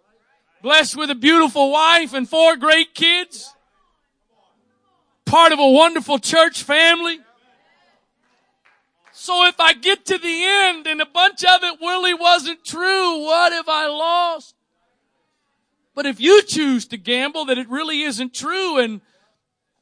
blessed 0.61 0.95
with 0.95 1.09
a 1.09 1.15
beautiful 1.15 1.71
wife 1.71 2.13
and 2.13 2.29
four 2.29 2.55
great 2.57 2.93
kids, 2.93 3.55
part 5.25 5.51
of 5.51 5.57
a 5.57 5.67
wonderful 5.67 6.19
church 6.19 6.61
family. 6.61 7.21
So 9.11 9.47
if 9.47 9.59
I 9.59 9.73
get 9.73 10.05
to 10.05 10.19
the 10.19 10.43
end 10.43 10.85
and 10.85 11.01
a 11.01 11.07
bunch 11.07 11.43
of 11.43 11.63
it 11.63 11.79
really 11.81 12.13
wasn't 12.13 12.63
true, 12.63 13.23
what 13.23 13.51
have 13.51 13.67
I 13.67 13.87
lost? 13.87 14.53
But 15.95 16.05
if 16.05 16.21
you 16.21 16.43
choose 16.43 16.85
to 16.89 16.97
gamble 16.97 17.45
that 17.45 17.57
it 17.57 17.67
really 17.67 18.03
isn't 18.03 18.35
true 18.35 18.77
and 18.77 19.01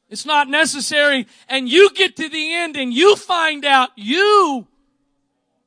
it's 0.08 0.24
not 0.24 0.48
necessary 0.48 1.26
and 1.50 1.68
you 1.68 1.90
get 1.92 2.16
to 2.16 2.30
the 2.30 2.54
end 2.54 2.78
and 2.78 2.94
you 2.94 3.14
find 3.14 3.66
out 3.66 3.90
you 3.94 4.66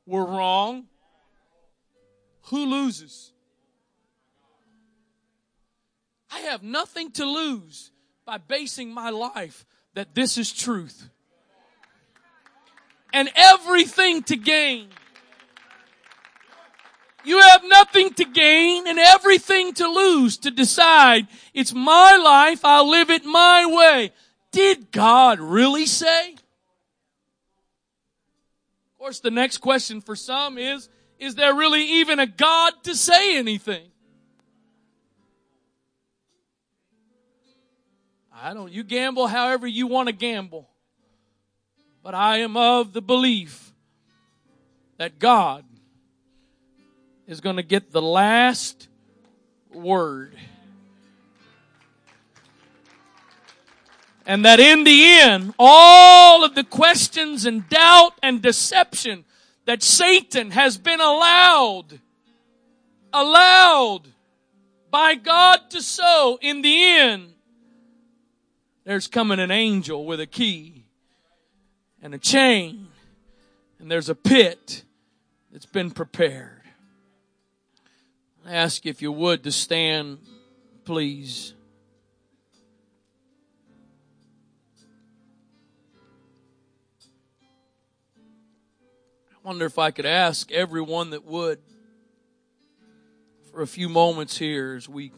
were 0.04 0.24
wrong, 0.24 0.88
who 2.50 2.66
loses? 2.66 3.32
I 6.30 6.40
have 6.40 6.62
nothing 6.62 7.10
to 7.12 7.24
lose 7.24 7.90
by 8.24 8.38
basing 8.38 8.92
my 8.92 9.10
life 9.10 9.64
that 9.94 10.14
this 10.14 10.36
is 10.36 10.52
truth. 10.52 11.08
And 13.12 13.30
everything 13.34 14.22
to 14.24 14.36
gain. 14.36 14.88
You 17.24 17.40
have 17.40 17.62
nothing 17.64 18.12
to 18.14 18.24
gain 18.24 18.86
and 18.86 18.98
everything 18.98 19.72
to 19.74 19.88
lose 19.88 20.36
to 20.38 20.50
decide 20.50 21.26
it's 21.52 21.74
my 21.74 22.16
life, 22.16 22.64
I'll 22.64 22.88
live 22.88 23.10
it 23.10 23.24
my 23.24 23.66
way. 23.66 24.12
Did 24.52 24.92
God 24.92 25.40
really 25.40 25.86
say? 25.86 26.32
Of 26.32 26.38
course, 28.98 29.20
the 29.20 29.30
next 29.30 29.58
question 29.58 30.00
for 30.00 30.16
some 30.16 30.58
is, 30.58 30.88
is 31.18 31.34
there 31.34 31.54
really 31.54 31.82
even 32.00 32.18
a 32.18 32.26
God 32.26 32.72
to 32.84 32.94
say 32.94 33.36
anything? 33.36 33.88
I 38.40 38.54
don't, 38.54 38.72
you 38.72 38.84
gamble 38.84 39.26
however 39.26 39.66
you 39.66 39.88
want 39.88 40.08
to 40.08 40.12
gamble. 40.12 40.68
But 42.02 42.14
I 42.14 42.38
am 42.38 42.56
of 42.56 42.92
the 42.92 43.02
belief 43.02 43.72
that 44.96 45.18
God 45.18 45.64
is 47.26 47.40
going 47.40 47.56
to 47.56 47.62
get 47.62 47.90
the 47.90 48.00
last 48.00 48.88
word. 49.72 50.36
And 54.24 54.44
that 54.44 54.60
in 54.60 54.84
the 54.84 55.04
end, 55.04 55.54
all 55.58 56.44
of 56.44 56.54
the 56.54 56.64
questions 56.64 57.44
and 57.44 57.68
doubt 57.68 58.12
and 58.22 58.40
deception 58.40 59.24
that 59.68 59.82
Satan 59.82 60.50
has 60.52 60.78
been 60.78 60.98
allowed, 60.98 62.00
allowed 63.12 64.00
by 64.90 65.14
God 65.14 65.68
to 65.68 65.82
sow, 65.82 66.38
in 66.40 66.62
the 66.62 66.86
end, 66.86 67.34
there's 68.84 69.06
coming 69.06 69.38
an 69.38 69.50
angel 69.50 70.06
with 70.06 70.20
a 70.20 70.26
key 70.26 70.86
and 72.00 72.14
a 72.14 72.18
chain, 72.18 72.88
and 73.78 73.90
there's 73.90 74.08
a 74.08 74.14
pit 74.14 74.84
that's 75.52 75.66
been 75.66 75.90
prepared. 75.90 76.62
I 78.46 78.54
ask 78.54 78.86
if 78.86 79.02
you 79.02 79.12
would 79.12 79.44
to 79.44 79.52
stand, 79.52 80.20
please. 80.86 81.52
Wonder 89.48 89.64
if 89.64 89.78
I 89.78 89.90
could 89.90 90.04
ask 90.04 90.52
everyone 90.52 91.08
that 91.08 91.24
would 91.24 91.58
for 93.50 93.62
a 93.62 93.66
few 93.66 93.88
moments 93.88 94.36
here 94.36 94.74
as 94.74 94.90
we 94.90 95.10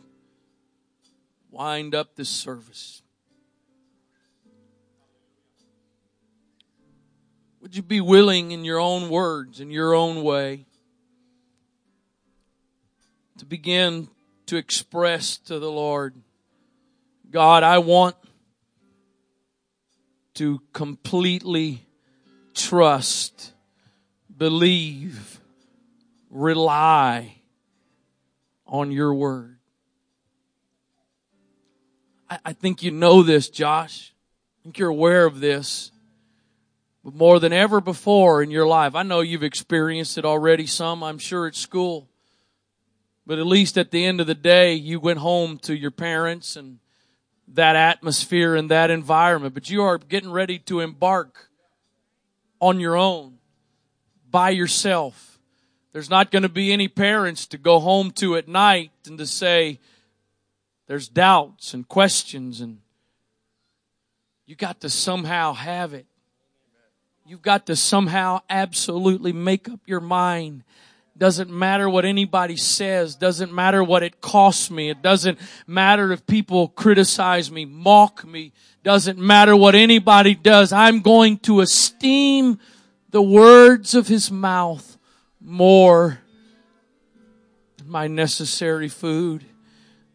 wind 1.50 1.96
up 1.96 2.14
this 2.14 2.28
service. 2.28 3.02
Would 7.60 7.74
you 7.74 7.82
be 7.82 8.00
willing 8.00 8.52
in 8.52 8.64
your 8.64 8.78
own 8.78 9.10
words, 9.10 9.58
in 9.58 9.72
your 9.72 9.94
own 9.94 10.22
way, 10.22 10.64
to 13.38 13.44
begin 13.44 14.06
to 14.46 14.56
express 14.56 15.38
to 15.38 15.58
the 15.58 15.72
Lord, 15.72 16.14
God, 17.32 17.64
I 17.64 17.78
want 17.78 18.14
to 20.34 20.62
completely 20.72 21.84
trust, 22.54 23.49
believe, 24.40 25.38
rely 26.30 27.42
on 28.66 28.90
your 28.90 29.12
word. 29.12 29.58
I, 32.30 32.38
I, 32.46 32.52
think 32.54 32.82
you 32.82 32.90
know 32.90 33.22
this, 33.22 33.50
Josh. 33.50 34.14
I 34.14 34.62
think 34.62 34.78
you're 34.78 34.88
aware 34.88 35.26
of 35.26 35.40
this. 35.40 35.92
But 37.04 37.14
more 37.14 37.38
than 37.38 37.52
ever 37.52 37.82
before 37.82 38.42
in 38.42 38.50
your 38.50 38.66
life, 38.66 38.94
I 38.94 39.02
know 39.02 39.20
you've 39.20 39.42
experienced 39.42 40.16
it 40.16 40.24
already 40.24 40.66
some, 40.66 41.02
I'm 41.02 41.18
sure 41.18 41.46
at 41.46 41.54
school. 41.54 42.08
But 43.26 43.38
at 43.38 43.46
least 43.46 43.76
at 43.76 43.90
the 43.90 44.06
end 44.06 44.22
of 44.22 44.26
the 44.26 44.34
day, 44.34 44.72
you 44.72 45.00
went 45.00 45.18
home 45.18 45.58
to 45.58 45.76
your 45.76 45.90
parents 45.90 46.56
and 46.56 46.78
that 47.48 47.76
atmosphere 47.76 48.56
and 48.56 48.70
that 48.70 48.90
environment. 48.90 49.52
But 49.52 49.68
you 49.68 49.82
are 49.82 49.98
getting 49.98 50.32
ready 50.32 50.58
to 50.60 50.80
embark 50.80 51.50
on 52.58 52.80
your 52.80 52.96
own, 52.96 53.39
by 54.30 54.50
yourself. 54.50 55.38
There's 55.92 56.10
not 56.10 56.30
going 56.30 56.42
to 56.44 56.48
be 56.48 56.72
any 56.72 56.88
parents 56.88 57.46
to 57.48 57.58
go 57.58 57.80
home 57.80 58.10
to 58.12 58.36
at 58.36 58.48
night 58.48 58.92
and 59.06 59.18
to 59.18 59.26
say, 59.26 59.80
there's 60.86 61.08
doubts 61.08 61.74
and 61.74 61.86
questions 61.88 62.60
and 62.60 62.78
you 64.46 64.56
got 64.56 64.80
to 64.80 64.90
somehow 64.90 65.52
have 65.52 65.94
it. 65.94 66.06
You've 67.24 67.42
got 67.42 67.66
to 67.66 67.76
somehow 67.76 68.40
absolutely 68.48 69.32
make 69.32 69.68
up 69.68 69.80
your 69.86 70.00
mind 70.00 70.64
doesn't 71.20 71.50
matter 71.50 71.86
what 71.86 72.06
anybody 72.06 72.56
says. 72.56 73.14
Doesn't 73.14 73.52
matter 73.52 73.84
what 73.84 74.02
it 74.02 74.22
costs 74.22 74.70
me. 74.70 74.88
It 74.88 75.02
doesn't 75.02 75.38
matter 75.66 76.12
if 76.12 76.26
people 76.26 76.68
criticize 76.68 77.50
me, 77.50 77.66
mock 77.66 78.26
me. 78.26 78.52
Doesn't 78.82 79.18
matter 79.18 79.54
what 79.54 79.74
anybody 79.74 80.34
does. 80.34 80.72
I'm 80.72 81.02
going 81.02 81.36
to 81.40 81.60
esteem 81.60 82.58
the 83.10 83.22
words 83.22 83.94
of 83.94 84.06
his 84.06 84.30
mouth 84.30 84.96
more 85.40 86.20
than 87.76 87.88
my 87.88 88.06
necessary 88.06 88.88
food. 88.88 89.44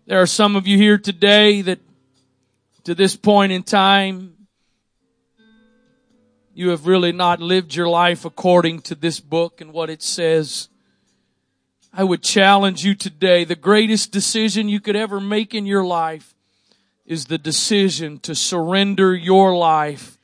There 0.05 0.21
are 0.21 0.27
some 0.27 0.55
of 0.55 0.67
you 0.67 0.77
here 0.77 0.97
today 0.97 1.61
that 1.63 1.79
to 2.85 2.95
this 2.95 3.15
point 3.15 3.51
in 3.51 3.63
time, 3.63 4.47
you 6.53 6.69
have 6.69 6.87
really 6.87 7.11
not 7.11 7.41
lived 7.41 7.75
your 7.75 7.89
life 7.89 8.23
according 8.23 8.81
to 8.83 8.95
this 8.95 9.19
book 9.19 9.59
and 9.59 9.73
what 9.73 9.89
it 9.89 10.01
says. 10.01 10.69
I 11.91 12.03
would 12.03 12.23
challenge 12.23 12.85
you 12.85 12.95
today. 12.95 13.43
The 13.43 13.55
greatest 13.55 14.11
decision 14.11 14.69
you 14.69 14.79
could 14.79 14.95
ever 14.95 15.19
make 15.19 15.53
in 15.53 15.65
your 15.65 15.83
life 15.83 16.33
is 17.05 17.25
the 17.25 17.37
decision 17.37 18.19
to 18.19 18.35
surrender 18.35 19.13
your 19.13 19.55
life 19.55 20.17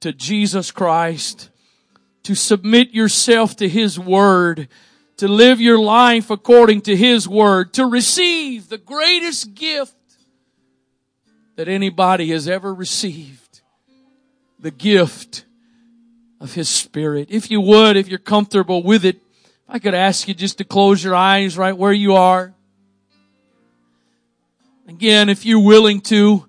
to 0.00 0.12
Jesus 0.12 0.70
Christ, 0.70 1.50
to 2.24 2.34
submit 2.34 2.92
yourself 2.92 3.56
to 3.56 3.68
His 3.68 3.98
Word, 3.98 4.68
to 5.16 5.28
live 5.28 5.60
your 5.60 5.78
life 5.78 6.30
according 6.30 6.82
to 6.82 6.96
His 6.96 7.28
Word, 7.28 7.72
to 7.74 7.86
receive 7.86 8.68
the 8.68 8.78
greatest 8.78 9.54
gift 9.54 9.94
that 11.56 11.68
anybody 11.68 12.30
has 12.30 12.48
ever 12.48 12.72
received. 12.72 13.60
The 14.58 14.70
gift 14.70 15.44
of 16.40 16.54
His 16.54 16.68
Spirit. 16.68 17.28
If 17.30 17.50
you 17.50 17.60
would, 17.60 17.96
if 17.96 18.08
you're 18.08 18.18
comfortable 18.18 18.82
with 18.82 19.04
it, 19.04 19.20
I 19.68 19.78
could 19.78 19.94
ask 19.94 20.28
you 20.28 20.34
just 20.34 20.58
to 20.58 20.64
close 20.64 21.02
your 21.02 21.14
eyes 21.14 21.56
right 21.56 21.76
where 21.76 21.92
you 21.92 22.14
are. 22.14 22.54
Again, 24.86 25.28
if 25.28 25.46
you're 25.46 25.64
willing 25.64 26.00
to, 26.02 26.46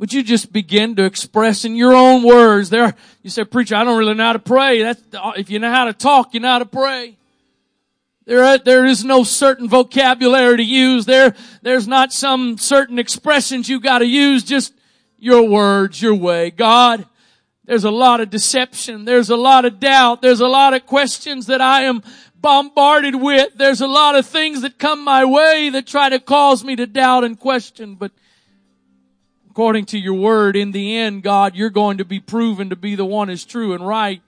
would 0.00 0.14
you 0.14 0.22
just 0.22 0.50
begin 0.50 0.96
to 0.96 1.04
express 1.04 1.66
in 1.66 1.76
your 1.76 1.92
own 1.92 2.22
words? 2.22 2.70
There, 2.70 2.94
you 3.22 3.28
say, 3.28 3.44
preacher, 3.44 3.76
I 3.76 3.84
don't 3.84 3.98
really 3.98 4.14
know 4.14 4.24
how 4.24 4.32
to 4.32 4.38
pray. 4.38 4.82
That's, 4.82 5.02
if 5.36 5.50
you 5.50 5.58
know 5.58 5.70
how 5.70 5.84
to 5.84 5.92
talk, 5.92 6.32
you 6.32 6.40
know 6.40 6.48
how 6.48 6.58
to 6.60 6.64
pray. 6.64 7.18
There, 8.24 8.42
uh, 8.42 8.56
there 8.56 8.86
is 8.86 9.04
no 9.04 9.24
certain 9.24 9.68
vocabulary 9.68 10.56
to 10.56 10.62
use. 10.62 11.04
There, 11.04 11.34
there's 11.60 11.86
not 11.86 12.14
some 12.14 12.56
certain 12.56 12.98
expressions 12.98 13.68
you've 13.68 13.82
gotta 13.82 14.06
use. 14.06 14.42
Just 14.42 14.72
your 15.18 15.42
words, 15.42 16.00
your 16.00 16.14
way. 16.14 16.50
God, 16.50 17.04
there's 17.66 17.84
a 17.84 17.90
lot 17.90 18.22
of 18.22 18.30
deception. 18.30 19.04
There's 19.04 19.28
a 19.28 19.36
lot 19.36 19.66
of 19.66 19.80
doubt. 19.80 20.22
There's 20.22 20.40
a 20.40 20.48
lot 20.48 20.72
of 20.72 20.86
questions 20.86 21.44
that 21.44 21.60
I 21.60 21.82
am 21.82 22.02
bombarded 22.34 23.16
with. 23.16 23.52
There's 23.54 23.82
a 23.82 23.86
lot 23.86 24.16
of 24.16 24.24
things 24.24 24.62
that 24.62 24.78
come 24.78 25.04
my 25.04 25.26
way 25.26 25.68
that 25.68 25.86
try 25.86 26.08
to 26.08 26.18
cause 26.18 26.64
me 26.64 26.74
to 26.76 26.86
doubt 26.86 27.24
and 27.24 27.38
question, 27.38 27.96
but 27.96 28.12
according 29.60 29.84
to 29.84 29.98
your 29.98 30.14
word, 30.14 30.56
in 30.56 30.72
the 30.72 30.96
end, 30.96 31.22
God, 31.22 31.54
you're 31.54 31.68
going 31.68 31.98
to 31.98 32.04
be 32.06 32.18
proven 32.18 32.70
to 32.70 32.76
be 32.76 32.94
the 32.94 33.04
one 33.04 33.28
is 33.28 33.44
true 33.44 33.74
and 33.74 33.86
right. 33.86 34.22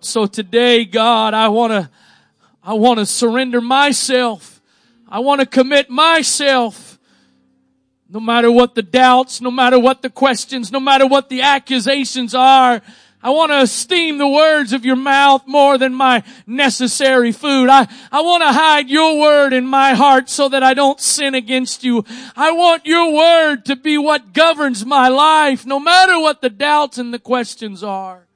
So 0.00 0.26
today, 0.26 0.84
God, 0.84 1.32
I 1.32 1.48
want 1.48 1.70
to, 1.70 1.88
I 2.62 2.74
want 2.74 2.98
to 2.98 3.06
surrender 3.06 3.62
myself. 3.62 4.60
I 5.08 5.20
want 5.20 5.40
to 5.40 5.46
commit 5.46 5.88
myself. 5.88 6.98
No 8.10 8.20
matter 8.20 8.52
what 8.52 8.74
the 8.74 8.82
doubts, 8.82 9.40
no 9.40 9.50
matter 9.50 9.78
what 9.78 10.02
the 10.02 10.10
questions, 10.10 10.70
no 10.70 10.78
matter 10.78 11.06
what 11.06 11.30
the 11.30 11.40
accusations 11.40 12.34
are, 12.34 12.82
I 13.20 13.30
want 13.30 13.50
to 13.50 13.58
esteem 13.58 14.18
the 14.18 14.28
words 14.28 14.72
of 14.72 14.84
your 14.84 14.96
mouth 14.96 15.42
more 15.46 15.76
than 15.76 15.92
my 15.92 16.22
necessary 16.46 17.32
food. 17.32 17.68
I, 17.68 17.88
I 18.12 18.20
want 18.20 18.44
to 18.44 18.52
hide 18.52 18.88
your 18.88 19.18
word 19.18 19.52
in 19.52 19.66
my 19.66 19.94
heart 19.94 20.30
so 20.30 20.48
that 20.48 20.62
I 20.62 20.72
don't 20.72 21.00
sin 21.00 21.34
against 21.34 21.82
you. 21.82 22.04
I 22.36 22.52
want 22.52 22.86
your 22.86 23.12
word 23.12 23.64
to 23.64 23.74
be 23.74 23.98
what 23.98 24.32
governs 24.32 24.86
my 24.86 25.08
life, 25.08 25.66
no 25.66 25.80
matter 25.80 26.20
what 26.20 26.40
the 26.40 26.50
doubts 26.50 26.96
and 26.96 27.12
the 27.12 27.18
questions 27.18 27.82
are. 27.82 28.26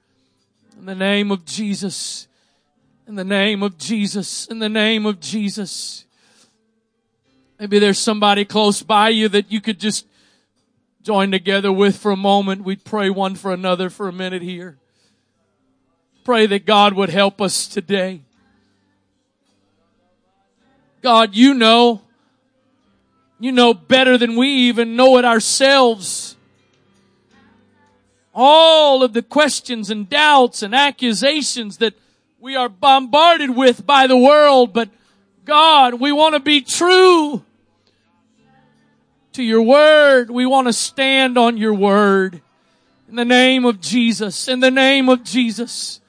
In 0.76 0.86
the 0.86 0.96
name 0.96 1.30
of 1.30 1.44
Jesus. 1.44 2.26
In 3.06 3.14
the 3.14 3.24
name 3.24 3.62
of 3.62 3.78
Jesus. 3.78 4.46
In 4.48 4.58
the 4.58 4.68
name 4.68 5.06
of 5.06 5.20
Jesus. 5.20 6.04
Maybe 7.60 7.78
there's 7.78 8.00
somebody 8.00 8.44
close 8.44 8.82
by 8.82 9.10
you 9.10 9.28
that 9.28 9.52
you 9.52 9.60
could 9.60 9.78
just 9.78 10.06
join 11.02 11.32
together 11.32 11.72
with 11.72 11.96
for 11.96 12.12
a 12.12 12.16
moment. 12.16 12.64
We'd 12.64 12.84
pray 12.84 13.10
one 13.10 13.34
for 13.34 13.52
another 13.52 13.90
for 13.90 14.08
a 14.08 14.12
minute 14.12 14.42
here. 14.42 14.78
Pray 16.24 16.46
that 16.46 16.64
God 16.64 16.94
would 16.94 17.10
help 17.10 17.40
us 17.40 17.66
today. 17.66 18.20
God, 21.02 21.34
you 21.34 21.52
know, 21.54 22.02
you 23.40 23.50
know 23.50 23.74
better 23.74 24.16
than 24.16 24.36
we 24.36 24.48
even 24.48 24.94
know 24.94 25.18
it 25.18 25.24
ourselves. 25.24 26.36
All 28.32 29.02
of 29.02 29.12
the 29.12 29.22
questions 29.22 29.90
and 29.90 30.08
doubts 30.08 30.62
and 30.62 30.74
accusations 30.74 31.78
that 31.78 31.94
we 32.38 32.54
are 32.54 32.68
bombarded 32.68 33.50
with 33.50 33.84
by 33.84 34.06
the 34.06 34.16
world, 34.16 34.72
but 34.72 34.88
God, 35.44 35.94
we 35.94 36.12
want 36.12 36.34
to 36.34 36.40
be 36.40 36.60
true 36.60 37.44
to 39.32 39.42
your 39.42 39.62
word. 39.62 40.30
We 40.30 40.46
want 40.46 40.68
to 40.68 40.72
stand 40.72 41.38
on 41.38 41.56
your 41.56 41.74
word. 41.74 42.40
In 43.08 43.16
the 43.16 43.24
name 43.24 43.64
of 43.64 43.80
Jesus. 43.80 44.48
In 44.48 44.60
the 44.60 44.70
name 44.70 45.08
of 45.08 45.24
Jesus. 45.24 46.00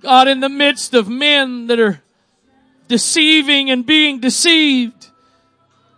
God, 0.00 0.26
in 0.26 0.40
the 0.40 0.48
midst 0.48 0.94
of 0.94 1.08
men 1.08 1.68
that 1.68 1.78
are 1.78 2.02
deceiving 2.88 3.70
and 3.70 3.86
being 3.86 4.18
deceived, 4.18 5.06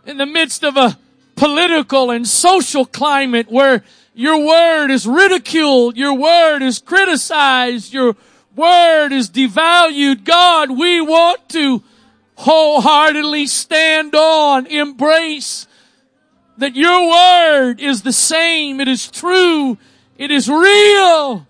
in 0.05 0.19
the 0.19 0.27
midst 0.27 0.63
of 0.63 0.77
a 0.77 0.99
political 1.37 2.11
and 2.11 2.29
social 2.29 2.85
climate 2.85 3.51
where 3.51 3.83
your 4.15 4.39
word 4.47 4.91
is 4.91 5.07
ridiculed, 5.07 5.97
your 5.97 6.15
word 6.15 6.61
is 6.63 6.79
criticized, 6.79 7.93
your 7.93 8.15
word 8.57 9.13
is 9.13 9.31
devalued. 9.31 10.25
God, 10.25 10.71
we 10.71 11.01
want 11.01 11.49
to 11.51 11.83
wholeheartedly 12.37 13.47
stand 13.47 14.15
on, 14.15 14.67
embrace 14.67 15.67
that 16.59 16.77
your 16.77 17.11
word 17.11 17.81
is 17.81 18.03
the 18.03 18.13
same. 18.13 18.81
It 18.81 18.89
is 18.89 19.11
true. 19.11 19.79
It 20.19 20.31
is 20.31 20.49
real. 20.49 21.47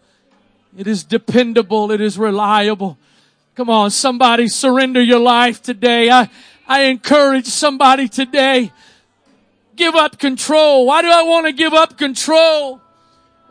It 0.76 0.86
is 0.86 1.04
dependable. 1.04 1.90
It 1.90 2.00
is 2.00 2.18
reliable. 2.18 2.98
Come 3.54 3.70
on, 3.70 3.90
somebody 3.90 4.48
surrender 4.48 5.00
your 5.00 5.20
life 5.20 5.62
today. 5.62 6.10
I, 6.10 6.28
I 6.66 6.82
encourage 6.84 7.46
somebody 7.46 8.08
today. 8.08 8.72
Give 9.76 9.94
up 9.94 10.18
control. 10.18 10.86
Why 10.86 11.02
do 11.02 11.08
I 11.08 11.22
want 11.22 11.46
to 11.46 11.52
give 11.52 11.72
up 11.72 11.96
control? 11.96 12.80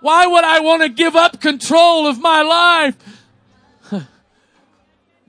Why 0.02 0.28
would 0.28 0.44
I 0.44 0.60
want 0.60 0.82
to 0.82 0.90
give 0.90 1.16
up 1.16 1.40
control 1.40 2.08
of 2.08 2.20
my 2.20 2.42
life? 2.42 2.96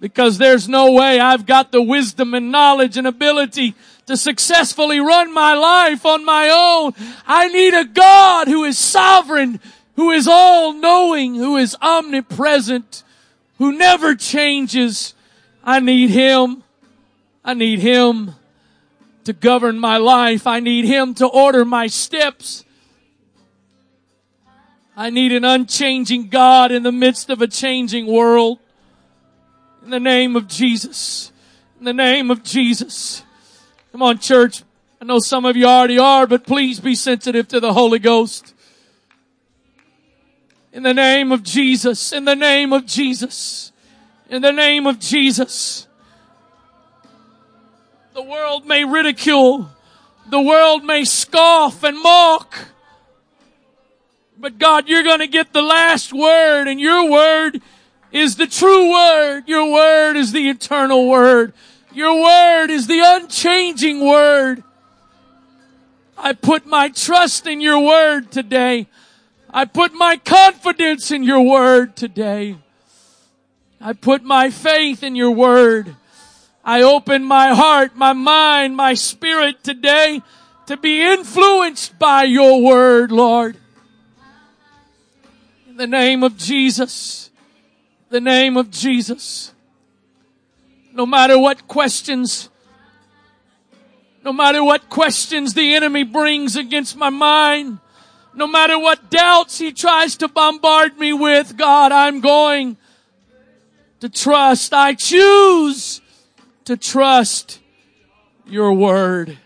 Because 0.05 0.37
there's 0.37 0.69
no 0.69 0.93
way 0.93 1.19
I've 1.19 1.47
got 1.47 1.73
the 1.73 1.81
wisdom 1.81 2.35
and 2.35 2.53
knowledge 2.53 2.99
and 2.99 3.07
ability 3.07 3.75
to 4.05 4.19
successfully 4.19 5.01
run 5.01 5.33
my 5.33 5.55
life 5.55 6.05
on 6.05 6.27
my 6.27 6.51
own. 6.51 6.93
I 7.27 7.49
need 7.49 7.73
a 7.73 7.87
God 7.87 8.47
who 8.47 8.65
is 8.65 8.77
sovereign, 8.77 9.61
who 9.97 10.11
is 10.11 10.29
all 10.29 10.75
knowing, 10.75 11.37
who 11.37 11.57
is 11.57 11.75
omnipresent, 11.81 13.03
who 13.57 13.79
never 13.79 14.15
changes. 14.15 15.15
I 15.65 15.81
need 15.81 16.11
Him. 16.11 16.63
I 17.43 17.55
need 17.55 17.79
Him 17.79 18.35
to 19.25 19.33
govern 19.33 19.79
my 19.79 19.97
life. 19.97 20.47
I 20.47 20.61
need 20.61 20.85
Him 20.85 21.15
to 21.15 21.27
order 21.27 21.65
my 21.65 21.87
steps. 21.87 22.67
I 24.95 25.09
need 25.09 25.33
an 25.33 25.47
unchanging 25.47 26.29
God 26.29 26.73
in 26.73 26.83
the 26.83 26.93
midst 26.93 27.31
of 27.31 27.41
a 27.41 27.47
changing 27.47 28.07
world. 28.07 28.59
In 29.85 29.91
the 29.91 30.01
name 30.01 30.35
of 30.35 30.49
Jesus. 30.49 31.31
In 31.79 31.85
the 31.85 31.93
name 31.93 32.31
of 32.31 32.43
Jesus. 32.43 33.23
Come 33.93 34.01
on, 34.03 34.19
church. 34.19 34.63
I 35.01 35.05
know 35.05 35.19
some 35.19 35.45
of 35.45 35.57
you 35.57 35.67
already 35.67 35.99
are, 35.99 36.27
but 36.27 36.47
please 36.47 36.81
be 36.81 36.95
sensitive 36.95 37.47
to 37.49 37.61
the 37.61 37.75
Holy 37.75 37.99
Ghost. 37.99 38.55
In 40.73 40.83
the 40.83 40.95
name 40.95 41.33
of 41.33 41.43
Jesus. 41.43 42.15
In 42.15 42.25
the 42.25 42.35
name 42.35 42.73
of 42.73 42.87
Jesus. 42.87 43.73
In 44.31 44.41
the 44.41 44.53
name 44.53 44.87
of 44.87 44.99
Jesus. 44.99 45.87
The 48.15 48.23
world 48.23 48.67
may 48.67 48.87
ridicule. 48.87 49.69
The 50.31 50.41
world 50.41 50.83
may 50.83 51.05
scoff 51.05 51.85
and 51.85 52.03
mock. 52.03 52.57
But 54.39 54.57
God, 54.57 54.89
you're 54.89 55.03
going 55.03 55.19
to 55.19 55.27
get 55.27 55.53
the 55.53 55.63
last 55.63 56.11
word 56.11 56.69
and 56.69 56.81
your 56.81 57.11
word 57.11 57.61
is 58.15 58.37
the 58.37 58.47
true 58.47 58.93
word. 58.93 59.43
Your 59.49 59.73
word 59.73 60.17
is 60.17 60.31
the 60.31 60.49
eternal 60.49 61.09
word. 61.09 61.53
Your 61.93 62.23
word 62.23 62.71
is 62.71 62.87
the 62.87 63.01
unchanging 63.05 64.07
word. 64.07 64.63
I 66.17 66.33
put 66.33 66.65
my 66.65 66.91
trust 66.91 67.47
in 67.49 67.61
your 67.61 67.81
word 67.81 68.31
today. 68.31 68.87
I 69.51 69.65
put 69.65 69.93
my 69.93 70.17
confidence 70.17 71.11
in 71.11 71.25
your 71.25 71.43
word 71.43 71.97
today. 71.97 72.57
I 73.81 73.93
put 73.93 74.23
my 74.23 74.49
faith 74.49 75.03
in 75.03 75.17
your 75.17 75.33
word. 75.33 75.97
I 76.65 76.83
open 76.83 77.25
my 77.25 77.49
heart, 77.53 77.97
my 77.97 78.13
mind, 78.13 78.77
my 78.77 78.95
spirit 78.95 79.63
today 79.65 80.23
to 80.67 80.77
be 80.77 81.03
influenced 81.03 81.99
by 81.99 82.23
your 82.23 82.63
word, 82.63 83.11
Lord. 83.11 83.57
In 85.69 85.77
the 85.77 85.87
name 85.89 86.23
of 86.23 86.37
Jesus 86.37 87.31
the 88.15 88.21
name 88.21 88.57
of 88.57 88.71
Jesus. 88.71 89.53
No 90.93 91.05
matter 91.05 91.37
what 91.37 91.67
questions, 91.67 92.49
no 94.25 94.33
matter 94.33 94.63
what 94.63 94.89
questions 94.89 95.55
the 95.55 95.75
enemy 95.75 96.05
brings 96.05 96.55
against 96.55 96.97
my 96.97 97.11
mind, 97.11 97.81
no 98.33 98.47
matter 98.47 98.79
what 98.79 99.11
doubts 99.11 99.59
he 99.59 99.73
tries 99.73 100.17
to 100.19 100.29
bombard 100.29 100.97
me 100.97 101.13
with, 101.13 101.57
God, 101.57 101.91
I'm 101.91 102.21
going 102.21 102.77
to 103.99 104.09
trust. 104.09 104.73
I 104.73 104.95
choose 104.95 106.01
to 106.67 106.77
trust 106.77 107.59
your 108.47 108.73
word. 108.73 109.39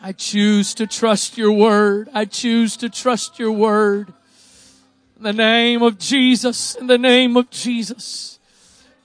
I 0.00 0.12
choose 0.12 0.74
to 0.74 0.86
trust 0.86 1.36
your 1.36 1.50
word. 1.50 2.08
I 2.14 2.24
choose 2.24 2.76
to 2.76 2.88
trust 2.88 3.40
your 3.40 3.50
word. 3.50 4.14
In 5.18 5.24
the 5.24 5.32
name 5.32 5.82
of 5.82 5.98
Jesus, 5.98 6.76
in 6.76 6.86
the 6.86 6.96
name 6.96 7.36
of 7.36 7.50
Jesus, 7.50 8.38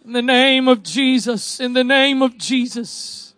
in 0.05 0.11
the 0.11 0.21
name 0.21 0.67
of 0.67 0.83
Jesus, 0.83 1.59
in 1.59 1.73
the 1.73 1.83
name 1.83 2.21
of 2.21 2.37
Jesus. 2.37 3.33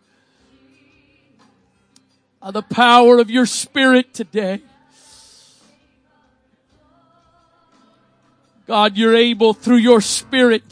By 2.41 2.51
the 2.51 2.61
power 2.61 3.17
of 3.19 3.29
your 3.29 3.45
spirit 3.45 4.13
today. 4.13 4.61
God, 8.67 8.97
you're 8.97 9.15
able 9.15 9.53
through 9.53 9.77
your 9.77 10.01
spirit 10.01 10.63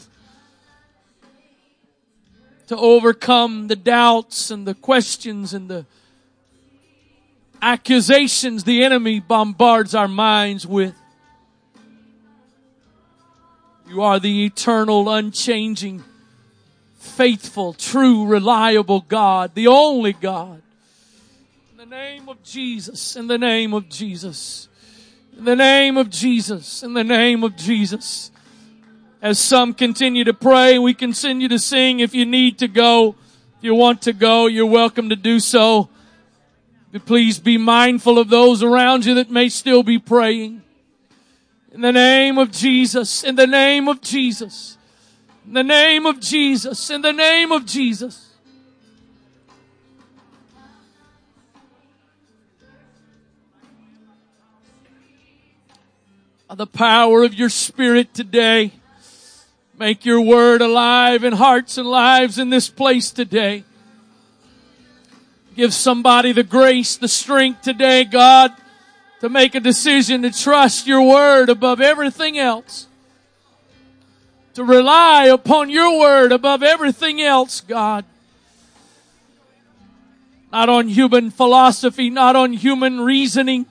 to 2.66 2.76
overcome 2.76 3.68
the 3.68 3.76
doubts 3.76 4.50
and 4.50 4.66
the 4.66 4.74
questions 4.74 5.54
and 5.54 5.70
the 5.70 5.86
accusations 7.62 8.64
the 8.64 8.84
enemy 8.84 9.20
bombards 9.20 9.94
our 9.94 10.08
minds 10.08 10.66
with. 10.66 10.94
You 13.94 14.02
are 14.02 14.18
the 14.18 14.44
eternal, 14.44 15.08
unchanging, 15.08 16.02
faithful, 16.98 17.74
true, 17.74 18.26
reliable 18.26 19.02
God, 19.02 19.54
the 19.54 19.68
only 19.68 20.14
God. 20.14 20.60
In 21.70 21.76
the 21.76 21.86
name 21.86 22.28
of 22.28 22.42
Jesus, 22.42 23.14
in 23.14 23.28
the 23.28 23.38
name 23.38 23.72
of 23.72 23.88
Jesus, 23.88 24.68
in 25.38 25.44
the 25.44 25.54
name 25.54 25.96
of 25.96 26.10
Jesus, 26.10 26.82
in 26.82 26.94
the 26.94 27.04
name 27.04 27.44
of 27.44 27.54
Jesus. 27.54 28.32
As 29.22 29.38
some 29.38 29.72
continue 29.72 30.24
to 30.24 30.34
pray, 30.34 30.76
we 30.76 30.92
continue 30.92 31.46
to 31.46 31.60
sing. 31.60 32.00
If 32.00 32.16
you 32.16 32.26
need 32.26 32.58
to 32.58 32.66
go, 32.66 33.14
if 33.58 33.62
you 33.62 33.76
want 33.76 34.02
to 34.02 34.12
go, 34.12 34.48
you're 34.48 34.66
welcome 34.66 35.10
to 35.10 35.16
do 35.16 35.38
so. 35.38 35.88
But 36.90 37.06
please 37.06 37.38
be 37.38 37.58
mindful 37.58 38.18
of 38.18 38.28
those 38.28 38.60
around 38.60 39.04
you 39.04 39.14
that 39.14 39.30
may 39.30 39.48
still 39.48 39.84
be 39.84 40.00
praying. 40.00 40.63
In 41.74 41.80
the 41.80 41.90
name 41.90 42.38
of 42.38 42.52
Jesus, 42.52 43.24
in 43.24 43.34
the 43.34 43.48
name 43.48 43.88
of 43.88 44.00
Jesus, 44.00 44.78
in 45.44 45.54
the 45.54 45.64
name 45.64 46.06
of 46.06 46.20
Jesus, 46.20 46.88
in 46.88 47.02
the 47.02 47.12
name 47.12 47.50
of 47.50 47.66
Jesus. 47.66 48.30
By 56.46 56.54
the 56.54 56.68
power 56.68 57.24
of 57.24 57.34
your 57.34 57.48
spirit 57.48 58.14
today. 58.14 58.70
Make 59.76 60.04
your 60.04 60.20
word 60.20 60.62
alive 60.62 61.24
in 61.24 61.32
hearts 61.32 61.76
and 61.76 61.88
lives 61.88 62.38
in 62.38 62.50
this 62.50 62.68
place 62.68 63.10
today. 63.10 63.64
Give 65.56 65.74
somebody 65.74 66.30
the 66.30 66.44
grace, 66.44 66.96
the 66.96 67.08
strength 67.08 67.62
today, 67.62 68.04
God, 68.04 68.52
to 69.20 69.28
make 69.28 69.54
a 69.54 69.60
decision 69.60 70.22
to 70.22 70.30
trust 70.30 70.86
your 70.86 71.02
word 71.02 71.48
above 71.48 71.80
everything 71.80 72.38
else. 72.38 72.86
To 74.54 74.64
rely 74.64 75.26
upon 75.26 75.70
your 75.70 75.98
word 75.98 76.30
above 76.30 76.62
everything 76.62 77.20
else, 77.20 77.60
God. 77.60 78.04
Not 80.52 80.68
on 80.68 80.88
human 80.88 81.30
philosophy, 81.30 82.10
not 82.10 82.36
on 82.36 82.52
human 82.52 83.00
reasoning, 83.00 83.66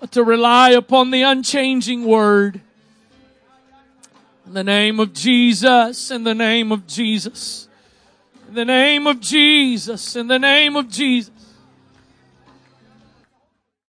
but 0.00 0.10
to 0.12 0.24
rely 0.24 0.70
upon 0.70 1.10
the 1.10 1.22
unchanging 1.22 2.04
word. 2.04 2.60
In 4.46 4.54
the 4.54 4.64
name 4.64 4.98
of 4.98 5.12
Jesus, 5.12 6.10
in 6.10 6.24
the 6.24 6.34
name 6.34 6.72
of 6.72 6.86
Jesus, 6.88 7.68
in 8.48 8.54
the 8.54 8.64
name 8.64 9.06
of 9.06 9.20
Jesus, 9.20 10.16
in 10.16 10.26
the 10.26 10.40
name 10.40 10.74
of 10.74 10.88
Jesus. 10.88 11.30